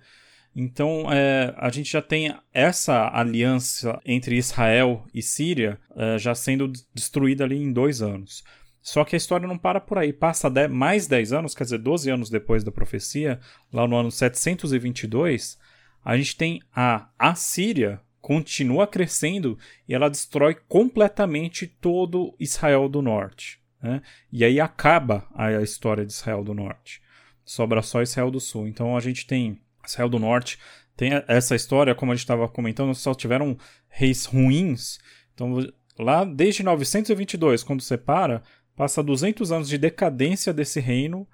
Então, 0.55 1.11
é, 1.13 1.55
a 1.57 1.71
gente 1.71 1.91
já 1.91 2.03
tem 2.03 2.35
essa 2.53 3.09
aliança 3.13 4.01
entre 4.05 4.37
Israel 4.37 5.05
e 5.15 5.23
Síria 5.23 5.79
é, 5.95 6.19
já 6.19 6.35
sendo 6.35 6.73
destruída 6.93 7.45
ali 7.45 7.57
em 7.57 7.73
dois 7.73 8.03
anos. 8.03 8.43
Só 8.83 9.05
que 9.05 9.15
a 9.15 9.19
história 9.19 9.47
não 9.47 9.59
para 9.59 9.81
por 9.81 9.99
aí. 9.99 10.13
Passa 10.13 10.51
de, 10.51 10.67
mais 10.67 11.07
10 11.07 11.33
anos, 11.33 11.55
quer 11.55 11.65
dizer, 11.65 11.79
12 11.79 12.11
anos 12.11 12.31
depois 12.31 12.65
da 12.65 12.73
profecia, 12.73 13.39
lá 13.73 13.87
no 13.87 13.97
ano 13.97 14.11
722, 14.11 15.59
a 16.05 16.17
gente 16.17 16.37
tem 16.37 16.61
a 16.75 17.09
Assíria 17.19 18.01
continua 18.21 18.87
crescendo 18.87 19.59
e 19.89 19.95
ela 19.95 20.11
destrói 20.11 20.55
completamente 20.69 21.67
todo 21.67 22.35
Israel 22.39 22.89
do 22.89 23.03
Norte. 23.03 23.60
Né? 23.83 24.03
E 24.33 24.45
aí 24.45 24.61
acaba 24.61 25.27
a 25.35 25.53
história 25.63 26.05
de 26.05 26.13
Israel 26.13 26.45
do 26.45 26.55
Norte. 26.55 27.01
Sobra 27.45 27.83
só 27.83 28.03
Israel 28.03 28.31
do 28.31 28.41
Sul. 28.41 28.69
Então 28.69 28.97
a 28.97 29.01
gente 29.01 29.27
tem 29.27 29.61
Israel 29.87 30.09
do 30.09 30.19
Norte, 30.19 30.59
tem 30.97 31.11
essa 31.27 31.55
história, 31.55 31.95
como 31.95 32.13
a 32.13 32.15
gente 32.15 32.25
estava 32.25 32.47
comentando, 32.49 32.95
só 32.95 33.15
tiveram 33.15 33.57
reis 33.89 34.27
ruins. 34.27 34.99
Então 35.35 35.59
lá 35.99 36.25
desde 36.25 36.63
922, 36.63 37.63
quando 37.63 37.83
separa, 37.83 38.43
passa 38.77 39.03
200 39.03 39.51
anos 39.53 39.69
de 39.69 39.79
decadência 39.79 40.53
desse 40.53 40.81
reino, 40.81 41.27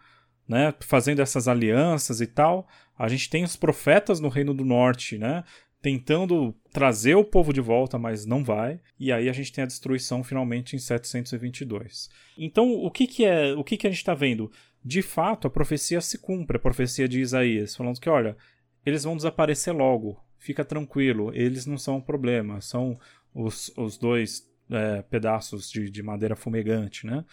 né, 0.49 0.73
fazendo 0.81 1.21
essas 1.21 1.49
alianças 1.49 2.21
e 2.21 2.27
tal. 2.27 2.69
A 2.99 3.09
gente 3.09 3.29
tem 3.29 3.45
os 3.45 3.57
profetas 3.57 4.21
no 4.21 4.29
Reino 4.29 4.55
do 4.55 4.65
Norte, 4.65 5.19
né, 5.19 5.45
tentando 5.81 6.55
trazer 6.73 7.15
o 7.15 7.25
povo 7.25 7.53
de 7.53 7.61
volta, 7.61 7.99
mas 7.99 8.27
não 8.27 8.43
vai. 8.43 8.81
E 8.99 9.13
aí 9.13 9.29
a 9.29 9.33
gente 9.33 9.53
tem 9.53 9.63
a 9.63 9.67
destruição 9.67 10.25
finalmente 10.25 10.75
em 10.75 10.79
722. 10.79 12.09
Então, 12.37 12.73
o 12.73 12.91
que, 12.91 13.07
que 13.07 13.25
é, 13.25 13.55
o 13.55 13.63
que, 13.63 13.77
que 13.77 13.87
a 13.87 13.91
gente 13.91 13.99
está 13.99 14.15
vendo? 14.15 14.51
De 14.85 15.03
fato, 15.03 15.47
a 15.47 15.51
profecia 15.51 16.01
se 16.01 16.19
cumpre, 16.19 16.57
a 16.57 16.61
profecia 16.61 17.09
de 17.09 17.21
Isaías, 17.21 17.75
falando 17.75 18.01
que, 18.01 18.09
olha, 18.09 18.37
eles 18.85 19.05
vão 19.05 19.17
desaparecer 19.17 19.75
logo, 19.75 20.21
fica 20.39 20.65
tranquilo, 20.65 21.33
eles 21.35 21.67
não 21.67 21.77
são 21.77 21.97
um 21.97 22.01
problema, 22.01 22.61
são 22.61 22.99
os, 23.35 23.73
os 23.77 23.99
dois 23.99 24.49
é, 24.71 25.03
pedaços 25.03 25.71
de, 25.71 25.91
de 25.91 26.03
madeira 26.03 26.37
fumegante, 26.37 27.07
né? 27.07 27.25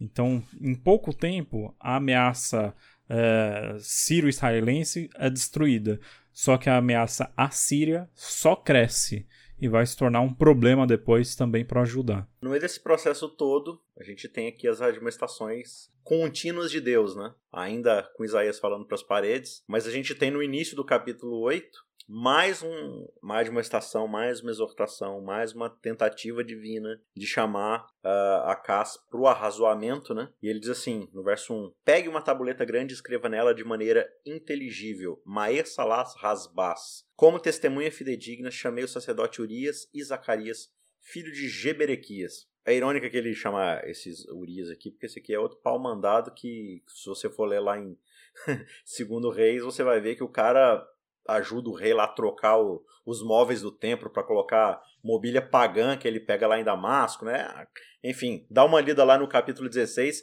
Então, 0.00 0.42
em 0.60 0.74
pouco 0.74 1.14
tempo, 1.14 1.74
a 1.78 1.96
ameaça 1.96 2.74
é, 3.08 3.76
sírio-israelense 3.78 5.08
é 5.16 5.30
destruída. 5.30 6.00
Só 6.32 6.56
que 6.56 6.70
a 6.70 6.78
ameaça 6.78 7.32
assíria 7.36 8.08
só 8.14 8.56
cresce 8.56 9.26
e 9.62 9.68
vai 9.68 9.86
se 9.86 9.96
tornar 9.96 10.20
um 10.20 10.34
problema 10.34 10.86
depois 10.86 11.36
também 11.36 11.64
para 11.64 11.82
ajudar. 11.82 12.28
No 12.40 12.50
meio 12.50 12.60
desse 12.60 12.80
processo 12.80 13.28
todo, 13.28 13.80
a 13.96 14.02
gente 14.02 14.28
tem 14.28 14.48
aqui 14.48 14.66
as 14.66 14.82
admoestações 14.82 15.88
contínuas 16.02 16.68
de 16.68 16.80
Deus, 16.80 17.14
né? 17.14 17.32
Ainda 17.52 18.02
com 18.16 18.24
Isaías 18.24 18.58
falando 18.58 18.84
para 18.84 18.96
as 18.96 19.04
paredes, 19.04 19.62
mas 19.68 19.86
a 19.86 19.90
gente 19.92 20.16
tem 20.16 20.32
no 20.32 20.42
início 20.42 20.74
do 20.74 20.84
capítulo 20.84 21.38
8 21.42 21.78
mais, 22.08 22.62
um, 22.62 23.06
mais 23.20 23.48
uma 23.48 23.60
estação, 23.60 24.06
mais 24.06 24.40
uma 24.40 24.50
exortação, 24.50 25.20
mais 25.20 25.52
uma 25.52 25.70
tentativa 25.70 26.42
divina 26.44 27.00
de 27.16 27.26
chamar 27.26 27.86
uh, 28.04 28.48
a 28.48 28.56
Cas 28.56 28.96
para 29.10 29.20
o 29.20 29.26
arrazoamento, 29.26 30.14
né? 30.14 30.32
E 30.42 30.48
ele 30.48 30.60
diz 30.60 30.70
assim, 30.70 31.08
no 31.12 31.22
verso 31.22 31.52
1, 31.52 31.72
Pegue 31.84 32.08
uma 32.08 32.22
tabuleta 32.22 32.64
grande 32.64 32.92
e 32.92 32.96
escreva 32.96 33.28
nela 33.28 33.54
de 33.54 33.64
maneira 33.64 34.08
inteligível, 34.24 35.20
Maer 35.24 35.66
Salas 35.66 36.14
Rasbas. 36.16 37.04
Como 37.16 37.38
testemunha 37.38 37.90
fidedigna, 37.90 38.50
chamei 38.50 38.84
o 38.84 38.88
sacerdote 38.88 39.40
Urias 39.40 39.88
e 39.92 40.02
Zacarias, 40.02 40.70
filho 41.00 41.32
de 41.32 41.48
Geberequias. 41.48 42.50
É 42.64 42.74
irônica 42.74 43.10
que 43.10 43.16
ele 43.16 43.34
chama 43.34 43.80
esses 43.84 44.24
Urias 44.26 44.70
aqui, 44.70 44.90
porque 44.90 45.06
esse 45.06 45.18
aqui 45.18 45.34
é 45.34 45.38
outro 45.38 45.58
pau 45.58 45.78
mandado 45.80 46.32
que, 46.32 46.82
se 46.86 47.08
você 47.08 47.28
for 47.28 47.46
ler 47.46 47.60
lá 47.60 47.76
em 47.78 47.98
Segundo 48.84 49.30
Reis, 49.30 49.62
você 49.62 49.82
vai 49.82 50.00
ver 50.00 50.16
que 50.16 50.24
o 50.24 50.28
cara 50.28 50.86
ajuda 51.26 51.68
o 51.70 51.74
rei 51.74 51.94
lá 51.94 52.04
a 52.04 52.08
trocar 52.08 52.58
o, 52.58 52.84
os 53.06 53.22
móveis 53.22 53.62
do 53.62 53.70
templo 53.70 54.10
para 54.10 54.22
colocar 54.22 54.80
mobília 55.02 55.42
pagã 55.42 55.96
que 55.96 56.06
ele 56.06 56.20
pega 56.20 56.46
lá 56.46 56.58
em 56.58 56.64
Damasco, 56.64 57.24
né? 57.24 57.66
Enfim, 58.02 58.46
dá 58.50 58.64
uma 58.64 58.80
lida 58.80 59.04
lá 59.04 59.18
no 59.18 59.28
capítulo 59.28 59.68
16. 59.68 60.22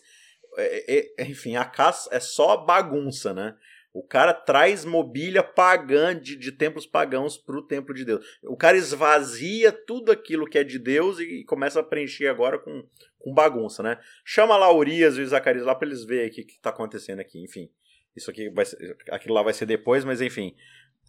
É, 0.58 1.22
é, 1.22 1.24
enfim, 1.26 1.56
a 1.56 1.66
casa 1.66 2.10
é 2.12 2.20
só 2.20 2.58
bagunça, 2.58 3.34
né? 3.34 3.56
O 3.92 4.04
cara 4.04 4.34
traz 4.34 4.86
mobília 4.86 5.42
pagã 5.42 6.18
de, 6.18 6.36
de 6.36 6.52
templos 6.52 6.86
pagãos 6.86 7.38
para 7.38 7.58
o 7.58 7.66
templo 7.66 7.94
de 7.94 8.06
Deus. 8.06 8.24
O 8.44 8.56
cara 8.56 8.78
esvazia 8.78 9.72
tudo 9.72 10.12
aquilo 10.12 10.46
que 10.46 10.60
é 10.60 10.64
de 10.64 10.78
Deus 10.78 11.20
e, 11.20 11.44
começa 11.44 11.80
a 11.80 11.84
preencher 11.84 12.28
agora 12.28 12.60
com, 12.60 12.88
com 13.18 13.34
bagunça, 13.34 13.82
né? 13.82 14.00
Chama 14.24 14.56
lá 14.58 14.72
Urias 14.72 15.18
e 15.18 15.26
Zacarias 15.26 15.66
lá 15.66 15.74
para 15.74 15.88
eles 15.88 16.04
verem 16.04 16.30
o 16.30 16.32
que 16.32 16.42
está 16.42 16.70
acontecendo 16.70 17.20
aqui. 17.20 17.44
Enfim, 17.44 17.72
isso 18.16 18.30
aqui 18.30 18.50
vai 18.52 18.66
ser, 18.66 18.96
aquilo 19.10 19.34
lá 19.34 19.42
vai 19.42 19.54
ser 19.54 19.66
depois, 19.66 20.06
mas 20.06 20.22
enfim, 20.22 20.56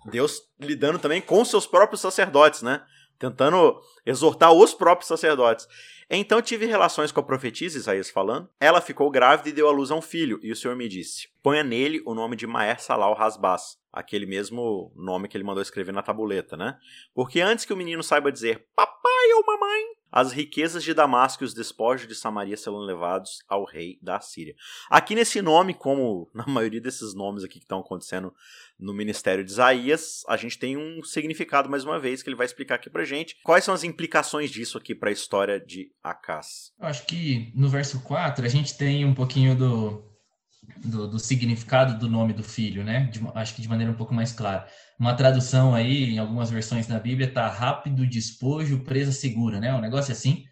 Deus 0.07 0.43
lidando 0.59 0.99
também 0.99 1.21
com 1.21 1.45
seus 1.45 1.67
próprios 1.67 2.01
sacerdotes, 2.01 2.63
né? 2.63 2.83
Tentando 3.19 3.81
exortar 4.07 4.53
os 4.53 4.73
próprios 4.73 5.09
sacerdotes. 5.09 5.67
Então 6.09 6.43
tive 6.43 6.67
relações 6.67 7.13
com 7.13 7.21
a 7.21 7.23
profetisa, 7.23 7.79
Isaías 7.79 8.11
falando. 8.11 8.49
Ela 8.59 8.81
ficou 8.81 9.11
grávida 9.11 9.49
e 9.49 9.53
deu 9.53 9.69
à 9.69 9.71
luz 9.71 9.91
a 9.91 9.95
um 9.95 10.03
filho. 10.03 10.41
E 10.43 10.51
o 10.51 10.57
Senhor 10.57 10.75
me 10.75 10.89
disse: 10.89 11.29
Ponha 11.43 11.63
nele 11.63 12.03
o 12.05 12.15
nome 12.15 12.35
de 12.35 12.47
Maer 12.47 12.81
Salal 12.81 13.15
Rasbas, 13.15 13.79
aquele 13.93 14.27
mesmo 14.27 14.93
nome 14.97 15.29
que 15.29 15.37
ele 15.37 15.45
mandou 15.45 15.63
escrever 15.63 15.93
na 15.93 16.03
tabuleta, 16.03 16.57
né? 16.57 16.77
Porque 17.15 17.41
antes 17.41 17.65
que 17.65 17.73
o 17.73 17.77
menino 17.77 18.03
saiba 18.03 18.33
dizer 18.33 18.67
papai 18.75 19.33
ou 19.37 19.47
mamãe, 19.47 19.83
as 20.11 20.33
riquezas 20.33 20.83
de 20.83 20.95
Damasco 20.95 21.45
e 21.45 21.47
os 21.47 21.55
despojos 21.55 22.07
de 22.07 22.15
Samaria 22.15 22.57
serão 22.57 22.79
levados 22.79 23.43
ao 23.49 23.65
rei 23.65 23.99
da 24.03 24.21
Síria. 24.21 24.55
Aqui 24.89 25.15
nesse 25.15 25.41
nome, 25.41 25.75
como 25.75 26.29
na 26.35 26.47
maioria 26.49 26.81
desses 26.81 27.15
nomes 27.15 27.45
aqui 27.45 27.59
que 27.59 27.65
estão 27.65 27.81
acontecendo 27.81 28.35
no 28.79 28.95
ministério 28.95 29.45
de 29.45 29.51
Isaías, 29.51 30.23
a 30.29 30.37
gente 30.37 30.59
tem 30.59 30.77
um 30.77 31.03
significado 31.03 31.69
mais 31.69 31.85
uma 31.85 31.99
vez 31.99 32.23
que 32.23 32.29
ele 32.29 32.37
vai 32.37 32.47
explicar 32.47 32.77
aqui 32.77 32.89
pra 32.89 33.05
gente. 33.05 33.37
Quais 33.43 33.65
são 33.65 33.75
as 33.75 33.85
implicações 33.85 34.51
disso 34.51 34.79
aqui 34.79 34.95
para 34.95 35.11
a 35.11 35.13
história 35.13 35.61
de 35.61 35.93
Acas? 36.03 36.73
Eu 36.81 36.87
acho 36.87 37.07
que 37.07 37.53
no 37.55 37.69
verso 37.69 38.01
4 38.03 38.45
a 38.45 38.49
gente 38.49 38.77
tem 38.77 39.05
um 39.05 39.15
pouquinho 39.15 39.55
do, 39.55 40.10
do, 40.85 41.09
do 41.09 41.19
significado 41.19 41.99
do 41.99 42.09
nome 42.09 42.33
do 42.33 42.43
filho, 42.43 42.85
né? 42.85 43.09
De, 43.13 43.21
acho 43.35 43.55
que 43.55 43.63
de 43.63 43.69
maneira 43.69 43.93
um 43.93 43.97
pouco 43.97 44.15
mais 44.15 44.33
clara. 44.33 44.67
Uma 44.99 45.15
tradução 45.15 45.75
aí, 45.75 46.15
em 46.15 46.19
algumas 46.19 46.51
versões 46.51 46.87
da 46.87 46.99
Bíblia, 46.99 47.33
tá 47.33 47.49
rápido 47.49 48.07
despojo, 48.07 48.85
presa 48.85 49.13
segura, 49.13 49.61
né? 49.61 49.75
Um 49.75 49.81
negócio 49.81 50.13
assim. 50.13 50.45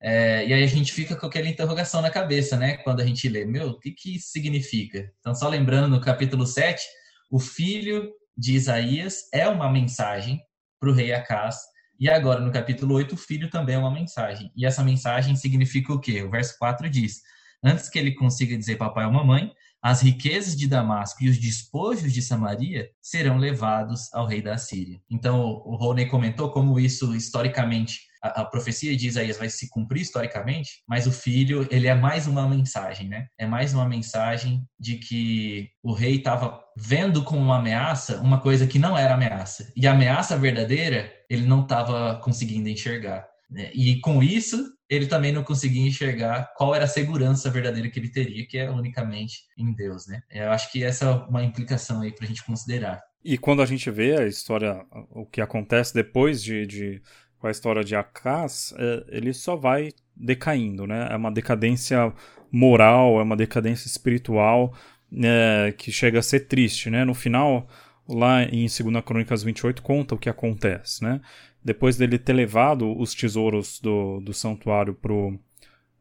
É, 0.00 0.46
e 0.46 0.52
aí 0.52 0.62
a 0.62 0.68
gente 0.68 0.92
fica 0.92 1.16
com 1.16 1.26
aquela 1.26 1.48
interrogação 1.48 2.02
na 2.02 2.10
cabeça, 2.10 2.56
né? 2.56 2.76
Quando 2.78 3.00
a 3.00 3.06
gente 3.06 3.28
lê, 3.28 3.44
meu, 3.44 3.70
o 3.70 3.78
que 3.78 3.90
que 3.90 4.18
significa? 4.18 5.10
Então, 5.20 5.34
só 5.34 5.48
lembrando, 5.48 5.88
no 5.88 6.00
capítulo 6.00 6.46
7, 6.46 6.84
o 7.30 7.38
filho 7.38 8.10
de 8.36 8.54
Isaías 8.54 9.22
é 9.32 9.48
uma 9.48 9.70
mensagem 9.70 10.40
para 10.78 10.90
o 10.90 10.92
rei 10.92 11.12
Acás. 11.12 11.56
E 11.98 12.10
agora, 12.10 12.40
no 12.40 12.52
capítulo 12.52 12.94
8, 12.94 13.14
o 13.14 13.18
filho 13.18 13.48
também 13.48 13.74
é 13.74 13.78
uma 13.78 13.90
mensagem. 13.90 14.52
E 14.54 14.66
essa 14.66 14.84
mensagem 14.84 15.34
significa 15.34 15.92
o 15.92 15.98
quê? 15.98 16.22
O 16.22 16.30
verso 16.30 16.56
4 16.58 16.90
diz: 16.90 17.22
Antes 17.62 17.88
que 17.88 17.98
ele 17.98 18.12
consiga 18.12 18.56
dizer 18.56 18.76
papai 18.76 19.06
ou 19.06 19.12
mamãe, 19.12 19.52
as 19.82 20.00
riquezas 20.00 20.56
de 20.56 20.66
Damasco 20.66 21.22
e 21.22 21.28
os 21.28 21.38
despojos 21.38 22.12
de 22.12 22.20
Samaria 22.20 22.88
serão 23.00 23.38
levados 23.38 24.12
ao 24.12 24.26
rei 24.26 24.42
da 24.42 24.58
Síria. 24.58 25.00
Então, 25.08 25.40
o 25.64 25.76
Rony 25.76 26.06
comentou 26.06 26.50
como 26.50 26.80
isso, 26.80 27.14
historicamente, 27.14 28.00
a, 28.22 28.40
a, 28.40 28.44
profecia 28.44 28.96
de 28.96 29.06
Isaías 29.06 29.38
vai 29.38 29.48
se 29.48 29.68
cumprir 29.70 30.02
historicamente, 30.02 30.82
mas 30.88 31.06
o 31.06 31.12
filho, 31.12 31.66
ele 31.70 31.86
é 31.86 31.94
mais 31.94 32.26
uma 32.26 32.48
mensagem, 32.48 33.08
né? 33.08 33.28
É 33.38 33.46
mais 33.46 33.74
uma 33.74 33.88
mensagem 33.88 34.64
de 34.78 34.96
que 34.96 35.70
o 35.82 35.92
rei 35.92 36.16
estava 36.16 36.60
vendo 36.76 37.22
como 37.22 37.40
uma 37.40 37.58
ameaça 37.58 38.20
uma 38.20 38.40
coisa 38.40 38.66
que 38.66 38.78
não 38.78 38.98
era 38.98 39.14
ameaça. 39.14 39.72
E 39.76 39.86
a 39.86 39.92
ameaça 39.92 40.36
verdadeira, 40.36 41.12
ele 41.30 41.46
não 41.46 41.62
estava 41.62 42.16
conseguindo 42.16 42.68
enxergar. 42.68 43.24
Né? 43.50 43.70
E 43.74 44.00
com 44.00 44.22
isso, 44.22 44.72
ele 44.88 45.06
também 45.06 45.32
não 45.32 45.44
conseguia 45.44 45.86
enxergar 45.86 46.52
qual 46.56 46.74
era 46.74 46.84
a 46.84 46.88
segurança 46.88 47.50
verdadeira 47.50 47.88
que 47.88 47.98
ele 47.98 48.10
teria, 48.10 48.46
que 48.46 48.58
é 48.58 48.70
unicamente 48.70 49.42
em 49.56 49.72
Deus, 49.72 50.06
né? 50.06 50.20
Eu 50.30 50.50
acho 50.50 50.70
que 50.70 50.82
essa 50.82 51.04
é 51.06 51.10
uma 51.28 51.44
implicação 51.44 52.02
aí 52.02 52.12
para 52.12 52.24
a 52.24 52.28
gente 52.28 52.44
considerar. 52.44 53.00
E 53.24 53.36
quando 53.36 53.62
a 53.62 53.66
gente 53.66 53.90
vê 53.90 54.16
a 54.16 54.26
história, 54.26 54.84
o 55.10 55.26
que 55.26 55.40
acontece 55.40 55.92
depois 55.92 56.42
de, 56.42 56.66
de 56.66 57.02
com 57.38 57.48
a 57.48 57.50
história 57.50 57.82
de 57.82 57.94
Acas, 57.94 58.72
é, 58.78 59.04
ele 59.08 59.32
só 59.32 59.56
vai 59.56 59.90
decaindo, 60.16 60.86
né? 60.86 61.08
É 61.10 61.16
uma 61.16 61.32
decadência 61.32 62.12
moral, 62.50 63.18
é 63.18 63.22
uma 63.22 63.36
decadência 63.36 63.86
espiritual 63.86 64.74
é, 65.12 65.74
que 65.76 65.92
chega 65.92 66.20
a 66.20 66.22
ser 66.22 66.40
triste, 66.40 66.88
né? 66.88 67.04
No 67.04 67.14
final, 67.14 67.68
lá 68.08 68.44
em 68.44 68.66
2 68.66 69.04
Crônicas 69.04 69.42
28, 69.42 69.82
conta 69.82 70.14
o 70.14 70.18
que 70.18 70.28
acontece, 70.28 71.02
né? 71.02 71.20
Depois 71.66 71.96
dele 71.96 72.16
ter 72.16 72.32
levado 72.32 72.96
os 72.96 73.12
tesouros 73.12 73.80
do, 73.80 74.20
do 74.20 74.32
santuário 74.32 74.94
pro, 74.94 75.36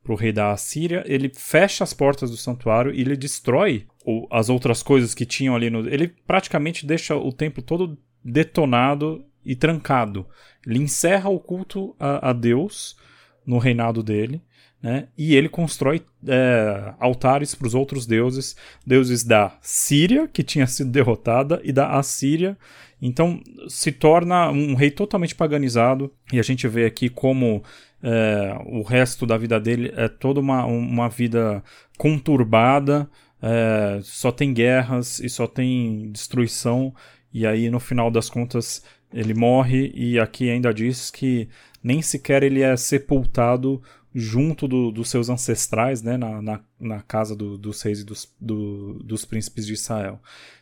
pro 0.03 0.13
rei 0.13 0.31
da 0.31 0.51
Assíria, 0.51 1.03
ele 1.07 1.31
fecha 1.35 1.83
as 1.83 1.91
portas 1.91 2.29
do 2.29 2.37
santuário 2.37 2.93
e 2.93 3.01
ele 3.01 3.17
destrói 3.17 3.87
o, 4.05 4.27
as 4.29 4.47
outras 4.47 4.83
coisas 4.83 5.15
que 5.15 5.25
tinham 5.25 5.55
ali 5.55 5.71
no. 5.71 5.79
Ele 5.89 6.07
praticamente 6.07 6.85
deixa 6.85 7.15
o 7.15 7.33
templo 7.33 7.63
todo 7.63 7.97
detonado 8.23 9.25
e 9.43 9.55
trancado. 9.55 10.27
Ele 10.67 10.77
encerra 10.77 11.31
o 11.31 11.39
culto 11.39 11.95
a, 11.99 12.29
a 12.29 12.33
Deus 12.33 12.95
no 13.43 13.57
reinado 13.57 14.03
dele. 14.03 14.43
Né? 14.83 15.07
E 15.17 15.35
ele 15.35 15.49
constrói 15.49 16.03
é, 16.27 16.93
altares 16.99 17.55
para 17.55 17.65
os 17.65 17.73
outros 17.73 18.05
deuses, 18.05 18.55
deuses 18.85 19.23
da 19.23 19.57
Síria, 19.59 20.27
que 20.27 20.43
tinha 20.43 20.67
sido 20.67 20.91
derrotada, 20.91 21.59
e 21.63 21.71
da 21.71 21.97
Assíria, 21.97 22.55
então 23.05 23.41
se 23.67 23.91
torna 23.91 24.49
um 24.49 24.75
rei 24.75 24.91
totalmente 24.91 25.35
paganizado, 25.35 26.11
e 26.31 26.39
a 26.39 26.43
gente 26.43 26.67
vê 26.67 26.85
aqui 26.85 27.09
como 27.09 27.63
é, 28.01 28.57
o 28.65 28.81
resto 28.81 29.25
da 29.25 29.37
vida 29.37 29.59
dele 29.59 29.91
é 29.95 30.07
toda 30.07 30.39
uma, 30.39 30.65
uma 30.65 31.09
vida 31.09 31.63
conturbada, 31.97 33.09
é, 33.41 33.99
só 34.01 34.31
tem 34.31 34.53
guerras 34.53 35.19
e 35.19 35.29
só 35.29 35.47
tem 35.47 36.11
destruição, 36.11 36.93
e 37.33 37.45
aí 37.45 37.69
no 37.69 37.79
final 37.79 38.09
das 38.09 38.29
contas 38.29 38.83
ele 39.13 39.33
morre, 39.33 39.91
e 39.95 40.19
aqui 40.19 40.49
ainda 40.49 40.73
diz 40.73 41.11
que 41.11 41.47
nem 41.83 42.01
sequer 42.01 42.43
ele 42.43 42.61
é 42.61 42.75
sepultado 42.75 43.81
junto 44.13 44.67
do, 44.67 44.91
dos 44.91 45.09
seus 45.09 45.29
ancestrais, 45.29 46.01
né, 46.01 46.15
na, 46.15 46.41
na, 46.41 46.59
na 46.79 47.01
casa 47.01 47.35
do, 47.35 47.57
dos 47.57 47.81
reis 47.81 47.99
e 47.99 48.05
dos, 48.05 48.33
do, 48.39 48.93
dos 49.03 49.25
príncipes 49.25 49.65
de 49.67 49.73
Israel. 49.73 50.21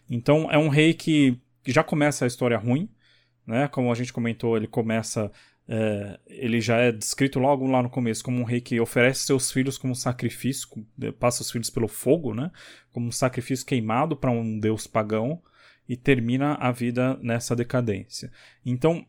Então 0.10 0.52
é 0.52 0.58
um 0.58 0.70
rei 0.70 0.94
que 0.94 1.38
já 1.66 1.84
começa 1.84 2.26
a 2.26 2.28
história 2.28 2.58
ruim, 2.58 2.90
né? 3.46 3.68
Como 3.68 3.92
a 3.92 3.96
gente 3.96 4.14
comentou, 4.14 4.58
ele 4.58 4.68
começa. 4.68 5.32
É, 5.66 6.20
ele 6.28 6.60
já 6.60 6.78
é 6.78 6.92
descrito 6.92 7.40
logo 7.40 7.66
lá 7.68 7.82
no 7.82 7.90
começo 7.90 8.22
como 8.22 8.42
um 8.42 8.44
rei 8.44 8.60
que 8.60 8.82
oferece 8.82 9.26
seus 9.26 9.50
filhos 9.50 9.78
como 9.78 9.96
sacrifício, 9.96 10.68
passa 11.18 11.42
os 11.42 11.50
filhos 11.50 11.70
pelo 11.70 11.88
fogo, 11.88 12.34
né? 12.34 12.52
Como 12.92 13.08
um 13.08 13.12
sacrifício 13.12 13.66
queimado 13.66 14.16
para 14.16 14.32
um 14.32 14.60
deus 14.60 14.88
pagão 14.88 15.42
e 15.88 15.96
termina 15.96 16.56
a 16.56 16.72
vida 16.72 17.18
nessa 17.22 17.56
decadência. 17.56 18.32
Então, 18.66 19.06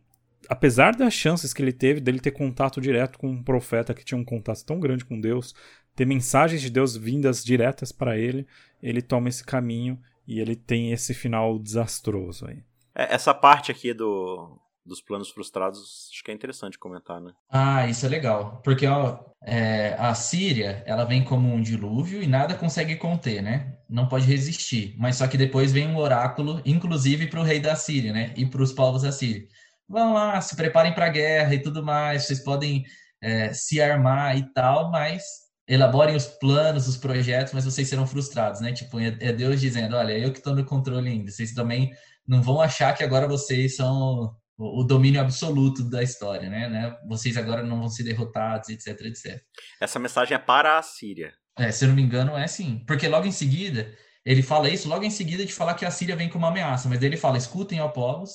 apesar 0.49 0.95
das 0.95 1.15
chances 1.15 1.53
que 1.53 1.63
ele 1.63 1.73
teve 1.73 2.01
dele 2.01 2.21
ter 2.21 2.33
contato 2.33 2.81
direto 2.81 3.19
com 3.19 3.29
um 3.29 3.43
profeta 3.43 3.95
que 3.95 4.05
tinha 4.05 4.19
um 4.19 4.25
contato 4.25 4.65
tão 4.65 4.79
grande 4.79 5.05
com 5.05 5.21
Deus, 5.21 5.55
ter 5.95 6.05
mensagens 6.05 6.61
de 6.61 6.71
Deus 6.71 6.97
vindas 6.97 7.45
diretas 7.45 7.93
para 7.93 8.19
ele, 8.19 8.47
ele 8.83 9.01
toma 9.01 9.29
esse 9.29 9.45
caminho 9.45 9.99
e 10.27 10.41
ele 10.41 10.57
tem 10.57 10.93
esse 10.93 11.15
final 11.15 11.59
desastroso 11.59 12.47
aí. 12.47 12.63
É, 12.95 13.15
essa 13.15 13.35
parte 13.35 13.71
aqui 13.71 13.93
do, 13.93 14.59
dos 14.85 15.01
planos 15.01 15.31
frustrados, 15.31 16.09
acho 16.13 16.23
que 16.23 16.31
é 16.31 16.35
interessante 16.35 16.79
comentar, 16.79 17.21
né? 17.21 17.33
Ah, 17.51 17.87
isso 17.89 18.05
é 18.05 18.09
legal. 18.09 18.61
Porque 18.63 18.87
ó, 18.87 19.19
é, 19.43 19.97
a 19.99 20.15
Síria, 20.15 20.83
ela 20.87 21.05
vem 21.05 21.25
como 21.25 21.53
um 21.53 21.61
dilúvio 21.61 22.23
e 22.23 22.27
nada 22.27 22.55
consegue 22.55 22.97
conter, 22.97 23.43
né? 23.43 23.79
Não 23.89 24.07
pode 24.07 24.27
resistir. 24.27 24.95
Mas 24.99 25.17
só 25.17 25.27
que 25.27 25.39
depois 25.39 25.73
vem 25.73 25.89
um 25.89 25.97
oráculo, 25.97 26.61
inclusive 26.65 27.27
para 27.27 27.41
o 27.41 27.45
rei 27.45 27.61
da 27.61 27.75
Síria, 27.75 28.13
né? 28.13 28.33
E 28.37 28.47
para 28.47 28.63
os 28.63 28.73
povos 28.73 29.03
da 29.03 29.13
Síria. 29.13 29.47
Vão 29.89 30.15
lá, 30.15 30.41
se 30.41 30.57
preparem 30.57 30.95
para 30.95 31.07
a 31.07 31.11
guerra 31.11 31.55
e 31.55 31.63
tudo 31.63 31.83
mais. 31.83 32.27
Vocês 32.27 32.43
podem 32.43 32.85
é, 33.23 33.53
se 33.53 33.81
armar 33.81 34.37
e 34.37 34.53
tal, 34.53 34.91
mas 34.91 35.44
elaborem 35.67 36.15
os 36.15 36.27
planos, 36.27 36.87
os 36.87 36.97
projetos, 36.97 37.53
mas 37.53 37.65
vocês 37.65 37.89
serão 37.89 38.07
frustrados, 38.07 38.61
né? 38.61 38.73
Tipo, 38.73 39.01
é, 39.01 39.17
é 39.21 39.33
Deus 39.33 39.61
dizendo, 39.61 39.97
olha, 39.97 40.19
eu 40.19 40.31
que 40.31 40.39
estou 40.39 40.55
no 40.55 40.65
controle 40.65 41.09
ainda. 41.09 41.31
Vocês 41.31 41.53
também 41.53 41.93
não 42.27 42.43
vão 42.43 42.61
achar 42.61 42.95
que 42.95 43.03
agora 43.03 43.27
vocês 43.27 43.77
são 43.77 44.35
o 44.57 44.85
domínio 44.85 45.21
absoluto 45.21 45.83
da 45.83 46.03
história, 46.03 46.49
né? 46.49 46.69
né? 46.69 46.97
Vocês 47.09 47.37
agora 47.37 47.63
não 47.63 47.81
vão 47.81 47.89
ser 47.89 48.05
derrotados, 48.05 48.69
etc, 48.69 49.01
etc. 49.03 49.43
Essa 49.81 49.99
mensagem 49.99 50.35
é 50.35 50.39
para 50.39 50.79
a 50.79 50.83
Síria. 50.83 51.35
É, 51.59 51.71
se 51.73 51.85
eu 51.85 51.89
não 51.89 51.97
me 51.97 52.03
engano, 52.03 52.37
é 52.37 52.47
sim. 52.47 52.85
Porque 52.87 53.09
logo 53.09 53.27
em 53.27 53.33
seguida, 53.33 53.93
ele 54.25 54.43
fala 54.43 54.69
isso, 54.69 54.89
logo 54.89 55.05
em 55.05 55.11
seguida 55.11 55.45
de 55.45 55.53
falar 55.53 55.75
que 55.75 55.85
a 55.85 55.91
Síria 55.91 56.17
vem 56.17 56.29
como 56.29 56.45
uma 56.45 56.51
ameaça, 56.51 56.89
mas 56.89 57.03
ele 57.03 57.17
fala, 57.17 57.37
escutem, 57.37 57.81
ó 57.81 57.89
povos, 57.89 58.33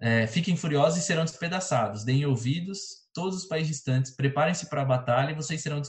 é, 0.00 0.26
fiquem 0.26 0.56
furiosos 0.56 0.98
e 0.98 1.02
serão 1.02 1.24
despedaçados, 1.24 2.04
deem 2.04 2.26
ouvidos 2.26 3.05
todos 3.16 3.34
os 3.34 3.46
países 3.46 3.68
distantes, 3.68 4.14
preparem-se 4.14 4.68
para 4.68 4.82
a 4.82 4.84
batalha 4.84 5.32
e 5.32 5.34
vocês 5.34 5.62
serão 5.62 5.80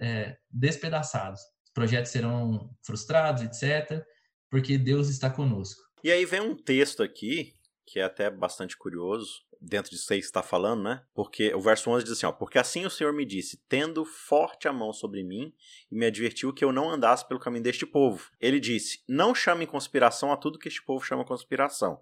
é, 0.00 0.38
despedaçados. 0.50 1.42
Os 1.62 1.70
projetos 1.74 2.10
serão 2.10 2.74
frustrados, 2.82 3.42
etc., 3.42 4.02
porque 4.50 4.78
Deus 4.78 5.10
está 5.10 5.28
conosco. 5.28 5.78
E 6.02 6.10
aí 6.10 6.24
vem 6.24 6.40
um 6.40 6.56
texto 6.56 7.02
aqui, 7.02 7.54
que 7.86 8.00
é 8.00 8.04
até 8.04 8.30
bastante 8.30 8.78
curioso, 8.78 9.42
dentro 9.60 9.90
aí 10.10 10.20
que 10.20 10.24
está 10.24 10.42
falando, 10.42 10.82
né? 10.82 11.02
Porque 11.12 11.54
o 11.54 11.60
verso 11.60 11.90
11 11.90 12.04
diz 12.04 12.14
assim, 12.14 12.24
ó, 12.24 12.32
porque 12.32 12.58
assim 12.58 12.86
o 12.86 12.90
Senhor 12.90 13.12
me 13.12 13.26
disse, 13.26 13.62
tendo 13.68 14.02
forte 14.06 14.66
a 14.66 14.72
mão 14.72 14.90
sobre 14.90 15.22
mim, 15.22 15.52
e 15.92 15.94
me 15.94 16.06
advertiu 16.06 16.54
que 16.54 16.64
eu 16.64 16.72
não 16.72 16.88
andasse 16.88 17.28
pelo 17.28 17.38
caminho 17.38 17.62
deste 17.62 17.84
povo. 17.84 18.30
Ele 18.40 18.58
disse, 18.58 19.04
não 19.06 19.34
chame 19.34 19.66
conspiração 19.66 20.32
a 20.32 20.36
tudo 20.38 20.58
que 20.58 20.68
este 20.68 20.82
povo 20.82 21.04
chama 21.04 21.26
conspiração. 21.26 22.00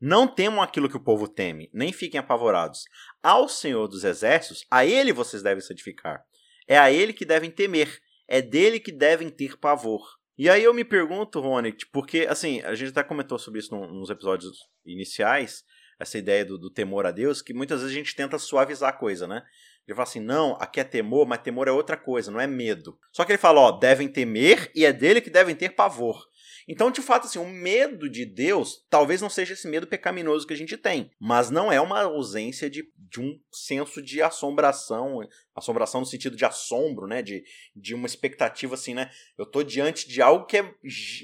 Não 0.00 0.28
temam 0.28 0.62
aquilo 0.62 0.88
que 0.88 0.96
o 0.96 1.02
povo 1.02 1.26
teme, 1.26 1.68
nem 1.72 1.92
fiquem 1.92 2.20
apavorados. 2.20 2.84
Ao 3.22 3.48
Senhor 3.48 3.88
dos 3.88 4.04
Exércitos, 4.04 4.64
a 4.70 4.86
ele 4.86 5.12
vocês 5.12 5.42
devem 5.42 5.60
santificar. 5.60 6.22
É 6.68 6.78
a 6.78 6.90
ele 6.90 7.12
que 7.12 7.24
devem 7.24 7.50
temer, 7.50 7.98
é 8.28 8.40
dele 8.40 8.78
que 8.78 8.92
devem 8.92 9.28
ter 9.28 9.58
pavor. 9.58 10.02
E 10.36 10.48
aí 10.48 10.62
eu 10.62 10.72
me 10.72 10.84
pergunto, 10.84 11.40
Rony, 11.40 11.74
porque 11.92 12.26
assim, 12.28 12.60
a 12.60 12.74
gente 12.76 12.90
até 12.90 13.02
comentou 13.02 13.38
sobre 13.40 13.58
isso 13.58 13.74
nos 13.74 14.08
episódios 14.08 14.56
iniciais, 14.86 15.64
essa 15.98 16.16
ideia 16.16 16.44
do, 16.44 16.56
do, 16.56 16.70
temor 16.70 17.04
a 17.06 17.10
Deus, 17.10 17.42
que 17.42 17.52
muitas 17.52 17.80
vezes 17.80 17.92
a 17.92 17.98
gente 17.98 18.14
tenta 18.14 18.38
suavizar 18.38 18.90
a 18.90 18.96
coisa, 18.96 19.26
né? 19.26 19.42
Ele 19.84 19.96
fala 19.96 20.06
assim, 20.06 20.20
não, 20.20 20.56
aqui 20.60 20.78
é 20.78 20.84
temor, 20.84 21.26
mas 21.26 21.40
temor 21.40 21.66
é 21.66 21.72
outra 21.72 21.96
coisa, 21.96 22.30
não 22.30 22.38
é 22.38 22.46
medo. 22.46 22.96
Só 23.10 23.24
que 23.24 23.32
ele 23.32 23.38
fala, 23.38 23.60
ó, 23.60 23.72
devem 23.72 24.06
temer 24.06 24.70
e 24.76 24.84
é 24.84 24.92
dele 24.92 25.20
que 25.20 25.30
devem 25.30 25.56
ter 25.56 25.70
pavor. 25.70 26.22
Então, 26.68 26.90
de 26.90 27.00
fato, 27.00 27.26
assim, 27.26 27.38
o 27.38 27.48
medo 27.48 28.10
de 28.10 28.26
Deus 28.26 28.86
talvez 28.90 29.22
não 29.22 29.30
seja 29.30 29.54
esse 29.54 29.66
medo 29.66 29.86
pecaminoso 29.86 30.46
que 30.46 30.52
a 30.52 30.56
gente 30.56 30.76
tem, 30.76 31.10
mas 31.18 31.48
não 31.48 31.72
é 31.72 31.80
uma 31.80 32.02
ausência 32.02 32.68
de, 32.68 32.86
de 32.96 33.20
um 33.20 33.40
senso 33.50 34.02
de 34.02 34.20
assombração, 34.20 35.26
assombração 35.54 36.00
no 36.00 36.06
sentido 36.06 36.36
de 36.36 36.44
assombro, 36.44 37.06
né? 37.06 37.22
De, 37.22 37.42
de 37.74 37.94
uma 37.94 38.06
expectativa 38.06 38.74
assim, 38.74 38.92
né? 38.92 39.10
Eu 39.38 39.46
tô 39.46 39.62
diante 39.62 40.06
de 40.06 40.20
algo 40.20 40.44
que 40.44 40.58
é 40.58 40.74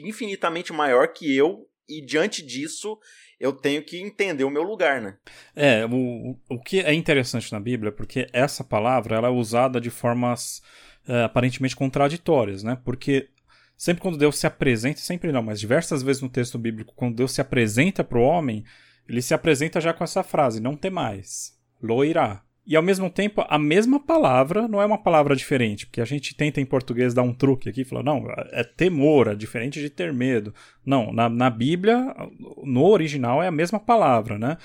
infinitamente 0.02 0.72
maior 0.72 1.08
que 1.08 1.36
eu 1.36 1.68
e 1.86 2.00
diante 2.00 2.42
disso 2.42 2.98
eu 3.38 3.52
tenho 3.52 3.82
que 3.82 4.00
entender 4.00 4.44
o 4.44 4.50
meu 4.50 4.62
lugar, 4.62 5.02
né? 5.02 5.18
É, 5.54 5.84
o, 5.84 6.38
o 6.48 6.58
que 6.58 6.80
é 6.80 6.94
interessante 6.94 7.52
na 7.52 7.60
Bíblia 7.60 7.90
é 7.90 7.92
porque 7.92 8.26
essa 8.32 8.64
palavra 8.64 9.16
ela 9.16 9.28
é 9.28 9.30
usada 9.30 9.78
de 9.78 9.90
formas 9.90 10.62
é, 11.06 11.24
aparentemente 11.24 11.76
contraditórias, 11.76 12.62
né? 12.62 12.78
Porque 12.82 13.28
Sempre 13.76 14.02
quando 14.02 14.18
Deus 14.18 14.38
se 14.38 14.46
apresenta, 14.46 15.00
sempre 15.00 15.32
não, 15.32 15.42
mas 15.42 15.60
diversas 15.60 16.02
vezes 16.02 16.22
no 16.22 16.28
texto 16.28 16.58
bíblico, 16.58 16.94
quando 16.94 17.16
Deus 17.16 17.32
se 17.32 17.40
apresenta 17.40 18.04
para 18.04 18.18
o 18.18 18.22
homem, 18.22 18.64
ele 19.08 19.20
se 19.20 19.34
apresenta 19.34 19.80
já 19.80 19.92
com 19.92 20.04
essa 20.04 20.22
frase: 20.22 20.60
não 20.60 20.76
temais, 20.76 21.58
loirá. 21.82 22.42
e 22.66 22.76
ao 22.76 22.82
mesmo 22.82 23.10
tempo 23.10 23.44
a 23.48 23.58
mesma 23.58 24.00
palavra 24.00 24.66
não 24.68 24.80
é 24.80 24.86
uma 24.86 25.02
palavra 25.02 25.36
diferente, 25.36 25.86
porque 25.86 26.00
a 26.00 26.04
gente 26.04 26.34
tenta 26.34 26.60
em 26.60 26.64
português 26.64 27.12
dar 27.12 27.22
um 27.22 27.34
truque 27.34 27.68
aqui 27.68 27.84
falar, 27.84 28.02
não, 28.02 28.24
é 28.52 28.64
temor, 28.64 29.28
é 29.28 29.34
diferente 29.34 29.80
de 29.80 29.90
ter 29.90 30.12
medo. 30.12 30.54
Não, 30.84 31.12
na, 31.12 31.28
na 31.28 31.50
Bíblia, 31.50 32.14
no 32.62 32.86
original 32.86 33.42
é 33.42 33.48
a 33.48 33.52
mesma 33.52 33.80
palavra, 33.80 34.38
né? 34.38 34.56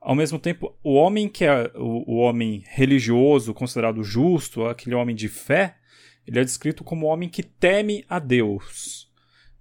Ao 0.00 0.14
mesmo 0.14 0.38
tempo, 0.38 0.72
o 0.84 0.94
homem 0.94 1.28
que 1.28 1.44
é 1.44 1.70
o, 1.74 2.14
o 2.14 2.16
homem 2.18 2.62
religioso, 2.68 3.54
considerado 3.54 4.04
justo, 4.04 4.64
aquele 4.66 4.94
homem 4.94 5.16
de 5.16 5.28
fé, 5.28 5.76
ele 6.26 6.40
é 6.40 6.44
descrito 6.44 6.82
como 6.82 7.06
homem 7.06 7.28
que 7.28 7.42
teme 7.42 8.04
a 8.08 8.18
Deus. 8.18 9.10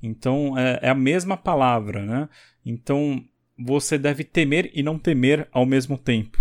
Então 0.01 0.57
é, 0.57 0.79
é 0.81 0.89
a 0.89 0.95
mesma 0.95 1.37
palavra, 1.37 2.05
né? 2.05 2.29
Então 2.65 3.23
você 3.57 3.97
deve 3.97 4.23
temer 4.23 4.69
e 4.73 4.83
não 4.83 4.99
temer 4.99 5.47
ao 5.51 5.65
mesmo 5.65 5.97
tempo. 5.97 6.37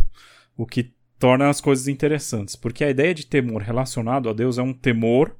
O 0.57 0.67
que 0.67 0.95
torna 1.19 1.49
as 1.49 1.61
coisas 1.61 1.89
interessantes. 1.89 2.57
Porque 2.57 2.85
a 2.85 2.91
ideia 2.91 3.15
de 3.15 3.27
temor 3.27 3.63
relacionado 3.63 4.29
a 4.29 4.33
Deus 4.33 4.59
é 4.59 4.63
um 4.63 4.73
temor, 4.73 5.37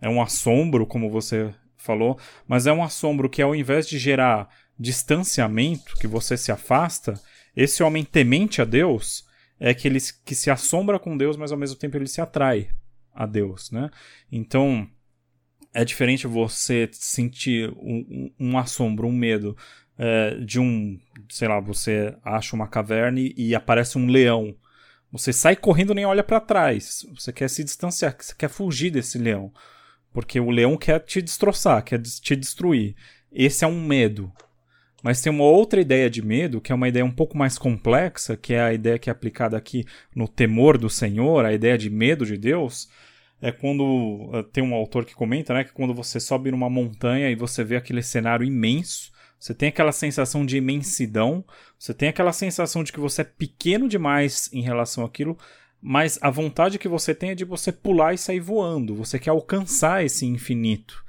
é 0.00 0.08
um 0.08 0.22
assombro, 0.22 0.86
como 0.86 1.10
você 1.10 1.54
falou, 1.76 2.18
mas 2.46 2.66
é 2.66 2.72
um 2.72 2.82
assombro 2.82 3.28
que 3.28 3.40
ao 3.40 3.54
invés 3.54 3.88
de 3.88 3.98
gerar 3.98 4.48
distanciamento, 4.78 5.94
que 5.98 6.06
você 6.06 6.36
se 6.36 6.50
afasta, 6.50 7.14
esse 7.54 7.82
homem 7.82 8.04
temente 8.04 8.60
a 8.60 8.64
Deus 8.64 9.24
é 9.58 9.70
aquele 9.70 9.98
que 10.24 10.34
se 10.34 10.50
assombra 10.50 10.98
com 10.98 11.16
Deus, 11.16 11.36
mas 11.36 11.52
ao 11.52 11.58
mesmo 11.58 11.76
tempo 11.76 11.96
ele 11.96 12.06
se 12.06 12.20
atrai 12.20 12.68
a 13.14 13.26
Deus, 13.26 13.70
né? 13.70 13.90
Então 14.30 14.88
é 15.72 15.84
diferente 15.84 16.26
você 16.26 16.88
sentir 16.92 17.70
um, 17.76 18.30
um 18.38 18.58
assombro, 18.58 19.06
um 19.06 19.12
medo 19.12 19.56
é, 19.96 20.36
de 20.36 20.58
um, 20.58 20.98
sei 21.28 21.46
lá, 21.46 21.60
você 21.60 22.16
acha 22.24 22.56
uma 22.56 22.66
caverna 22.66 23.20
e 23.20 23.54
aparece 23.54 23.98
um 23.98 24.06
leão. 24.06 24.56
Você 25.12 25.32
sai 25.32 25.56
correndo 25.56 25.94
nem 25.94 26.06
olha 26.06 26.24
para 26.24 26.40
trás. 26.40 27.06
Você 27.14 27.32
quer 27.32 27.48
se 27.50 27.62
distanciar, 27.62 28.16
você 28.18 28.34
quer 28.34 28.48
fugir 28.48 28.90
desse 28.90 29.18
leão, 29.18 29.52
porque 30.12 30.40
o 30.40 30.50
leão 30.50 30.76
quer 30.76 31.00
te 31.00 31.20
destroçar, 31.20 31.84
quer 31.84 32.00
te 32.00 32.34
destruir. 32.34 32.96
Esse 33.30 33.64
é 33.64 33.68
um 33.68 33.84
medo. 33.84 34.32
Mas 35.02 35.20
tem 35.20 35.32
uma 35.32 35.44
outra 35.44 35.80
ideia 35.80 36.10
de 36.10 36.22
medo, 36.22 36.60
que 36.60 36.72
é 36.72 36.74
uma 36.74 36.88
ideia 36.88 37.04
um 37.04 37.10
pouco 37.10 37.36
mais 37.36 37.56
complexa, 37.56 38.36
que 38.36 38.52
é 38.52 38.60
a 38.60 38.72
ideia 38.72 38.98
que 38.98 39.08
é 39.08 39.12
aplicada 39.12 39.56
aqui 39.56 39.84
no 40.14 40.28
temor 40.28 40.76
do 40.76 40.90
Senhor, 40.90 41.44
a 41.44 41.52
ideia 41.52 41.78
de 41.78 41.88
medo 41.88 42.26
de 42.26 42.36
Deus, 42.36 42.88
é 43.40 43.50
quando 43.50 44.30
eh, 44.34 44.44
tem 44.52 44.62
um 44.62 44.74
autor 44.74 45.04
que 45.04 45.14
comenta, 45.14 45.54
né, 45.54 45.64
que 45.64 45.72
quando 45.72 45.94
você 45.94 46.20
sobe 46.20 46.50
numa 46.50 46.68
montanha 46.68 47.30
e 47.30 47.34
você 47.34 47.64
vê 47.64 47.76
aquele 47.76 48.02
cenário 48.02 48.44
imenso, 48.44 49.10
você 49.38 49.54
tem 49.54 49.70
aquela 49.70 49.92
sensação 49.92 50.44
de 50.44 50.58
imensidão, 50.58 51.42
você 51.78 51.94
tem 51.94 52.10
aquela 52.10 52.32
sensação 52.32 52.84
de 52.84 52.92
que 52.92 53.00
você 53.00 53.22
é 53.22 53.24
pequeno 53.24 53.88
demais 53.88 54.50
em 54.52 54.60
relação 54.60 55.02
àquilo, 55.02 55.38
mas 55.80 56.18
a 56.20 56.28
vontade 56.28 56.78
que 56.78 56.88
você 56.88 57.14
tem 57.14 57.30
é 57.30 57.34
de 57.34 57.46
você 57.46 57.72
pular 57.72 58.12
e 58.12 58.18
sair 58.18 58.40
voando, 58.40 58.94
você 58.94 59.18
quer 59.18 59.30
alcançar 59.30 60.04
esse 60.04 60.26
infinito. 60.26 61.02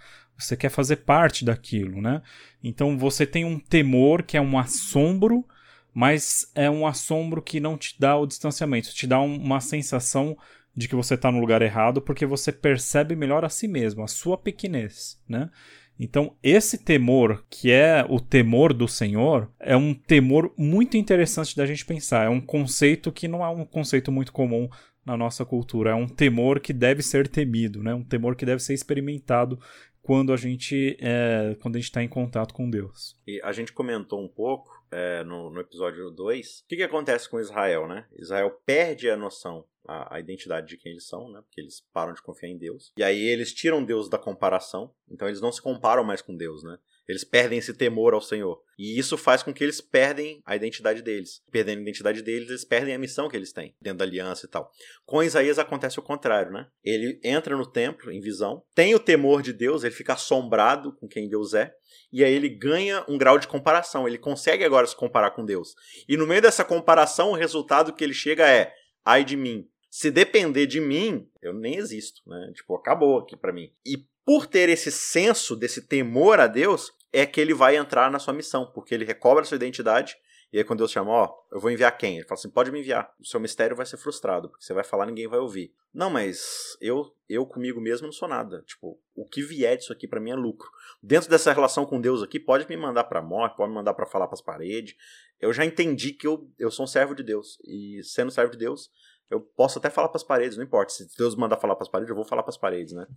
Você 0.43 0.58
quer 0.58 0.69
fazer 0.69 0.97
parte 0.97 1.45
daquilo, 1.45 2.01
né? 2.01 2.21
Então 2.63 2.97
você 2.97 3.25
tem 3.25 3.45
um 3.45 3.60
temor 3.60 4.23
que 4.23 4.38
é 4.38 4.41
um 4.41 4.58
assombro, 4.58 5.45
mas 5.93 6.51
é 6.56 6.69
um 6.69 6.86
assombro 6.88 7.41
que 7.41 7.60
não 7.60 7.77
te 7.77 7.95
dá 7.99 8.17
o 8.17 8.25
distanciamento, 8.25 8.93
te 8.93 9.08
dá 9.08 9.19
uma 9.19 9.60
sensação 9.60 10.38
de 10.75 10.88
que 10.88 10.95
você 10.95 11.15
está 11.15 11.32
no 11.32 11.39
lugar 11.39 11.62
errado, 11.62 12.01
porque 12.01 12.25
você 12.25 12.51
percebe 12.51 13.15
melhor 13.15 13.43
a 13.43 13.49
si 13.49 13.67
mesmo, 13.67 14.04
a 14.04 14.08
sua 14.08 14.38
pequenez, 14.38 15.19
né? 15.27 15.49
Então, 16.04 16.36
esse 16.41 16.80
temor, 16.80 17.45
que 17.47 17.69
é 17.69 18.04
o 18.10 18.19
temor 18.19 18.73
do 18.73 18.88
Senhor, 18.88 19.51
é 19.60 19.77
um 19.77 19.93
temor 19.93 20.51
muito 20.58 20.97
interessante 20.97 21.56
da 21.56 21.63
gente 21.63 21.86
pensar. 21.86 22.25
É 22.25 22.30
um 22.30 22.41
conceito 22.41 23.12
que 23.12 23.27
não 23.27 23.45
é 23.45 23.49
um 23.49 23.63
conceito 23.63 24.12
muito 24.12 24.32
comum 24.32 24.67
na 25.06 25.15
nossa 25.15 25.45
cultura. 25.45 25.91
É 25.91 25.93
um 25.93 26.08
temor 26.08 26.60
que 26.60 26.73
deve 26.73 27.04
ser 27.04 27.27
temido, 27.27 27.84
né? 27.84 27.93
um 27.93 28.04
temor 28.04 28.36
que 28.36 28.45
deve 28.45 28.63
ser 28.63 28.73
experimentado 28.73 29.60
quando 30.12 30.34
a 30.34 30.36
gente 30.36 30.97
é, 31.00 31.56
quando 31.62 31.78
a 31.78 31.80
gente 31.80 31.88
está 31.88 32.04
em 32.04 32.08
contato 32.10 32.54
com 32.54 32.69
Deus. 32.69 33.17
E 33.26 33.39
a 33.41 33.54
gente 33.54 33.71
comentou 33.71 34.21
um 34.21 34.28
pouco 34.28 34.84
é, 34.91 35.24
no, 35.24 35.50
no, 35.50 35.62
episódio 35.62 36.12
2 36.12 36.63
o 36.65 36.67
que, 36.67 36.76
que 36.76 36.84
acontece 36.84 37.30
com 37.30 37.39
Israel, 37.39 37.88
né? 37.88 38.06
Israel 38.19 38.52
perde 38.65 39.10
a 39.10 39.15
noção, 39.15 39.63
a, 39.88 40.15
a, 40.15 40.20
identidade 40.20 40.67
de 40.67 40.78
quem 40.78 40.91
eles 40.91 41.08
são, 41.08 41.32
né? 41.32 41.41
Porque 41.41 41.60
eles 41.60 41.82
param 41.94 42.13
de 42.13 42.22
confiar 42.22 42.50
em 42.50 42.58
Deus. 42.58 42.91
E 42.98 43.04
aí 43.04 43.22
eles 43.22 43.54
tiram 43.54 43.84
Deus 43.84 44.10
da 44.10 44.17
comparação, 44.17 44.94
então 45.10 45.28
eles 45.28 45.41
não 45.41 45.52
se 45.52 45.62
comparam 45.62 46.04
mais 46.04 46.22
com 46.22 46.36
Deus, 46.36 46.63
né? 46.63 46.78
Eles 47.08 47.24
perdem 47.24 47.60
esse 47.60 47.74
temor 47.74 48.13
ao 48.13 48.22
Senhor. 48.22 48.62
E 48.78 48.98
isso 48.98 49.17
faz 49.17 49.44
com 49.44 49.54
que 49.54 49.63
eles 49.63 49.82
perdem 49.82 50.41
a 50.46 50.56
identidade 50.56 51.02
deles. 51.02 51.44
Perdendo 51.52 51.80
a 51.80 51.82
identidade 51.82 52.22
deles, 52.22 52.48
eles 52.48 52.63
perdem 52.63 52.94
a 52.94 53.00
missão 53.00 53.28
que 53.28 53.36
eles 53.36 53.52
têm 53.52 53.76
dentro 53.82 54.00
da 54.00 54.06
aliança 54.06 54.46
e 54.46 54.50
tal. 54.50 54.72
Com 55.06 55.22
Isaías 55.22 55.60
acontece 55.60 56.00
o 56.00 56.04
contrário, 56.04 56.52
né? 56.52 56.70
Ele 56.84 57.20
entra 57.24 57.58
no 57.58 57.70
templo 57.70 58.12
em 58.12 58.22
visão, 58.22 58.63
tem 58.74 58.96
o 58.96 59.00
temor 59.00 59.41
de 59.41 59.52
Deus, 59.52 59.84
ele 59.84 59.94
fica 59.94 60.13
assombrado 60.13 60.96
com 60.96 61.08
quem 61.08 61.28
Deus 61.28 61.54
é, 61.54 61.74
e 62.12 62.24
aí 62.24 62.34
ele 62.34 62.50
ganha 62.50 63.06
um 63.08 63.17
grau 63.17 63.38
de 63.38 63.48
comparação. 63.48 64.08
Ele 64.08 64.17
consegue 64.17 64.63
agora 64.63 64.86
se 64.86 64.96
comparar 64.96 65.32
com 65.32 65.46
Deus. 65.46 65.74
E 66.08 66.17
no 66.17 66.28
meio 66.28 66.41
dessa 66.41 66.63
comparação, 66.63 67.32
o 67.32 67.36
resultado 67.36 67.94
que 67.94 68.04
ele 68.04 68.13
chega 68.13 68.48
é: 68.48 68.74
ai 69.05 69.23
de 69.23 69.35
mim. 69.35 69.67
Se 69.89 70.09
depender 70.09 70.67
de 70.67 70.79
mim, 70.79 71.29
eu 71.41 71.53
nem 71.53 71.75
existo, 71.75 72.21
né? 72.25 72.51
Tipo, 72.55 72.75
acabou 72.75 73.19
aqui 73.19 73.35
para 73.35 73.51
mim. 73.51 73.71
E 73.85 73.97
por 74.25 74.45
ter 74.47 74.69
esse 74.69 74.91
senso 74.91 75.55
desse 75.55 75.81
temor 75.81 76.39
a 76.39 76.47
Deus, 76.47 76.93
é 77.11 77.25
que 77.25 77.41
ele 77.41 77.53
vai 77.53 77.75
entrar 77.75 78.09
na 78.09 78.19
sua 78.19 78.33
missão, 78.33 78.71
porque 78.73 78.93
ele 78.95 79.03
recobra 79.03 79.43
sua 79.43 79.55
identidade. 79.55 80.15
E 80.51 80.57
aí, 80.57 80.63
quando 80.63 80.79
Deus 80.79 80.91
chama, 80.91 81.11
ó, 81.11 81.33
eu 81.51 81.59
vou 81.59 81.71
enviar 81.71 81.97
quem? 81.97 82.17
Ele 82.17 82.27
fala 82.27 82.37
assim: 82.37 82.49
pode 82.49 82.71
me 82.71 82.79
enviar. 82.79 83.13
O 83.19 83.25
seu 83.25 83.39
mistério 83.39 83.75
vai 83.75 83.85
ser 83.85 83.97
frustrado, 83.97 84.49
porque 84.49 84.65
você 84.65 84.73
vai 84.73 84.83
falar 84.83 85.05
ninguém 85.05 85.27
vai 85.27 85.39
ouvir. 85.39 85.73
Não, 85.93 86.09
mas 86.09 86.77
eu, 86.81 87.15
eu 87.29 87.45
comigo 87.45 87.79
mesmo 87.79 88.07
não 88.07 88.11
sou 88.11 88.27
nada. 88.27 88.61
Tipo, 88.63 88.99
o 89.15 89.25
que 89.25 89.41
vier 89.41 89.77
disso 89.77 89.93
aqui 89.93 90.07
para 90.07 90.19
mim 90.19 90.31
é 90.31 90.35
lucro. 90.35 90.69
Dentro 91.01 91.29
dessa 91.29 91.53
relação 91.53 91.85
com 91.85 92.01
Deus 92.01 92.21
aqui, 92.21 92.39
pode 92.39 92.67
me 92.67 92.75
mandar 92.75 93.05
pra 93.05 93.21
morte, 93.21 93.55
pode 93.55 93.69
me 93.69 93.75
mandar 93.75 93.93
para 93.93 94.05
falar 94.05 94.27
pras 94.27 94.41
paredes. 94.41 94.95
Eu 95.39 95.53
já 95.53 95.65
entendi 95.65 96.11
que 96.11 96.27
eu, 96.27 96.49
eu 96.59 96.69
sou 96.69 96.83
um 96.83 96.87
servo 96.87 97.15
de 97.15 97.23
Deus. 97.23 97.57
E 97.65 98.01
sendo 98.03 98.29
servo 98.29 98.51
de 98.51 98.57
Deus, 98.57 98.89
eu 99.29 99.39
posso 99.39 99.79
até 99.79 99.89
falar 99.89 100.09
para 100.09 100.17
as 100.17 100.23
paredes, 100.23 100.57
não 100.57 100.65
importa. 100.65 100.91
Se 100.91 101.07
Deus 101.17 101.35
mandar 101.35 101.57
falar 101.57 101.75
para 101.75 101.83
as 101.83 101.89
paredes, 101.89 102.09
eu 102.09 102.15
vou 102.15 102.25
falar 102.25 102.43
para 102.43 102.51
as 102.51 102.57
paredes, 102.57 102.93
né? 102.93 103.07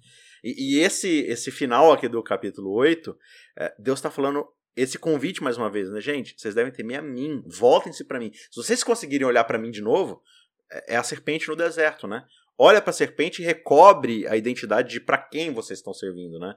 E, 0.42 0.76
e, 0.76 0.80
esse 0.80 1.08
esse 1.22 1.50
final 1.50 1.92
aqui 1.92 2.08
do 2.08 2.22
capítulo 2.22 2.70
8, 2.70 3.18
é, 3.58 3.74
Deus 3.76 3.98
está 3.98 4.10
falando 4.10 4.46
esse 4.76 4.98
convite 4.98 5.42
mais 5.42 5.56
uma 5.56 5.70
vez, 5.70 5.90
né, 5.90 6.00
gente? 6.00 6.34
Vocês 6.36 6.54
devem 6.54 6.72
temer 6.72 6.98
a 6.98 7.02
mim, 7.02 7.42
voltem-se 7.46 8.04
para 8.04 8.18
mim. 8.18 8.32
Se 8.32 8.56
vocês 8.56 8.82
conseguirem 8.82 9.26
olhar 9.26 9.44
para 9.44 9.58
mim 9.58 9.70
de 9.70 9.80
novo, 9.80 10.22
é, 10.70 10.94
é 10.94 10.96
a 10.96 11.02
serpente 11.02 11.48
no 11.48 11.56
deserto, 11.56 12.06
né? 12.06 12.24
Olha 12.58 12.80
para 12.80 12.90
a 12.90 12.94
serpente 12.94 13.42
e 13.42 13.44
recobre 13.44 14.26
a 14.28 14.36
identidade 14.36 14.90
de 14.90 15.00
para 15.00 15.18
quem 15.18 15.52
vocês 15.52 15.78
estão 15.78 15.92
servindo, 15.92 16.38
né? 16.38 16.54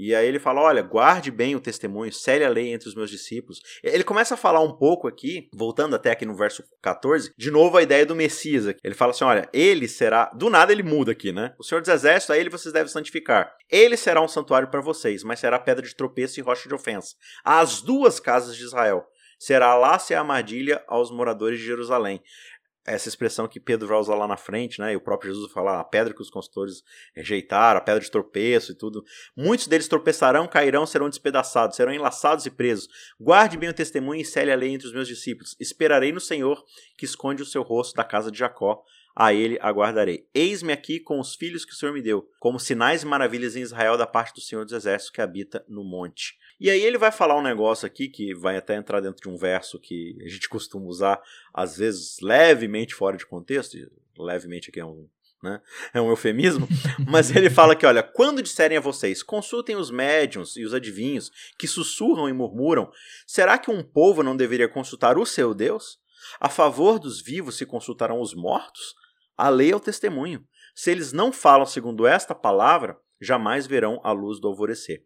E 0.00 0.14
aí 0.14 0.28
ele 0.28 0.38
fala: 0.38 0.60
olha, 0.60 0.80
guarde 0.80 1.28
bem 1.28 1.56
o 1.56 1.60
testemunho, 1.60 2.12
cele 2.12 2.44
a 2.44 2.48
lei 2.48 2.72
entre 2.72 2.88
os 2.88 2.94
meus 2.94 3.10
discípulos. 3.10 3.60
Ele 3.82 4.04
começa 4.04 4.34
a 4.34 4.36
falar 4.36 4.60
um 4.60 4.76
pouco 4.76 5.08
aqui, 5.08 5.48
voltando 5.52 5.96
até 5.96 6.12
aqui 6.12 6.24
no 6.24 6.36
verso 6.36 6.62
14, 6.80 7.32
de 7.36 7.50
novo 7.50 7.76
a 7.76 7.82
ideia 7.82 8.06
do 8.06 8.14
Messias. 8.14 8.76
Ele 8.84 8.94
fala 8.94 9.10
assim: 9.10 9.24
olha, 9.24 9.48
ele 9.52 9.88
será. 9.88 10.26
Do 10.26 10.48
nada 10.48 10.70
ele 10.70 10.84
muda 10.84 11.10
aqui, 11.10 11.32
né? 11.32 11.52
O 11.58 11.64
Senhor 11.64 11.80
dos 11.80 11.90
Exércitos, 11.90 12.30
a 12.30 12.38
ele 12.38 12.48
vocês 12.48 12.72
devem 12.72 12.92
santificar. 12.92 13.52
Ele 13.68 13.96
será 13.96 14.22
um 14.22 14.28
santuário 14.28 14.70
para 14.70 14.80
vocês, 14.80 15.24
mas 15.24 15.40
será 15.40 15.58
pedra 15.58 15.84
de 15.84 15.96
tropeço 15.96 16.38
e 16.38 16.42
rocha 16.42 16.68
de 16.68 16.74
ofensa. 16.74 17.16
As 17.44 17.82
duas 17.82 18.20
casas 18.20 18.56
de 18.56 18.62
Israel. 18.62 19.04
Será 19.40 19.76
lá 19.76 20.00
se 20.00 20.14
a 20.14 20.18
armadilha 20.18 20.82
aos 20.88 21.12
moradores 21.12 21.60
de 21.60 21.64
Jerusalém 21.64 22.20
essa 22.88 23.08
expressão 23.08 23.46
que 23.46 23.60
Pedro 23.60 23.86
vai 23.86 23.98
usar 23.98 24.14
lá 24.14 24.26
na 24.26 24.36
frente, 24.36 24.80
né? 24.80 24.92
E 24.92 24.96
o 24.96 25.00
próprio 25.00 25.32
Jesus 25.32 25.52
falar 25.52 25.78
a 25.78 25.84
pedra 25.84 26.14
que 26.14 26.22
os 26.22 26.30
consultores 26.30 26.82
rejeitaram, 27.14 27.78
a 27.78 27.82
pedra 27.82 28.00
de 28.00 28.10
tropeço 28.10 28.72
e 28.72 28.74
tudo. 28.74 29.04
Muitos 29.36 29.66
deles 29.66 29.88
tropeçarão, 29.88 30.48
cairão, 30.48 30.86
serão 30.86 31.08
despedaçados, 31.08 31.76
serão 31.76 31.92
enlaçados 31.92 32.46
e 32.46 32.50
presos. 32.50 32.88
Guarde 33.20 33.56
bem 33.56 33.68
o 33.68 33.74
testemunho 33.74 34.20
e 34.20 34.24
cele 34.24 34.52
a 34.52 34.56
lei 34.56 34.70
entre 34.70 34.86
os 34.86 34.92
meus 34.92 35.06
discípulos. 35.06 35.54
Esperarei 35.60 36.12
no 36.12 36.20
Senhor, 36.20 36.64
que 36.96 37.04
esconde 37.04 37.42
o 37.42 37.46
seu 37.46 37.62
rosto 37.62 37.94
da 37.94 38.04
casa 38.04 38.30
de 38.30 38.38
Jacó. 38.38 38.82
A 39.20 39.34
ele 39.34 39.58
aguardarei. 39.60 40.28
Eis-me 40.32 40.72
aqui 40.72 41.00
com 41.00 41.18
os 41.18 41.34
filhos 41.34 41.64
que 41.64 41.72
o 41.72 41.74
Senhor 41.74 41.92
me 41.92 42.00
deu, 42.00 42.30
como 42.38 42.60
sinais 42.60 43.02
e 43.02 43.06
maravilhas 43.06 43.56
em 43.56 43.62
Israel 43.62 43.96
da 43.96 44.06
parte 44.06 44.32
do 44.32 44.40
Senhor 44.40 44.64
dos 44.64 44.72
Exércitos 44.72 45.10
que 45.10 45.20
habita 45.20 45.64
no 45.68 45.82
monte. 45.82 46.38
E 46.60 46.70
aí 46.70 46.82
ele 46.82 46.98
vai 46.98 47.12
falar 47.12 47.36
um 47.36 47.42
negócio 47.42 47.86
aqui 47.86 48.08
que 48.08 48.34
vai 48.34 48.56
até 48.56 48.74
entrar 48.74 49.00
dentro 49.00 49.22
de 49.22 49.28
um 49.28 49.36
verso 49.36 49.78
que 49.78 50.16
a 50.24 50.28
gente 50.28 50.48
costuma 50.50 50.86
usar, 50.86 51.20
às 51.54 51.76
vezes 51.76 52.16
levemente 52.20 52.94
fora 52.94 53.16
de 53.16 53.26
contexto, 53.26 53.76
levemente 54.18 54.70
aqui 54.70 54.80
é 54.80 54.84
um, 54.84 55.08
né? 55.42 55.60
É 55.94 56.00
um 56.00 56.08
eufemismo, 56.08 56.66
mas 57.08 57.34
ele 57.34 57.48
fala 57.48 57.76
que, 57.76 57.86
olha, 57.86 58.02
quando 58.02 58.42
disserem 58.42 58.76
a 58.76 58.80
vocês, 58.80 59.22
consultem 59.22 59.76
os 59.76 59.90
médiums 59.90 60.56
e 60.56 60.64
os 60.64 60.74
adivinhos 60.74 61.30
que 61.58 61.68
sussurram 61.68 62.28
e 62.28 62.32
murmuram, 62.32 62.90
será 63.26 63.56
que 63.56 63.70
um 63.70 63.82
povo 63.82 64.22
não 64.22 64.36
deveria 64.36 64.68
consultar 64.68 65.16
o 65.16 65.24
seu 65.24 65.54
Deus? 65.54 65.98
A 66.40 66.48
favor 66.48 66.98
dos 66.98 67.22
vivos 67.22 67.56
se 67.56 67.64
consultarão 67.64 68.20
os 68.20 68.34
mortos? 68.34 68.94
A 69.36 69.48
lei 69.48 69.70
é 69.70 69.76
o 69.76 69.80
testemunho. 69.80 70.44
Se 70.74 70.90
eles 70.90 71.12
não 71.12 71.32
falam 71.32 71.66
segundo 71.66 72.06
esta 72.06 72.34
palavra, 72.34 72.98
jamais 73.20 73.66
verão 73.66 74.00
a 74.02 74.10
luz 74.10 74.40
do 74.40 74.48
alvorecer. 74.48 75.04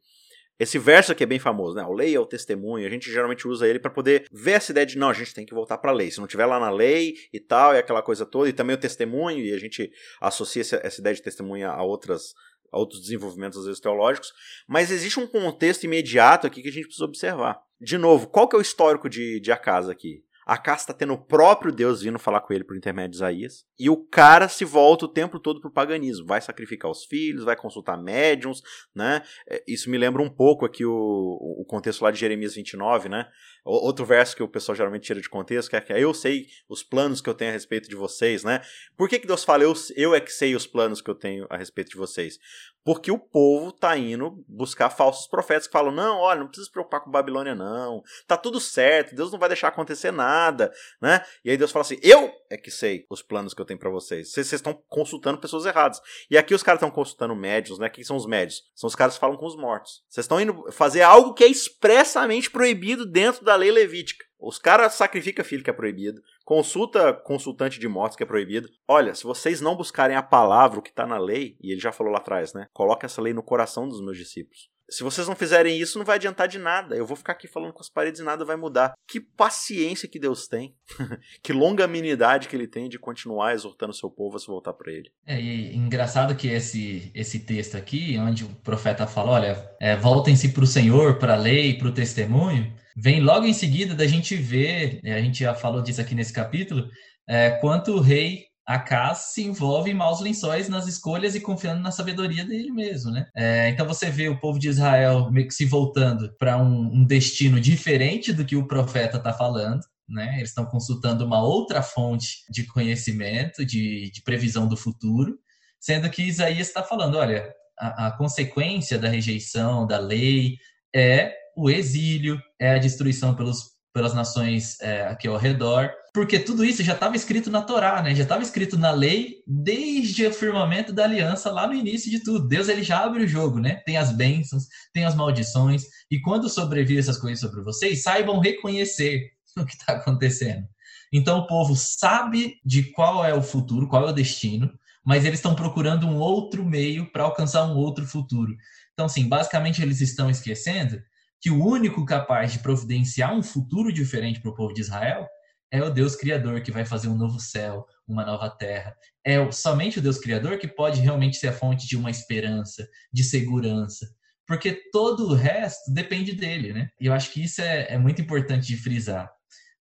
Esse 0.59 0.79
verso 0.79 1.12
aqui 1.12 1.25
é 1.25 1.27
bem 1.27 1.38
famoso, 1.38 1.75
né? 1.75 1.83
O 1.85 1.93
lei 1.93 2.15
é 2.15 2.21
o 2.21 2.27
testemunho. 2.27 2.87
A 2.87 2.91
gente 2.91 3.11
geralmente 3.11 3.49
usa 3.49 3.67
ele 3.67 3.79
para 3.79 3.91
poder 3.91 4.27
ver 4.31 4.53
essa 4.53 4.71
ideia 4.71 4.87
de 4.87 4.99
não, 4.99 5.09
a 5.09 5.15
gente 5.15 5.35
tem 5.35 5.47
que 5.47 5.55
voltar 5.55 5.79
para 5.79 5.91
a 5.91 5.95
lei. 5.95 6.11
Se 6.11 6.21
não 6.21 6.27
tiver 6.27 6.47
lá 6.47 6.61
na 6.61 6.71
lei 6.71 7.15
e 7.33 7.41
tal, 7.41 7.75
e 7.75 7.79
aquela 7.79 8.03
coisa 8.03 8.25
toda, 8.25 8.49
e 8.49 8.53
também 8.53 8.77
o 8.77 8.81
testemunho, 8.81 9.45
e 9.45 9.53
a 9.53 9.59
gente 9.59 9.91
associa 10.21 10.62
essa 10.62 11.01
ideia 11.01 11.15
de 11.15 11.23
testemunha 11.23 11.69
a 11.69 11.83
outras 11.83 12.35
a 12.73 12.79
outros 12.79 13.03
desenvolvimentos 13.03 13.59
às 13.59 13.67
vezes 13.67 13.81
teológicos, 13.81 14.33
mas 14.67 14.91
existe 14.91 15.21
um 15.21 15.27
contexto 15.27 15.85
imediato 15.85 16.47
aqui 16.47 16.62
que 16.62 16.71
a 16.71 16.73
gente 16.73 16.87
precisa 16.87 17.05
observar. 17.05 17.61
De 17.79 17.99
novo, 17.99 18.29
qual 18.29 18.49
que 18.49 18.57
é 18.57 18.59
o 18.59 18.62
histórico 18.62 19.11
de, 19.11 19.38
de 19.41 19.53
Acasa 19.53 19.93
aqui? 19.93 20.25
Acas 20.45 20.81
está 20.81 20.93
tendo 20.93 21.13
o 21.13 21.19
próprio 21.19 21.73
Deus 21.73 22.03
vindo 22.03 22.19
falar 22.19 22.41
com 22.41 22.53
ele 22.53 22.65
por 22.65 22.77
intermédio 22.77 23.11
de 23.11 23.17
Isaías. 23.17 23.65
E 23.79 23.89
o 23.89 23.97
cara 23.97 24.49
se 24.49 24.65
volta 24.65 25.05
o 25.05 25.09
tempo 25.09 25.39
todo 25.39 25.61
pro 25.61 25.71
paganismo. 25.71 26.27
Vai 26.27 26.41
sacrificar 26.41 26.91
os 26.91 27.05
filhos, 27.05 27.45
vai 27.45 27.57
consultar 27.57 27.97
médiums, 27.97 28.63
né? 28.95 29.23
É, 29.49 29.63
isso 29.67 29.89
me 29.89 29.99
lembra 29.99 30.23
um 30.23 30.31
pouco 30.31 30.65
aqui 30.65 30.85
o, 30.85 30.93
o 30.93 31.65
contexto 31.65 32.03
lá 32.03 32.11
de 32.11 32.19
Jeremias 32.19 32.55
29, 32.55 33.09
né? 33.09 33.29
Outro 33.64 34.05
verso 34.05 34.35
que 34.35 34.42
o 34.42 34.48
pessoal 34.48 34.75
geralmente 34.75 35.05
tira 35.05 35.20
de 35.20 35.29
contexto, 35.29 35.75
é 35.75 35.81
que 35.81 35.92
eu 35.92 36.12
sei 36.12 36.46
os 36.68 36.83
planos 36.83 37.20
que 37.20 37.31
eu 37.31 37.35
tenho 37.35 37.51
a 37.51 37.55
respeito 37.55 37.88
de 37.88 37.94
vocês, 37.94 38.42
né? 38.42 38.61
Por 38.96 39.09
que, 39.09 39.18
que 39.18 39.27
Deus 39.27 39.44
fala, 39.44 39.62
eu, 39.62 39.72
eu 39.96 40.14
é 40.14 40.20
que 40.20 40.33
sei 40.33 40.57
os 40.57 40.66
planos 40.66 41.01
que 41.01 41.11
eu 41.11 41.14
tenho 41.14 41.46
a 41.48 41.57
respeito 41.57 41.90
de 41.90 41.96
vocês? 41.96 42.38
Porque 42.85 43.12
o 43.12 43.18
povo 43.18 43.70
tá 43.70 43.96
indo 43.96 44.44
buscar 44.48 44.90
falsos 44.90 45.29
profetas 45.29 45.66
que 45.66 45.72
falam: 45.72 45.92
não, 45.92 46.18
olha, 46.18 46.40
não 46.40 46.48
precisa 46.48 46.66
se 46.66 46.72
preocupar 46.72 47.01
com 47.01 47.11
Babilônia, 47.11 47.55
não. 47.55 48.03
Tá 48.27 48.37
tudo 48.37 48.59
certo, 48.59 49.14
Deus 49.14 49.31
não 49.31 49.38
vai 49.38 49.48
deixar 49.48 49.68
acontecer 49.68 50.11
nada, 50.11 50.72
né? 51.01 51.25
E 51.44 51.51
aí 51.51 51.57
Deus 51.57 51.70
fala 51.70 51.83
assim: 51.83 51.98
eu 52.03 52.33
é 52.51 52.57
que 52.57 52.70
sei 52.70 53.07
os 53.09 53.22
planos 53.22 53.55
que 53.55 53.61
eu 53.61 53.64
tenho 53.64 53.79
para 53.79 53.90
vocês. 53.90 54.33
Vocês 54.33 54.53
estão 54.53 54.75
consultando 54.88 55.38
pessoas 55.38 55.64
erradas. 55.64 56.01
E 56.29 56.37
aqui 56.37 56.55
os 56.55 56.62
caras 56.62 56.79
estão 56.79 56.90
consultando 56.90 57.37
médios, 57.37 57.79
né? 57.79 57.88
Quem 57.88 58.03
são 58.03 58.16
os 58.16 58.27
médios? 58.27 58.64
São 58.75 58.88
os 58.88 58.96
caras 58.96 59.14
que 59.14 59.20
falam 59.20 59.37
com 59.37 59.46
os 59.46 59.57
mortos. 59.57 60.03
Vocês 60.09 60.25
estão 60.25 60.40
indo 60.40 60.70
fazer 60.72 61.03
algo 61.03 61.35
que 61.35 61.44
é 61.44 61.48
expressamente 61.48 62.51
proibido 62.51 63.07
dentro 63.07 63.44
da 63.44 63.52
lei 63.57 63.71
levítica. 63.71 64.25
Os 64.38 64.59
caras 64.59 64.95
sacrificam 64.95 65.45
filho 65.45 65.62
que 65.62 65.71
é 65.71 65.73
proibido, 65.73 66.21
consulta 66.45 67.12
consultante 67.12 67.79
de 67.79 67.87
mortos 67.87 68.17
que 68.17 68.25
é 68.25 68.27
proibido. 68.27 68.69
Olha, 68.88 69.15
se 69.15 69.23
vocês 69.23 69.61
não 69.61 69.77
buscarem 69.77 70.17
a 70.17 70.23
palavra, 70.23 70.81
o 70.81 70.83
que 70.83 70.91
está 70.91 71.07
na 71.07 71.19
lei, 71.19 71.57
e 71.61 71.71
ele 71.71 71.81
já 71.81 71.93
falou 71.93 72.12
lá 72.12 72.19
atrás, 72.19 72.53
né? 72.53 72.67
Coloca 72.73 73.07
essa 73.07 73.23
lei 73.23 73.33
no 73.33 73.43
coração 73.43 73.88
dos 73.88 74.01
meus 74.01 74.19
discípulos. 74.19 74.73
Se 74.93 75.03
vocês 75.03 75.27
não 75.27 75.35
fizerem 75.35 75.81
isso, 75.81 75.97
não 75.97 76.05
vai 76.05 76.17
adiantar 76.17 76.47
de 76.47 76.59
nada. 76.59 76.95
Eu 76.95 77.07
vou 77.07 77.17
ficar 77.17 77.33
aqui 77.33 77.49
falando 77.49 77.73
com 77.73 77.81
as 77.81 77.88
paredes 77.88 78.21
e 78.21 78.25
nada 78.25 78.45
vai 78.45 78.57
mudar. 78.57 78.93
Que 79.09 79.21
paciência 79.21 80.07
que 80.07 80.19
Deus 80.19 80.47
tem. 80.47 80.75
que 81.43 81.53
longanimidade 81.53 82.47
que 82.47 82.55
ele 82.55 82.67
tem 82.67 82.91
de 82.91 82.99
continuar 82.99 83.55
exortando 83.55 83.93
o 83.93 83.97
seu 83.97 84.11
povo 84.11 84.37
a 84.37 84.38
se 84.38 84.47
voltar 84.47 84.75
para 84.75 84.93
ele. 84.93 85.11
É, 85.25 85.41
e 85.41 85.75
engraçado 85.75 86.37
que 86.37 86.49
esse, 86.49 87.11
esse 87.15 87.38
texto 87.38 87.77
aqui, 87.77 88.19
onde 88.19 88.45
o 88.45 88.49
profeta 88.57 89.07
fala: 89.07 89.31
olha, 89.31 89.77
é, 89.81 89.97
voltem-se 89.97 90.51
para 90.51 90.65
o 90.65 90.67
Senhor, 90.67 91.19
para 91.19 91.35
a 91.35 91.38
lei, 91.38 91.79
para 91.79 91.88
o 91.88 91.95
testemunho, 91.95 92.71
vem 92.97 93.21
logo 93.21 93.47
em 93.47 93.53
seguida 93.53 93.95
da 93.95 94.07
gente 94.07 94.37
ver, 94.37 95.01
a 95.05 95.21
gente 95.21 95.41
já 95.41 95.55
falou 95.55 95.83
disso 95.83 96.01
aqui 96.01 96.15
nesse 96.15 96.33
capítulo, 96.33 96.89
é, 97.29 97.51
quanto 97.51 97.93
o 97.93 98.01
rei 98.01 98.47
Acas 98.65 99.33
se 99.33 99.43
envolve 99.43 99.91
em 99.91 99.95
maus 99.95 100.21
lençóis 100.21 100.69
nas 100.69 100.87
escolhas 100.87 101.35
e 101.35 101.41
confiando 101.41 101.83
na 101.83 101.91
sabedoria 101.91 102.45
dele 102.45 102.71
mesmo, 102.71 103.11
né? 103.11 103.27
É, 103.35 103.69
então 103.69 103.87
você 103.87 104.09
vê 104.09 104.29
o 104.29 104.39
povo 104.39 104.59
de 104.59 104.69
Israel 104.69 105.31
meio 105.33 105.49
que 105.49 105.55
se 105.55 105.65
voltando 105.65 106.33
para 106.39 106.57
um, 106.57 106.95
um, 106.95 107.05
destino 107.05 107.61
diferente 107.61 108.33
do 108.33 108.45
que 108.45 108.55
o 108.55 108.67
profeta 108.69 109.17
está 109.17 109.33
falando. 109.33 109.81
Né? 110.09 110.37
Eles 110.37 110.51
estão 110.51 110.65
consultando 110.65 111.25
uma 111.25 111.43
outra 111.43 111.83
fonte 111.83 112.45
de 112.51 112.65
conhecimento, 112.65 113.65
de, 113.65 114.11
de 114.13 114.23
previsão 114.23 114.69
do 114.69 114.77
futuro, 114.77 115.39
sendo 115.81 116.09
que 116.09 116.23
Isaías 116.23 116.69
está 116.69 116.85
falando: 116.85 117.19
olha, 117.19 117.53
a, 117.79 118.07
a 118.07 118.17
consequência 118.17 118.97
da 118.97 119.09
rejeição 119.09 119.87
da 119.87 119.99
lei 119.99 120.57
é 120.95 121.35
o 121.57 121.71
exílio, 121.71 122.41
é 122.61 122.75
a 122.75 122.79
destruição 122.79 123.35
pelos, 123.35 123.71
pelas 123.93 124.15
nações 124.15 124.81
é, 124.81 125.07
aqui 125.07 125.29
ao 125.29 125.37
redor, 125.37 125.91
porque 126.15 126.38
tudo 126.38 126.65
isso 126.65 126.83
já 126.83 126.93
estava 126.93 127.17
escrito 127.17 127.51
na 127.51 127.62
Torá, 127.62 128.03
né? 128.03 128.15
Já 128.15 128.23
estava 128.23 128.43
escrito 128.43 128.79
na 128.79 128.91
lei 128.91 129.37
desde 129.47 130.27
o 130.27 130.33
firmamento 130.33 130.93
da 130.93 131.05
aliança 131.05 131.51
lá 131.51 131.67
no 131.67 131.75
início 131.75 132.11
de 132.11 132.23
tudo. 132.23 132.49
Deus 132.49 132.69
ele 132.69 132.83
já 132.83 133.03
abre 133.03 133.25
o 133.25 133.29
jogo, 133.29 133.59
né? 133.59 133.77
Tem 133.87 133.97
as 133.97 134.12
bênçãos, 134.12 134.65
tem 134.93 135.05
as 135.05 135.15
maldições 135.15 135.85
e 136.11 136.21
quando 136.21 136.49
sobrevir 136.49 136.99
essas 136.99 137.19
coisas 137.19 137.41
sobre 137.41 137.62
vocês, 137.62 138.03
saibam 138.03 138.41
reconhecer 138.41 139.31
o 139.57 139.65
que 139.65 139.73
está 139.73 139.95
acontecendo. 139.95 140.67
Então 141.12 141.38
o 141.38 141.47
povo 141.47 141.75
sabe 141.77 142.57
de 142.65 142.85
qual 142.93 143.25
é 143.25 143.35
o 143.35 143.43
futuro, 143.43 143.88
qual 143.88 144.07
é 144.07 144.11
o 144.11 144.15
destino, 144.15 144.71
mas 145.05 145.25
eles 145.25 145.38
estão 145.38 145.55
procurando 145.55 146.07
um 146.07 146.17
outro 146.17 146.65
meio 146.65 147.11
para 147.11 147.25
alcançar 147.25 147.65
um 147.65 147.77
outro 147.77 148.07
futuro. 148.07 148.55
Então, 148.93 149.07
assim, 149.07 149.29
basicamente 149.29 149.83
eles 149.83 150.01
estão 150.01 150.31
esquecendo 150.31 151.01
que 151.43 151.51
o 151.51 151.63
único 151.63 152.07
capaz 152.07 152.53
de 152.53 152.61
providenciar 152.61 153.35
um 153.35 153.43
futuro 153.43 153.93
diferente 153.93 154.41
para 154.41 154.53
o 154.53 154.55
povo 154.55 154.73
de 154.73 154.81
Israel 154.81 155.27
é 155.73 155.83
o 155.83 155.91
Deus 155.91 156.15
Criador 156.15 156.63
que 156.63 156.71
vai 156.71 156.85
fazer 156.85 157.09
um 157.09 157.17
novo 157.17 157.41
céu, 157.41 157.85
uma 158.07 158.25
nova 158.25 158.49
terra. 158.49 158.95
É 159.25 159.51
somente 159.51 159.99
o 159.99 160.03
Deus 160.03 160.19
Criador 160.19 160.57
que 160.59 160.69
pode 160.69 161.01
realmente 161.01 161.37
ser 161.37 161.49
a 161.49 161.53
fonte 161.53 161.89
de 161.89 161.97
uma 161.97 162.11
esperança, 162.11 162.89
de 163.13 163.25
segurança. 163.25 164.09
Porque 164.47 164.73
todo 164.93 165.31
o 165.31 165.35
resto 165.35 165.93
depende 165.93 166.33
dele, 166.33 166.73
né? 166.73 166.89
E 167.01 167.07
eu 167.07 167.13
acho 167.13 167.33
que 167.33 167.43
isso 167.43 167.61
é, 167.61 167.95
é 167.95 167.99
muito 167.99 168.23
importante 168.23 168.67
de 168.67 168.77
frisar. 168.77 169.29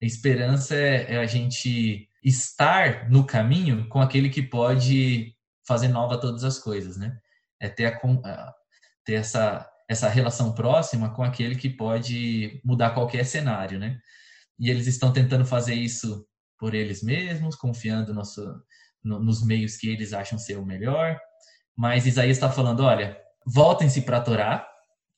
A 0.01 0.05
esperança 0.05 0.75
é, 0.75 1.13
é 1.13 1.17
a 1.17 1.25
gente 1.27 2.07
estar 2.23 3.07
no 3.07 3.23
caminho 3.23 3.87
com 3.87 4.01
aquele 4.01 4.29
que 4.29 4.41
pode 4.41 5.35
fazer 5.67 5.89
nova 5.89 6.19
todas 6.19 6.43
as 6.43 6.57
coisas, 6.57 6.97
né? 6.97 7.15
É 7.59 7.69
ter, 7.69 7.85
a, 7.85 8.53
ter 9.05 9.13
essa, 9.13 9.70
essa 9.91 10.09
relação 10.09 10.53
próxima 10.53 11.09
com 11.09 11.23
aquele 11.23 11.55
que 11.55 11.69
pode 11.69 12.61
mudar 12.63 12.91
qualquer 12.91 13.25
cenário, 13.25 13.77
né? 13.77 13.99
e 14.61 14.69
eles 14.69 14.85
estão 14.85 15.11
tentando 15.11 15.43
fazer 15.43 15.73
isso 15.73 16.23
por 16.59 16.75
eles 16.75 17.01
mesmos, 17.01 17.55
confiando 17.55 18.13
no, 18.13 18.21
no, 19.03 19.19
nos 19.19 19.43
meios 19.43 19.75
que 19.75 19.89
eles 19.89 20.13
acham 20.13 20.37
ser 20.37 20.59
o 20.59 20.65
melhor. 20.65 21.19
Mas 21.75 22.05
Isaías 22.05 22.37
está 22.37 22.47
falando: 22.51 22.83
olha, 22.83 23.17
voltem-se 23.43 24.03
para 24.03 24.17
a 24.17 24.21
Torá 24.21 24.67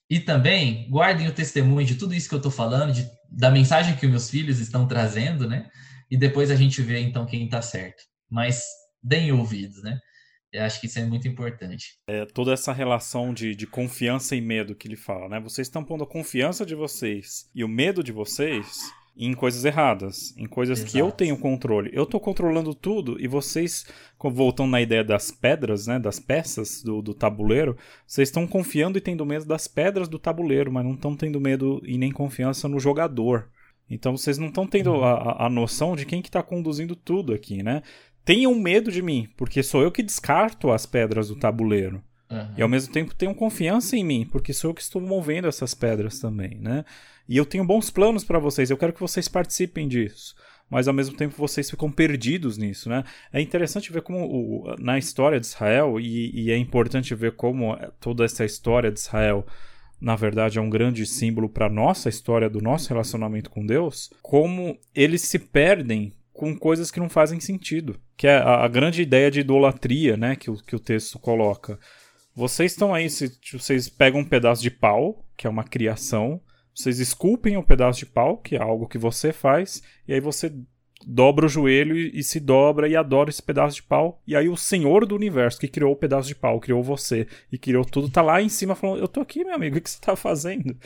e 0.09 0.17
também 0.21 0.89
guardem 0.89 1.27
o 1.27 1.33
testemunho 1.33 1.85
de 1.85 1.95
tudo 1.95 2.15
isso 2.15 2.29
que 2.29 2.35
eu 2.35 2.37
estou 2.37 2.51
falando, 2.51 2.93
de, 2.93 3.05
da 3.29 3.51
mensagem 3.51 3.97
que 3.97 4.05
os 4.05 4.11
meus 4.11 4.29
filhos 4.29 4.59
estão 4.59 4.87
trazendo, 4.87 5.45
né? 5.45 5.69
E 6.09 6.15
depois 6.15 6.49
a 6.49 6.55
gente 6.55 6.81
vê 6.81 7.01
então 7.01 7.25
quem 7.25 7.43
está 7.43 7.61
certo. 7.61 8.01
Mas 8.29 8.63
deem 9.03 9.33
ouvidos, 9.33 9.83
né? 9.83 9.99
Eu 10.53 10.63
acho 10.63 10.79
que 10.79 10.85
isso 10.85 10.99
é 10.99 11.05
muito 11.05 11.27
importante. 11.27 11.97
É 12.07 12.25
toda 12.25 12.53
essa 12.53 12.71
relação 12.71 13.33
de, 13.33 13.55
de 13.55 13.65
confiança 13.65 14.35
e 14.35 14.41
medo 14.41 14.75
que 14.75 14.87
ele 14.87 14.95
fala, 14.95 15.27
né? 15.27 15.39
Vocês 15.39 15.67
estão 15.67 15.83
pondo 15.83 16.03
a 16.03 16.07
confiança 16.07 16.63
de 16.63 16.75
vocês 16.75 17.49
e 17.55 17.63
o 17.63 17.67
medo 17.67 18.03
de 18.03 18.11
vocês 18.11 18.93
em 19.15 19.33
coisas 19.33 19.65
erradas, 19.65 20.35
em 20.37 20.45
coisas 20.45 20.79
Exato. 20.79 20.91
que 20.91 20.99
eu 20.99 21.11
tenho 21.11 21.37
controle. 21.37 21.89
Eu 21.91 22.03
estou 22.03 22.19
controlando 22.19 22.73
tudo 22.75 23.19
e 23.19 23.27
vocês, 23.27 23.85
voltando 24.19 24.71
na 24.71 24.81
ideia 24.81 25.03
das 25.03 25.31
pedras, 25.31 25.87
né, 25.87 25.99
das 25.99 26.19
peças 26.19 26.83
do, 26.83 27.01
do 27.01 27.13
tabuleiro, 27.13 27.75
vocês 28.05 28.29
estão 28.29 28.45
confiando 28.45 28.97
e 28.97 29.01
tendo 29.01 29.25
medo 29.25 29.45
das 29.45 29.67
pedras 29.67 30.07
do 30.07 30.19
tabuleiro, 30.19 30.71
mas 30.71 30.85
não 30.85 30.93
estão 30.93 31.15
tendo 31.15 31.41
medo 31.41 31.81
e 31.83 31.97
nem 31.97 32.11
confiança 32.11 32.67
no 32.67 32.79
jogador. 32.79 33.49
Então 33.89 34.15
vocês 34.15 34.37
não 34.37 34.47
estão 34.47 34.65
tendo 34.65 34.91
uhum. 34.91 35.03
a, 35.03 35.45
a 35.45 35.49
noção 35.49 35.95
de 35.95 36.05
quem 36.05 36.21
que 36.21 36.29
está 36.29 36.41
conduzindo 36.41 36.95
tudo 36.95 37.33
aqui, 37.33 37.61
né? 37.61 37.83
Tenham 38.25 38.55
medo 38.55 38.91
de 38.91 39.01
mim, 39.01 39.27
porque 39.35 39.61
sou 39.61 39.81
eu 39.81 39.91
que 39.91 40.03
descarto 40.03 40.71
as 40.71 40.85
pedras 40.85 41.27
do 41.27 41.35
tabuleiro. 41.35 42.01
Uhum. 42.29 42.53
E 42.57 42.61
ao 42.61 42.69
mesmo 42.69 42.91
tempo 42.93 43.13
tenham 43.13 43.33
confiança 43.33 43.95
em 43.95 44.03
mim, 44.03 44.27
porque 44.31 44.53
sou 44.53 44.71
eu 44.71 44.73
que 44.73 44.81
estou 44.81 45.01
movendo 45.01 45.47
essas 45.47 45.73
pedras 45.73 46.19
também, 46.19 46.57
né? 46.59 46.85
E 47.27 47.37
eu 47.37 47.45
tenho 47.45 47.65
bons 47.65 47.89
planos 47.89 48.23
para 48.23 48.39
vocês, 48.39 48.69
eu 48.69 48.77
quero 48.77 48.93
que 48.93 48.99
vocês 48.99 49.27
participem 49.27 49.87
disso. 49.87 50.35
Mas 50.69 50.87
ao 50.87 50.93
mesmo 50.93 51.15
tempo 51.15 51.35
vocês 51.37 51.69
ficam 51.69 51.91
perdidos 51.91 52.57
nisso, 52.57 52.89
né? 52.89 53.03
É 53.31 53.41
interessante 53.41 53.91
ver 53.91 54.01
como 54.01 54.25
o, 54.25 54.75
na 54.79 54.97
história 54.97 55.39
de 55.39 55.45
Israel, 55.45 55.99
e, 55.99 56.31
e 56.33 56.51
é 56.51 56.57
importante 56.57 57.13
ver 57.13 57.35
como 57.35 57.77
toda 57.99 58.25
essa 58.25 58.43
história 58.45 58.91
de 58.91 58.99
Israel 58.99 59.45
na 60.03 60.17
verdade 60.17 60.59
é 60.59 60.61
um 60.61 60.69
grande 60.69 61.05
símbolo 61.05 61.47
para 61.47 61.69
nossa 61.69 62.09
história 62.09 62.49
do 62.49 62.59
nosso 62.59 62.89
relacionamento 62.89 63.49
com 63.49 63.65
Deus, 63.65 64.09
como 64.21 64.77
eles 64.93 65.21
se 65.21 65.39
perdem 65.39 66.11
com 66.33 66.57
coisas 66.57 66.89
que 66.89 66.99
não 66.99 67.07
fazem 67.07 67.39
sentido, 67.39 67.99
que 68.17 68.27
é 68.27 68.37
a, 68.37 68.65
a 68.65 68.67
grande 68.67 69.01
ideia 69.01 69.29
de 69.29 69.41
idolatria, 69.41 70.17
né, 70.17 70.35
que 70.35 70.49
o, 70.49 70.55
que 70.55 70.75
o 70.75 70.79
texto 70.79 71.19
coloca. 71.19 71.79
Vocês 72.35 72.71
estão 72.71 72.93
aí, 72.93 73.09
se 73.09 73.31
vocês 73.53 73.87
pegam 73.87 74.21
um 74.21 74.25
pedaço 74.25 74.61
de 74.61 74.71
pau, 74.71 75.23
que 75.37 75.45
é 75.45 75.49
uma 75.49 75.63
criação, 75.63 76.41
vocês 76.75 76.99
esculpem 76.99 77.55
um 77.55 77.61
pedaço 77.61 77.99
de 77.99 78.07
pau, 78.07 78.37
que 78.37 78.55
é 78.55 78.61
algo 78.61 78.87
que 78.87 78.97
você 78.97 79.31
faz, 79.31 79.83
e 80.07 80.13
aí 80.13 80.19
você 80.19 80.51
dobra 81.07 81.45
o 81.45 81.49
joelho 81.49 81.95
e, 81.95 82.23
se 82.23 82.39
dobra 82.39 82.87
e 82.87 82.95
adora 82.95 83.29
esse 83.29 83.41
pedaço 83.41 83.75
de 83.75 83.83
pau. 83.83 84.21
E 84.25 84.35
aí 84.35 84.49
o 84.49 84.55
Senhor 84.55 85.05
do 85.05 85.15
Universo, 85.15 85.59
que 85.59 85.67
criou 85.67 85.91
o 85.93 85.95
pedaço 85.95 86.27
de 86.27 86.35
pau, 86.35 86.59
criou 86.59 86.83
você 86.83 87.27
e 87.51 87.57
criou 87.57 87.83
tudo, 87.85 88.09
tá 88.09 88.21
lá 88.21 88.41
em 88.41 88.49
cima 88.49 88.75
falando: 88.75 88.99
Eu 88.99 89.07
tô 89.07 89.21
aqui, 89.21 89.43
meu 89.43 89.55
amigo, 89.55 89.77
o 89.77 89.81
que 89.81 89.89
você 89.89 89.99
tá 89.99 90.15
fazendo? 90.15 90.77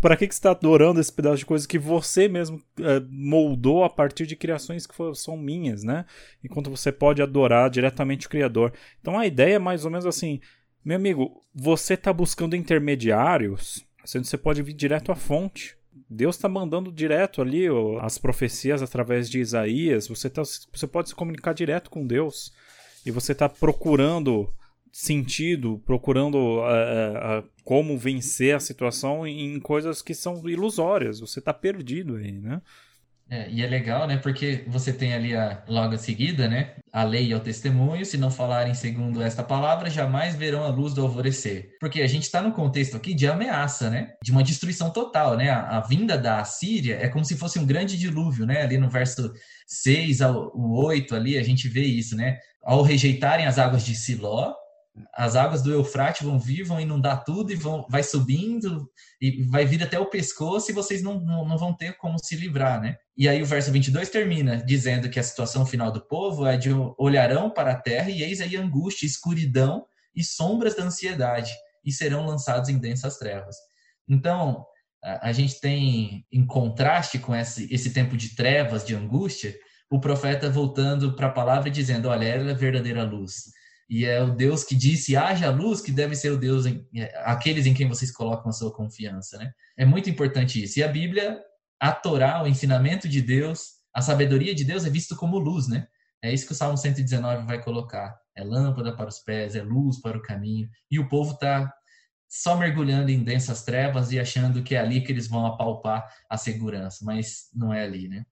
Para 0.00 0.16
que, 0.16 0.28
que 0.28 0.34
você 0.34 0.42
tá 0.42 0.50
adorando 0.50 1.00
esse 1.00 1.12
pedaço 1.12 1.38
de 1.38 1.46
coisa 1.46 1.66
que 1.66 1.78
você 1.78 2.28
mesmo 2.28 2.62
é, 2.80 3.00
moldou 3.08 3.84
a 3.84 3.90
partir 3.90 4.26
de 4.26 4.36
criações 4.36 4.86
que 4.86 4.94
foram, 4.94 5.14
são 5.14 5.36
minhas, 5.36 5.82
né? 5.82 6.04
Enquanto 6.42 6.70
você 6.70 6.90
pode 6.90 7.22
adorar 7.22 7.70
diretamente 7.70 8.26
o 8.26 8.30
Criador. 8.30 8.72
Então 9.00 9.18
a 9.18 9.26
ideia 9.26 9.56
é 9.56 9.58
mais 9.58 9.84
ou 9.84 9.90
menos 9.90 10.06
assim 10.06 10.40
Meu 10.84 10.96
amigo, 10.96 11.40
você 11.54 11.94
está 11.94 12.12
buscando 12.12 12.56
intermediários, 12.56 13.84
sendo 14.04 14.22
que 14.22 14.28
você 14.28 14.38
pode 14.38 14.62
vir 14.62 14.74
direto 14.74 15.12
à 15.12 15.14
fonte. 15.14 15.76
Deus 16.08 16.36
está 16.36 16.48
mandando 16.48 16.92
direto 16.92 17.40
ali 17.40 17.66
as 18.00 18.18
profecias 18.18 18.82
através 18.82 19.28
de 19.28 19.40
Isaías. 19.40 20.08
Você, 20.08 20.28
tá, 20.28 20.42
você 20.42 20.86
pode 20.86 21.08
se 21.08 21.14
comunicar 21.14 21.52
direto 21.52 21.90
com 21.90 22.06
Deus. 22.06 22.52
E 23.06 23.10
você 23.10 23.32
está 23.32 23.48
procurando 23.48 24.48
sentido, 24.90 25.82
procurando 25.84 26.36
uh, 26.36 27.40
uh, 27.40 27.48
como 27.64 27.98
vencer 27.98 28.54
a 28.54 28.60
situação 28.60 29.26
em 29.26 29.58
coisas 29.58 30.00
que 30.00 30.14
são 30.14 30.48
ilusórias. 30.48 31.20
Você 31.20 31.40
está 31.40 31.52
perdido 31.52 32.16
aí, 32.16 32.32
né? 32.32 32.62
É, 33.30 33.48
e 33.50 33.62
é 33.62 33.66
legal, 33.66 34.06
né? 34.06 34.18
Porque 34.18 34.64
você 34.66 34.92
tem 34.92 35.14
ali 35.14 35.34
a, 35.34 35.62
logo 35.66 35.94
a 35.94 35.98
seguida, 35.98 36.46
né? 36.46 36.74
A 36.92 37.04
lei 37.04 37.28
e 37.28 37.34
o 37.34 37.40
testemunho, 37.40 38.04
se 38.04 38.18
não 38.18 38.30
falarem 38.30 38.74
segundo 38.74 39.22
esta 39.22 39.42
palavra, 39.42 39.88
jamais 39.88 40.36
verão 40.36 40.62
a 40.62 40.68
luz 40.68 40.92
do 40.92 41.02
alvorecer. 41.02 41.70
Porque 41.80 42.02
a 42.02 42.06
gente 42.06 42.24
está 42.24 42.42
no 42.42 42.52
contexto 42.52 42.96
aqui 42.96 43.14
de 43.14 43.26
ameaça, 43.26 43.88
né? 43.88 44.12
De 44.22 44.30
uma 44.30 44.42
destruição 44.42 44.90
total, 44.90 45.36
né? 45.36 45.50
A, 45.50 45.78
a, 45.78 45.80
vinda 45.80 46.18
da 46.18 46.44
Síria 46.44 46.98
é 47.00 47.08
como 47.08 47.24
se 47.24 47.36
fosse 47.36 47.58
um 47.58 47.66
grande 47.66 47.98
dilúvio, 47.98 48.44
né? 48.44 48.62
Ali 48.62 48.76
no 48.76 48.90
verso 48.90 49.32
6 49.66 50.20
ao 50.20 50.52
8, 50.54 51.14
ali, 51.14 51.38
a 51.38 51.42
gente 51.42 51.66
vê 51.66 51.82
isso, 51.82 52.14
né? 52.14 52.38
Ao 52.62 52.82
rejeitarem 52.82 53.46
as 53.46 53.58
águas 53.58 53.84
de 53.84 53.94
Siló, 53.94 54.54
as 55.12 55.34
águas 55.34 55.60
do 55.60 55.72
Eufrates 55.72 56.22
vão 56.22 56.38
vir, 56.38 56.62
vão 56.62 56.80
inundar 56.80 57.24
tudo 57.24 57.52
e 57.52 57.56
vão, 57.56 57.84
vai 57.88 58.02
subindo 58.02 58.88
e 59.20 59.42
vai 59.42 59.64
vir 59.64 59.82
até 59.82 59.98
o 59.98 60.06
pescoço 60.06 60.70
e 60.70 60.74
vocês 60.74 61.02
não, 61.02 61.20
não, 61.20 61.44
não, 61.44 61.58
vão 61.58 61.74
ter 61.74 61.96
como 61.96 62.16
se 62.18 62.36
livrar, 62.36 62.80
né? 62.80 62.96
E 63.16 63.28
aí 63.28 63.42
o 63.42 63.46
verso 63.46 63.72
22 63.72 64.08
termina 64.08 64.62
dizendo 64.64 65.10
que 65.10 65.18
a 65.18 65.22
situação 65.22 65.66
final 65.66 65.90
do 65.90 66.06
povo 66.06 66.46
é 66.46 66.56
de 66.56 66.70
olharão 66.96 67.50
para 67.50 67.72
a 67.72 67.80
terra 67.80 68.08
e 68.08 68.22
eis 68.22 68.40
aí 68.40 68.56
angústia, 68.56 69.06
escuridão 69.06 69.84
e 70.14 70.22
sombras 70.22 70.76
da 70.76 70.84
ansiedade 70.84 71.52
e 71.84 71.90
serão 71.90 72.24
lançados 72.24 72.68
em 72.68 72.78
densas 72.78 73.18
trevas. 73.18 73.56
Então, 74.08 74.64
a, 75.02 75.28
a 75.28 75.32
gente 75.32 75.60
tem, 75.60 76.24
em 76.30 76.46
contraste 76.46 77.18
com 77.18 77.34
esse, 77.34 77.72
esse 77.72 77.92
tempo 77.92 78.16
de 78.16 78.36
trevas, 78.36 78.84
de 78.84 78.94
angústia, 78.94 79.56
o 79.90 79.98
profeta 79.98 80.48
voltando 80.48 81.16
para 81.16 81.26
a 81.26 81.32
palavra 81.32 81.68
e 81.68 81.72
dizendo, 81.72 82.08
olha, 82.08 82.26
ela 82.26 82.50
é 82.50 82.52
a 82.52 82.56
verdadeira 82.56 83.02
luz 83.02 83.52
e 83.88 84.04
é 84.04 84.22
o 84.22 84.34
Deus 84.34 84.64
que 84.64 84.74
disse 84.74 85.16
haja 85.16 85.50
luz 85.50 85.80
que 85.80 85.92
deve 85.92 86.14
ser 86.14 86.30
o 86.30 86.38
Deus 86.38 86.66
em, 86.66 86.86
é, 86.96 87.12
aqueles 87.24 87.66
em 87.66 87.74
quem 87.74 87.88
vocês 87.88 88.10
colocam 88.10 88.48
a 88.48 88.52
sua 88.52 88.72
confiança, 88.72 89.38
né? 89.38 89.52
É 89.76 89.84
muito 89.84 90.08
importante 90.08 90.62
isso. 90.62 90.78
E 90.78 90.82
a 90.82 90.88
Bíblia, 90.88 91.40
a 91.80 91.92
Torá, 91.92 92.42
o 92.42 92.46
ensinamento 92.46 93.08
de 93.08 93.20
Deus, 93.20 93.74
a 93.94 94.00
sabedoria 94.00 94.54
de 94.54 94.64
Deus 94.64 94.84
é 94.84 94.90
visto 94.90 95.16
como 95.16 95.38
luz, 95.38 95.68
né? 95.68 95.86
É 96.22 96.32
isso 96.32 96.46
que 96.46 96.52
o 96.52 96.56
Salmo 96.56 96.76
119 96.76 97.46
vai 97.46 97.62
colocar. 97.62 98.16
É 98.36 98.42
lâmpada 98.42 98.96
para 98.96 99.08
os 99.08 99.18
pés, 99.18 99.54
é 99.54 99.62
luz 99.62 100.00
para 100.00 100.16
o 100.16 100.22
caminho. 100.22 100.68
E 100.90 100.98
o 100.98 101.08
povo 101.08 101.32
está 101.32 101.72
só 102.28 102.56
mergulhando 102.56 103.10
em 103.10 103.22
densas 103.22 103.62
trevas 103.62 104.10
e 104.10 104.18
achando 104.18 104.62
que 104.62 104.74
é 104.74 104.80
ali 104.80 105.02
que 105.02 105.12
eles 105.12 105.28
vão 105.28 105.46
apalpar 105.46 106.08
a 106.28 106.36
segurança, 106.36 107.04
mas 107.04 107.48
não 107.54 107.72
é 107.72 107.84
ali, 107.84 108.08
né? 108.08 108.24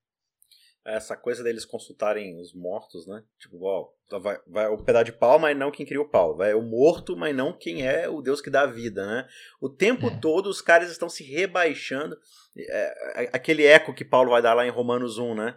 Essa 0.85 1.15
coisa 1.15 1.43
deles 1.43 1.65
consultarem 1.65 2.39
os 2.39 2.53
mortos, 2.53 3.07
né? 3.07 3.23
Tipo, 3.39 3.63
ó, 3.63 3.89
vai, 4.19 4.37
vai 4.45 4.67
o 4.67 4.77
pedaço 4.77 5.05
de 5.05 5.13
pau, 5.13 5.39
mas 5.39 5.57
não 5.57 5.71
quem 5.71 5.85
cria 5.85 6.01
o 6.01 6.09
pau. 6.09 6.35
Vai 6.35 6.53
o 6.53 6.61
morto, 6.61 7.15
mas 7.15 7.35
não 7.35 7.53
quem 7.53 7.87
é 7.87 8.09
o 8.09 8.21
Deus 8.21 8.41
que 8.41 8.49
dá 8.49 8.61
a 8.61 8.67
vida, 8.67 9.05
né? 9.05 9.27
O 9.61 9.69
tempo 9.69 10.07
é. 10.07 10.19
todo 10.19 10.47
os 10.47 10.61
caras 10.61 10.91
estão 10.91 11.07
se 11.07 11.23
rebaixando. 11.23 12.17
É, 12.57 13.29
aquele 13.31 13.65
eco 13.65 13.93
que 13.93 14.03
Paulo 14.03 14.31
vai 14.31 14.41
dar 14.41 14.53
lá 14.53 14.65
em 14.65 14.71
Romanos 14.71 15.17
1, 15.17 15.35
né? 15.35 15.55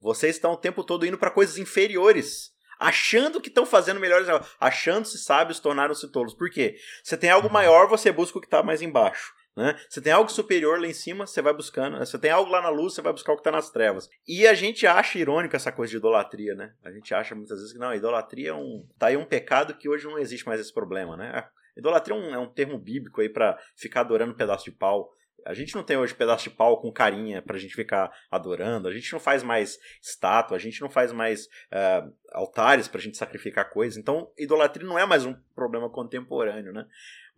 Vocês 0.00 0.36
estão 0.36 0.52
o 0.52 0.56
tempo 0.56 0.84
todo 0.84 1.04
indo 1.04 1.18
para 1.18 1.30
coisas 1.30 1.58
inferiores. 1.58 2.52
Achando 2.78 3.40
que 3.40 3.48
estão 3.48 3.66
fazendo 3.66 3.98
melhores. 3.98 4.28
Achando-se 4.60 5.18
sábios, 5.18 5.58
tornaram-se 5.58 6.10
tolos. 6.12 6.34
Por 6.34 6.48
quê? 6.48 6.76
Você 7.02 7.16
tem 7.16 7.30
algo 7.30 7.48
uhum. 7.48 7.52
maior, 7.52 7.88
você 7.88 8.12
busca 8.12 8.38
o 8.38 8.40
que 8.40 8.46
está 8.46 8.62
mais 8.62 8.80
embaixo. 8.80 9.32
Né? 9.58 9.76
Você 9.88 10.00
tem 10.00 10.12
algo 10.12 10.30
superior 10.30 10.80
lá 10.80 10.86
em 10.86 10.92
cima, 10.92 11.26
você 11.26 11.42
vai 11.42 11.52
buscando. 11.52 11.98
Você 11.98 12.16
tem 12.16 12.30
algo 12.30 12.48
lá 12.48 12.62
na 12.62 12.68
luz, 12.68 12.94
você 12.94 13.02
vai 13.02 13.12
buscar 13.12 13.32
o 13.32 13.34
que 13.34 13.40
está 13.40 13.50
nas 13.50 13.70
trevas. 13.70 14.08
E 14.24 14.46
a 14.46 14.54
gente 14.54 14.86
acha 14.86 15.18
irônico 15.18 15.56
essa 15.56 15.72
coisa 15.72 15.90
de 15.90 15.96
idolatria, 15.96 16.54
né? 16.54 16.74
A 16.84 16.92
gente 16.92 17.12
acha 17.12 17.34
muitas 17.34 17.58
vezes 17.58 17.72
que 17.72 17.78
não, 17.80 17.92
idolatria 17.92 18.50
é 18.50 18.54
um. 18.54 18.86
tá 18.96 19.08
aí 19.08 19.16
um 19.16 19.24
pecado 19.24 19.74
que 19.74 19.88
hoje 19.88 20.06
não 20.06 20.16
existe 20.16 20.46
mais 20.46 20.60
esse 20.60 20.72
problema, 20.72 21.16
né? 21.16 21.44
Idolatria 21.76 22.16
é 22.16 22.20
um, 22.20 22.34
é 22.36 22.38
um 22.38 22.46
termo 22.46 22.78
bíblico 22.78 23.20
aí 23.20 23.28
para 23.28 23.58
ficar 23.74 24.02
adorando 24.02 24.32
um 24.32 24.36
pedaço 24.36 24.64
de 24.64 24.70
pau. 24.70 25.10
A 25.44 25.54
gente 25.54 25.74
não 25.74 25.82
tem 25.82 25.96
hoje 25.96 26.14
pedaço 26.14 26.44
de 26.44 26.50
pau 26.50 26.80
com 26.80 26.92
carinha 26.92 27.42
pra 27.42 27.58
gente 27.58 27.74
ficar 27.74 28.12
adorando. 28.30 28.86
A 28.86 28.92
gente 28.92 29.12
não 29.12 29.18
faz 29.18 29.42
mais 29.42 29.76
estátua, 30.00 30.56
a 30.56 30.60
gente 30.60 30.80
não 30.80 30.90
faz 30.90 31.10
mais 31.10 31.46
uh, 31.46 32.14
altares 32.32 32.86
pra 32.86 33.00
gente 33.00 33.16
sacrificar 33.16 33.70
coisas. 33.70 33.96
Então, 33.98 34.30
idolatria 34.38 34.86
não 34.86 34.98
é 34.98 35.04
mais 35.04 35.24
um 35.24 35.34
problema 35.54 35.90
contemporâneo, 35.90 36.72
né? 36.72 36.86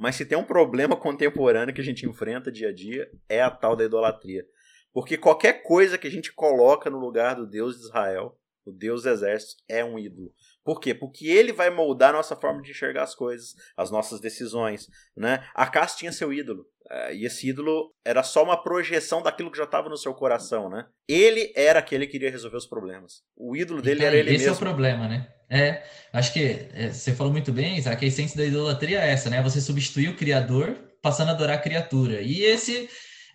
Mas 0.01 0.17
se 0.17 0.25
tem 0.25 0.39
um 0.39 0.43
problema 0.43 0.97
contemporâneo 0.97 1.75
que 1.75 1.81
a 1.83 1.85
gente 1.85 2.07
enfrenta 2.07 2.51
dia 2.51 2.71
a 2.71 2.73
dia, 2.73 3.07
é 3.29 3.43
a 3.43 3.51
tal 3.51 3.77
da 3.77 3.85
idolatria. 3.85 4.47
Porque 4.95 5.19
qualquer 5.19 5.63
coisa 5.63 5.99
que 5.99 6.07
a 6.07 6.11
gente 6.11 6.33
coloca 6.33 6.89
no 6.89 6.99
lugar 6.99 7.37
do 7.37 7.47
Deus 7.47 7.77
de 7.77 7.83
Israel, 7.83 8.40
o 8.71 8.73
Deus 8.73 9.03
dos 9.03 9.13
exércitos, 9.13 9.57
é 9.69 9.85
um 9.85 9.99
ídolo. 9.99 10.33
Por 10.65 10.81
quê? 10.81 10.95
Porque 10.95 11.27
ele 11.27 11.53
vai 11.53 11.71
moldar 11.71 12.11
a 12.11 12.19
nossa 12.19 12.37
forma 12.37 12.63
de 12.63 12.71
enxergar 12.71 13.03
as 13.03 13.15
coisas, 13.15 13.55
as 13.77 13.91
nossas 13.91 14.21
decisões. 14.21 14.89
Né? 15.17 15.45
A 15.55 15.65
Acas 15.65 15.97
tinha 15.97 16.13
seu 16.13 16.33
ídolo. 16.33 16.67
É, 16.91 17.15
e 17.15 17.25
esse 17.25 17.49
ídolo 17.49 17.95
era 18.05 18.23
só 18.23 18.43
uma 18.43 18.61
projeção 18.61 19.23
daquilo 19.23 19.51
que 19.51 19.59
já 19.59 19.65
estava 19.65 19.89
no 19.89 19.97
seu 19.97 20.13
coração, 20.13 20.69
né? 20.69 20.87
Ele 21.09 21.53
era 21.55 21.79
aquele 21.79 22.05
que 22.05 22.17
iria 22.17 22.33
resolver 22.33 22.57
os 22.57 22.67
problemas. 22.67 23.23
O 23.37 23.57
ídolo 23.57 23.81
dele 23.81 24.05
era 24.05 24.17
ele 24.17 24.31
esse 24.31 24.39
mesmo. 24.39 24.53
Esse 24.53 24.61
é 24.61 24.65
o 24.65 24.69
problema, 24.69 25.07
né? 25.07 25.33
É, 25.49 25.85
acho 26.13 26.33
que 26.33 26.69
é, 26.75 26.91
você 26.91 27.15
falou 27.15 27.33
muito 27.33 27.53
bem, 27.53 27.79
Isaac, 27.79 28.05
a 28.05 28.09
essência 28.09 28.37
da 28.37 28.45
idolatria 28.45 29.01
é 29.01 29.11
essa, 29.11 29.31
né? 29.31 29.41
Você 29.41 29.61
substituir 29.61 30.09
o 30.09 30.17
Criador 30.17 30.77
passando 31.01 31.29
a 31.29 31.33
adorar 31.33 31.59
a 31.59 31.61
criatura. 31.61 32.21
E 32.21 32.43
esse 32.43 32.89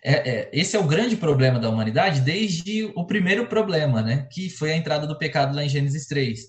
é, 0.08 0.30
é, 0.30 0.50
esse 0.52 0.76
é 0.76 0.78
o 0.78 0.86
grande 0.86 1.16
problema 1.16 1.58
da 1.58 1.68
humanidade 1.68 2.20
desde 2.20 2.84
o 2.94 3.04
primeiro 3.04 3.48
problema, 3.48 4.00
né? 4.02 4.28
Que 4.30 4.48
foi 4.48 4.70
a 4.70 4.76
entrada 4.76 5.04
do 5.04 5.18
pecado 5.18 5.56
lá 5.56 5.64
em 5.64 5.68
Gênesis 5.68 6.06
3. 6.06 6.40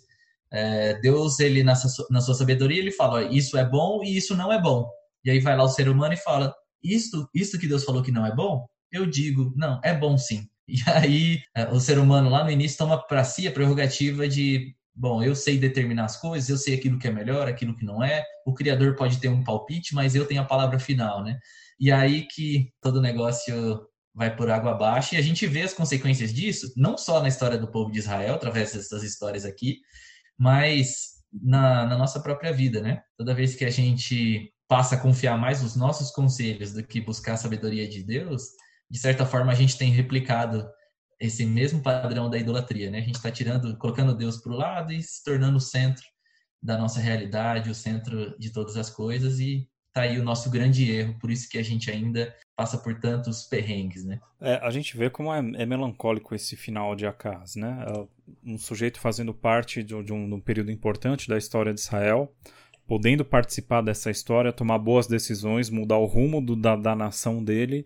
É, 0.54 0.94
Deus, 1.02 1.40
ele 1.40 1.64
na 1.64 1.76
sua, 1.76 2.06
na 2.12 2.22
sua 2.22 2.36
sabedoria, 2.36 2.80
ele 2.80 2.92
fala: 2.92 3.24
isso 3.24 3.58
é 3.58 3.66
bom 3.68 4.04
e 4.04 4.16
isso 4.16 4.38
não 4.38 4.54
é 4.54 4.62
bom. 4.62 4.88
E 5.26 5.32
aí 5.32 5.40
vai 5.40 5.58
lá 5.58 5.64
o 5.64 5.70
ser 5.70 5.90
humano 5.90 6.14
e 6.14 6.18
fala: 6.18 6.54
isto, 6.84 7.28
isto 7.34 7.58
que 7.58 7.68
Deus 7.68 7.84
falou 7.84 8.04
que 8.04 8.12
não 8.12 8.28
é 8.28 8.34
bom, 8.34 8.68
eu 8.92 9.08
digo, 9.08 9.52
não, 9.56 9.82
é 9.84 9.94
bom 9.94 10.18
sim. 10.18 10.48
E 10.70 10.82
aí 10.86 11.40
é, 11.56 11.66
o 11.70 11.80
ser 11.80 11.98
humano 11.98 12.30
lá 12.30 12.44
no 12.44 12.52
início 12.52 12.78
toma 12.78 13.02
para 13.08 13.24
si 13.24 13.48
a 13.48 13.52
prerrogativa 13.52 14.28
de, 14.28 14.76
bom, 14.94 15.24
eu 15.24 15.34
sei 15.34 15.58
determinar 15.58 16.04
as 16.04 16.20
coisas, 16.20 16.50
eu 16.50 16.58
sei 16.58 16.76
aquilo 16.76 17.00
que 17.00 17.08
é 17.08 17.12
melhor, 17.12 17.48
aquilo 17.48 17.74
que 17.74 17.86
não 17.86 18.04
é. 18.04 18.22
O 18.46 18.54
criador 18.54 18.94
pode 18.94 19.18
ter 19.18 19.30
um 19.30 19.46
palpite, 19.46 19.96
mas 19.96 20.14
eu 20.14 20.28
tenho 20.28 20.42
a 20.42 20.46
palavra 20.46 20.78
final, 20.78 21.24
né? 21.24 21.40
E 21.80 21.92
aí 21.92 22.28
que 22.28 22.72
todo 22.82 23.02
negócio 23.02 23.88
vai 24.14 24.36
por 24.36 24.50
água 24.50 24.72
abaixo 24.72 25.14
e 25.14 25.18
a 25.18 25.22
gente 25.22 25.46
vê 25.46 25.62
as 25.62 25.74
consequências 25.74 26.34
disso, 26.34 26.74
não 26.76 26.98
só 26.98 27.22
na 27.22 27.28
história 27.28 27.58
do 27.58 27.70
povo 27.70 27.92
de 27.92 28.00
Israel, 28.00 28.34
através 28.34 28.74
dessas 28.74 29.04
histórias 29.04 29.46
aqui, 29.46 29.80
mas 30.38 31.18
na, 31.32 31.86
na 31.86 31.98
nossa 31.98 32.20
própria 32.20 32.52
vida, 32.52 32.82
né? 32.82 33.02
Toda 33.16 33.36
vez 33.36 33.56
que 33.56 33.64
a 33.64 33.70
gente 33.70 34.52
passa 34.68 34.96
a 34.96 35.00
confiar 35.00 35.38
mais 35.38 35.62
nos 35.62 35.76
nossos 35.76 36.10
conselhos 36.12 36.74
do 36.74 36.84
que 36.84 37.00
buscar 37.00 37.34
a 37.34 37.38
sabedoria 37.38 37.88
de 37.88 38.04
Deus, 38.04 38.44
de 38.90 38.98
certa 38.98 39.26
forma 39.26 39.52
a 39.52 39.56
gente 39.56 39.78
tem 39.78 39.92
replicado 39.92 40.68
esse 41.20 41.46
mesmo 41.46 41.82
padrão 41.82 42.30
da 42.30 42.38
idolatria, 42.38 42.90
né? 42.90 43.00
A 43.00 43.04
gente 43.04 43.16
está 43.16 43.32
tirando, 43.32 43.78
colocando 43.78 44.16
Deus 44.16 44.38
para 44.38 44.52
o 44.52 44.58
lado 44.58 44.92
e 44.92 45.02
se 45.02 45.24
tornando 45.24 45.58
o 45.58 45.62
centro 45.62 46.04
da 46.62 46.78
nossa 46.78 47.00
realidade, 47.00 47.70
o 47.70 47.76
centro 47.76 48.38
de 48.38 48.52
todas 48.52 48.78
as 48.78 48.90
coisas 48.90 49.40
e 49.40 49.68
tá 49.98 50.04
aí 50.04 50.20
o 50.20 50.24
nosso 50.24 50.50
grande 50.50 50.92
erro, 50.92 51.16
por 51.20 51.32
isso 51.32 51.50
que 51.50 51.58
a 51.58 51.64
gente 51.64 51.90
ainda 51.90 52.36
passa 52.56 52.78
por 52.78 53.00
tantos 53.00 53.44
perrengues, 53.44 54.06
né? 54.06 54.20
É, 54.40 54.56
a 54.62 54.70
gente 54.70 54.96
vê 54.96 55.10
como 55.10 55.34
é, 55.34 55.40
é, 55.40 55.66
melancólico 55.66 56.36
esse 56.36 56.56
final 56.56 56.96
de 56.96 57.06
Acas, 57.06 57.56
né? 57.56 57.86
É 57.88 58.08
um 58.46 58.58
sujeito 58.58 59.00
fazendo 59.00 59.34
parte 59.34 59.82
de, 59.84 60.02
de, 60.04 60.14
um, 60.14 60.28
de 60.28 60.36
um 60.36 60.40
período 60.40 60.72
importante 60.72 61.28
da 61.28 61.38
história 61.38 61.74
de 61.74 61.80
Israel, 61.80 62.32
podendo 62.88 63.26
participar 63.26 63.82
dessa 63.82 64.12
história, 64.12 64.54
tomar 64.54 64.78
boas 64.78 65.08
decisões, 65.08 65.70
mudar 65.70 65.98
o 65.98 66.06
rumo 66.06 66.42
do, 66.42 66.56
da, 66.56 66.76
da 66.76 66.96
nação 66.96 67.44
dele, 67.44 67.86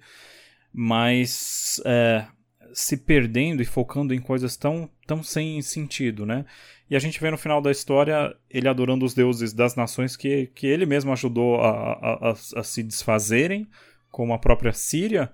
mas 0.74 1.82
é, 1.86 2.26
se 2.74 2.98
perdendo 2.98 3.62
e 3.62 3.66
focando 3.66 4.14
em 4.14 4.20
coisas 4.20 4.56
tão, 4.56 4.90
tão 5.06 5.24
sem 5.24 5.62
sentido, 5.62 6.26
né? 6.26 6.46
E 6.90 6.96
a 6.96 7.00
gente 7.00 7.20
vê 7.20 7.32
no 7.32 7.38
final 7.38 7.62
da 7.62 7.72
história 7.72 8.36
ele 8.50 8.68
adorando 8.68 9.06
os 9.06 9.14
deuses 9.14 9.54
das 9.54 9.76
nações 9.76 10.18
que, 10.18 10.48
que 10.48 10.68
ele 10.68 10.86
mesmo 10.86 11.12
ajudou 11.12 11.62
a, 11.62 11.94
a, 11.94 12.30
a, 12.30 12.32
a 12.32 12.64
se 12.64 12.84
desfazerem, 12.84 13.68
como 14.10 14.34
a 14.34 14.40
própria 14.40 14.74
Síria, 14.74 15.32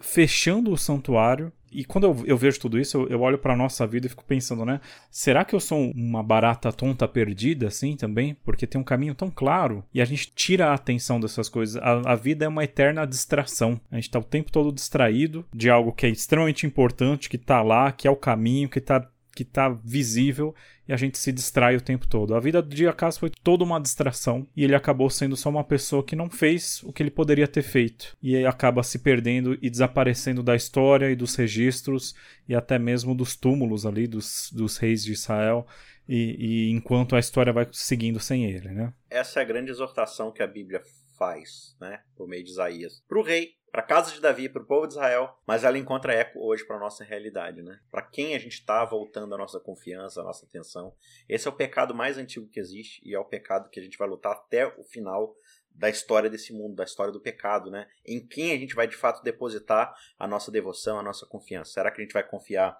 fechando 0.00 0.72
o 0.72 0.78
santuário 0.78 1.52
e 1.76 1.84
quando 1.84 2.04
eu, 2.04 2.24
eu 2.26 2.36
vejo 2.36 2.58
tudo 2.58 2.78
isso, 2.78 2.96
eu, 2.96 3.08
eu 3.08 3.20
olho 3.20 3.38
para 3.38 3.54
nossa 3.54 3.86
vida 3.86 4.06
e 4.06 4.08
fico 4.08 4.24
pensando, 4.24 4.64
né? 4.64 4.80
Será 5.10 5.44
que 5.44 5.54
eu 5.54 5.60
sou 5.60 5.90
uma 5.94 6.22
barata 6.22 6.72
tonta 6.72 7.06
perdida, 7.06 7.68
assim, 7.68 7.96
também? 7.96 8.34
Porque 8.44 8.66
tem 8.66 8.80
um 8.80 8.84
caminho 8.84 9.14
tão 9.14 9.30
claro 9.30 9.84
e 9.92 10.00
a 10.00 10.04
gente 10.04 10.32
tira 10.34 10.68
a 10.68 10.74
atenção 10.74 11.20
dessas 11.20 11.48
coisas. 11.48 11.76
A, 11.82 12.12
a 12.12 12.14
vida 12.14 12.46
é 12.46 12.48
uma 12.48 12.64
eterna 12.64 13.06
distração. 13.06 13.80
A 13.90 13.96
gente 13.96 14.10
tá 14.10 14.18
o 14.18 14.24
tempo 14.24 14.50
todo 14.50 14.72
distraído 14.72 15.44
de 15.54 15.68
algo 15.68 15.92
que 15.92 16.06
é 16.06 16.08
extremamente 16.08 16.66
importante, 16.66 17.28
que 17.28 17.38
tá 17.38 17.62
lá, 17.62 17.92
que 17.92 18.08
é 18.08 18.10
o 18.10 18.16
caminho, 18.16 18.68
que 18.68 18.80
tá 18.80 19.06
que 19.36 19.42
está 19.42 19.68
visível 19.68 20.54
e 20.88 20.92
a 20.94 20.96
gente 20.96 21.18
se 21.18 21.30
distrai 21.30 21.76
o 21.76 21.80
tempo 21.80 22.06
todo. 22.06 22.34
A 22.34 22.40
vida 22.40 22.62
de 22.62 22.88
Acaso 22.88 23.20
foi 23.20 23.30
toda 23.30 23.62
uma 23.62 23.78
distração 23.78 24.48
e 24.56 24.64
ele 24.64 24.74
acabou 24.74 25.10
sendo 25.10 25.36
só 25.36 25.50
uma 25.50 25.62
pessoa 25.62 26.02
que 26.02 26.16
não 26.16 26.30
fez 26.30 26.82
o 26.84 26.92
que 26.92 27.02
ele 27.02 27.10
poderia 27.10 27.46
ter 27.46 27.62
feito 27.62 28.16
e 28.22 28.46
acaba 28.46 28.82
se 28.82 28.98
perdendo 28.98 29.58
e 29.60 29.68
desaparecendo 29.68 30.42
da 30.42 30.56
história 30.56 31.10
e 31.10 31.16
dos 31.16 31.34
registros 31.34 32.14
e 32.48 32.54
até 32.54 32.78
mesmo 32.78 33.14
dos 33.14 33.36
túmulos 33.36 33.84
ali 33.84 34.06
dos, 34.06 34.50
dos 34.52 34.78
reis 34.78 35.04
de 35.04 35.12
Israel. 35.12 35.66
E, 36.08 36.68
e 36.68 36.70
enquanto 36.70 37.16
a 37.16 37.18
história 37.18 37.52
vai 37.52 37.66
seguindo 37.72 38.20
sem 38.20 38.44
ele, 38.44 38.68
né? 38.68 38.92
Essa 39.10 39.40
é 39.40 39.42
a 39.42 39.46
grande 39.46 39.70
exortação 39.70 40.32
que 40.32 40.42
a 40.42 40.46
Bíblia 40.46 40.82
faz, 41.16 41.76
né, 41.80 42.02
por 42.14 42.28
meio 42.28 42.44
de 42.44 42.50
Isaías, 42.50 43.02
para 43.08 43.18
o 43.18 43.22
rei, 43.22 43.56
para 43.72 43.82
a 43.82 43.86
casa 43.86 44.12
de 44.12 44.20
Davi, 44.20 44.48
para 44.48 44.62
o 44.62 44.66
povo 44.66 44.86
de 44.86 44.94
Israel, 44.94 45.36
mas 45.46 45.64
ela 45.64 45.76
encontra 45.76 46.14
eco 46.14 46.38
hoje 46.40 46.64
para 46.64 46.76
a 46.76 46.80
nossa 46.80 47.04
realidade, 47.04 47.62
né? 47.62 47.78
Para 47.90 48.02
quem 48.02 48.34
a 48.34 48.38
gente 48.38 48.54
está 48.54 48.82
voltando 48.84 49.34
a 49.34 49.38
nossa 49.38 49.60
confiança, 49.60 50.20
a 50.20 50.24
nossa 50.24 50.46
atenção. 50.46 50.94
Esse 51.28 51.46
é 51.46 51.50
o 51.50 51.54
pecado 51.54 51.94
mais 51.94 52.16
antigo 52.16 52.48
que 52.48 52.60
existe 52.60 53.02
e 53.04 53.14
é 53.14 53.18
o 53.18 53.24
pecado 53.24 53.68
que 53.68 53.78
a 53.78 53.82
gente 53.82 53.98
vai 53.98 54.08
lutar 54.08 54.32
até 54.32 54.66
o 54.66 54.84
final 54.84 55.36
da 55.70 55.90
história 55.90 56.30
desse 56.30 56.54
mundo, 56.54 56.74
da 56.74 56.84
história 56.84 57.12
do 57.12 57.20
pecado, 57.20 57.70
né? 57.70 57.86
Em 58.06 58.26
quem 58.26 58.52
a 58.52 58.58
gente 58.58 58.74
vai 58.74 58.88
de 58.88 58.96
fato 58.96 59.22
depositar 59.22 59.94
a 60.18 60.26
nossa 60.26 60.50
devoção, 60.50 60.98
a 60.98 61.02
nossa 61.02 61.26
confiança? 61.26 61.72
Será 61.72 61.90
que 61.90 62.00
a 62.00 62.04
gente 62.04 62.14
vai 62.14 62.26
confiar 62.26 62.78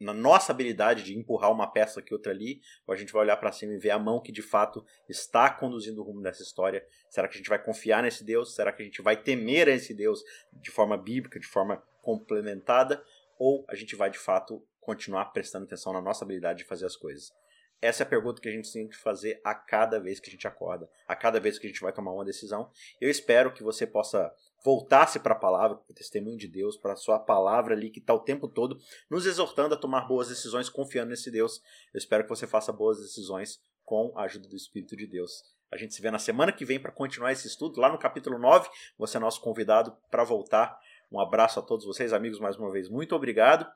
na 0.00 0.12
nossa 0.12 0.52
habilidade 0.52 1.02
de 1.02 1.16
empurrar 1.16 1.50
uma 1.50 1.66
peça 1.66 2.00
aqui 2.00 2.12
outra 2.12 2.32
ali, 2.32 2.60
ou 2.86 2.94
a 2.94 2.96
gente 2.96 3.12
vai 3.12 3.22
olhar 3.22 3.36
para 3.36 3.52
cima 3.52 3.74
e 3.74 3.78
ver 3.78 3.90
a 3.90 3.98
mão 3.98 4.20
que 4.20 4.30
de 4.30 4.42
fato 4.42 4.84
está 5.08 5.50
conduzindo 5.50 6.00
o 6.00 6.04
rumo 6.04 6.22
dessa 6.22 6.42
história? 6.42 6.86
Será 7.10 7.26
que 7.26 7.34
a 7.34 7.38
gente 7.38 7.48
vai 7.48 7.62
confiar 7.62 8.02
nesse 8.02 8.24
Deus? 8.24 8.54
Será 8.54 8.72
que 8.72 8.82
a 8.82 8.84
gente 8.84 9.02
vai 9.02 9.16
temer 9.16 9.68
a 9.68 9.72
esse 9.72 9.92
Deus 9.92 10.22
de 10.52 10.70
forma 10.70 10.96
bíblica, 10.96 11.40
de 11.40 11.46
forma 11.46 11.82
complementada? 12.02 13.02
Ou 13.38 13.64
a 13.68 13.74
gente 13.74 13.96
vai 13.96 14.10
de 14.10 14.18
fato 14.18 14.64
continuar 14.80 15.26
prestando 15.26 15.64
atenção 15.64 15.92
na 15.92 16.00
nossa 16.00 16.24
habilidade 16.24 16.58
de 16.58 16.64
fazer 16.64 16.86
as 16.86 16.96
coisas? 16.96 17.32
Essa 17.80 18.02
é 18.02 18.04
a 18.06 18.08
pergunta 18.08 18.40
que 18.42 18.48
a 18.48 18.52
gente 18.52 18.72
tem 18.72 18.88
que 18.88 18.96
fazer 18.96 19.40
a 19.44 19.54
cada 19.54 20.00
vez 20.00 20.18
que 20.18 20.28
a 20.28 20.32
gente 20.32 20.48
acorda, 20.48 20.90
a 21.06 21.14
cada 21.14 21.38
vez 21.38 21.58
que 21.58 21.66
a 21.66 21.70
gente 21.70 21.80
vai 21.80 21.92
tomar 21.92 22.12
uma 22.12 22.24
decisão. 22.24 22.70
Eu 23.00 23.08
espero 23.08 23.52
que 23.52 23.62
você 23.62 23.86
possa 23.86 24.32
voltar-se 24.64 25.18
para 25.20 25.34
a 25.34 25.38
palavra, 25.38 25.76
para 25.76 25.92
o 25.92 25.94
testemunho 25.94 26.36
de 26.36 26.48
Deus, 26.48 26.76
para 26.76 26.92
a 26.92 26.96
sua 26.96 27.18
palavra 27.18 27.74
ali 27.74 27.90
que 27.90 28.00
está 28.00 28.14
o 28.14 28.20
tempo 28.20 28.48
todo 28.48 28.78
nos 29.10 29.26
exortando 29.26 29.74
a 29.74 29.78
tomar 29.78 30.06
boas 30.06 30.28
decisões, 30.28 30.68
confiando 30.68 31.10
nesse 31.10 31.30
Deus. 31.30 31.60
Eu 31.92 31.98
espero 31.98 32.24
que 32.24 32.30
você 32.30 32.46
faça 32.46 32.72
boas 32.72 32.98
decisões 32.98 33.60
com 33.84 34.12
a 34.16 34.24
ajuda 34.24 34.48
do 34.48 34.56
Espírito 34.56 34.96
de 34.96 35.06
Deus. 35.06 35.42
A 35.70 35.76
gente 35.76 35.94
se 35.94 36.00
vê 36.00 36.10
na 36.10 36.18
semana 36.18 36.52
que 36.52 36.64
vem 36.64 36.80
para 36.80 36.90
continuar 36.90 37.32
esse 37.32 37.46
estudo, 37.46 37.80
lá 37.80 37.90
no 37.90 37.98
capítulo 37.98 38.38
9. 38.38 38.68
Você 38.98 39.16
é 39.18 39.20
nosso 39.20 39.40
convidado 39.40 39.94
para 40.10 40.24
voltar. 40.24 40.78
Um 41.12 41.20
abraço 41.20 41.58
a 41.58 41.62
todos 41.62 41.86
vocês, 41.86 42.12
amigos, 42.12 42.40
mais 42.40 42.56
uma 42.56 42.70
vez. 42.70 42.88
Muito 42.88 43.14
obrigado. 43.14 43.66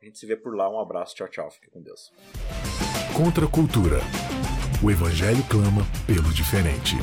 A 0.00 0.04
gente 0.04 0.18
se 0.18 0.26
vê 0.26 0.36
por 0.36 0.56
lá. 0.56 0.68
Um 0.70 0.80
abraço. 0.80 1.14
Tchau, 1.14 1.28
tchau. 1.28 1.50
Fique 1.50 1.70
com 1.70 1.82
Deus. 1.82 2.10
Contra 3.16 3.44
a 3.46 3.50
cultura. 3.50 3.98
O 4.82 4.90
Evangelho 4.90 5.42
clama 5.48 5.82
pelo 6.06 6.32
diferente. 6.32 6.96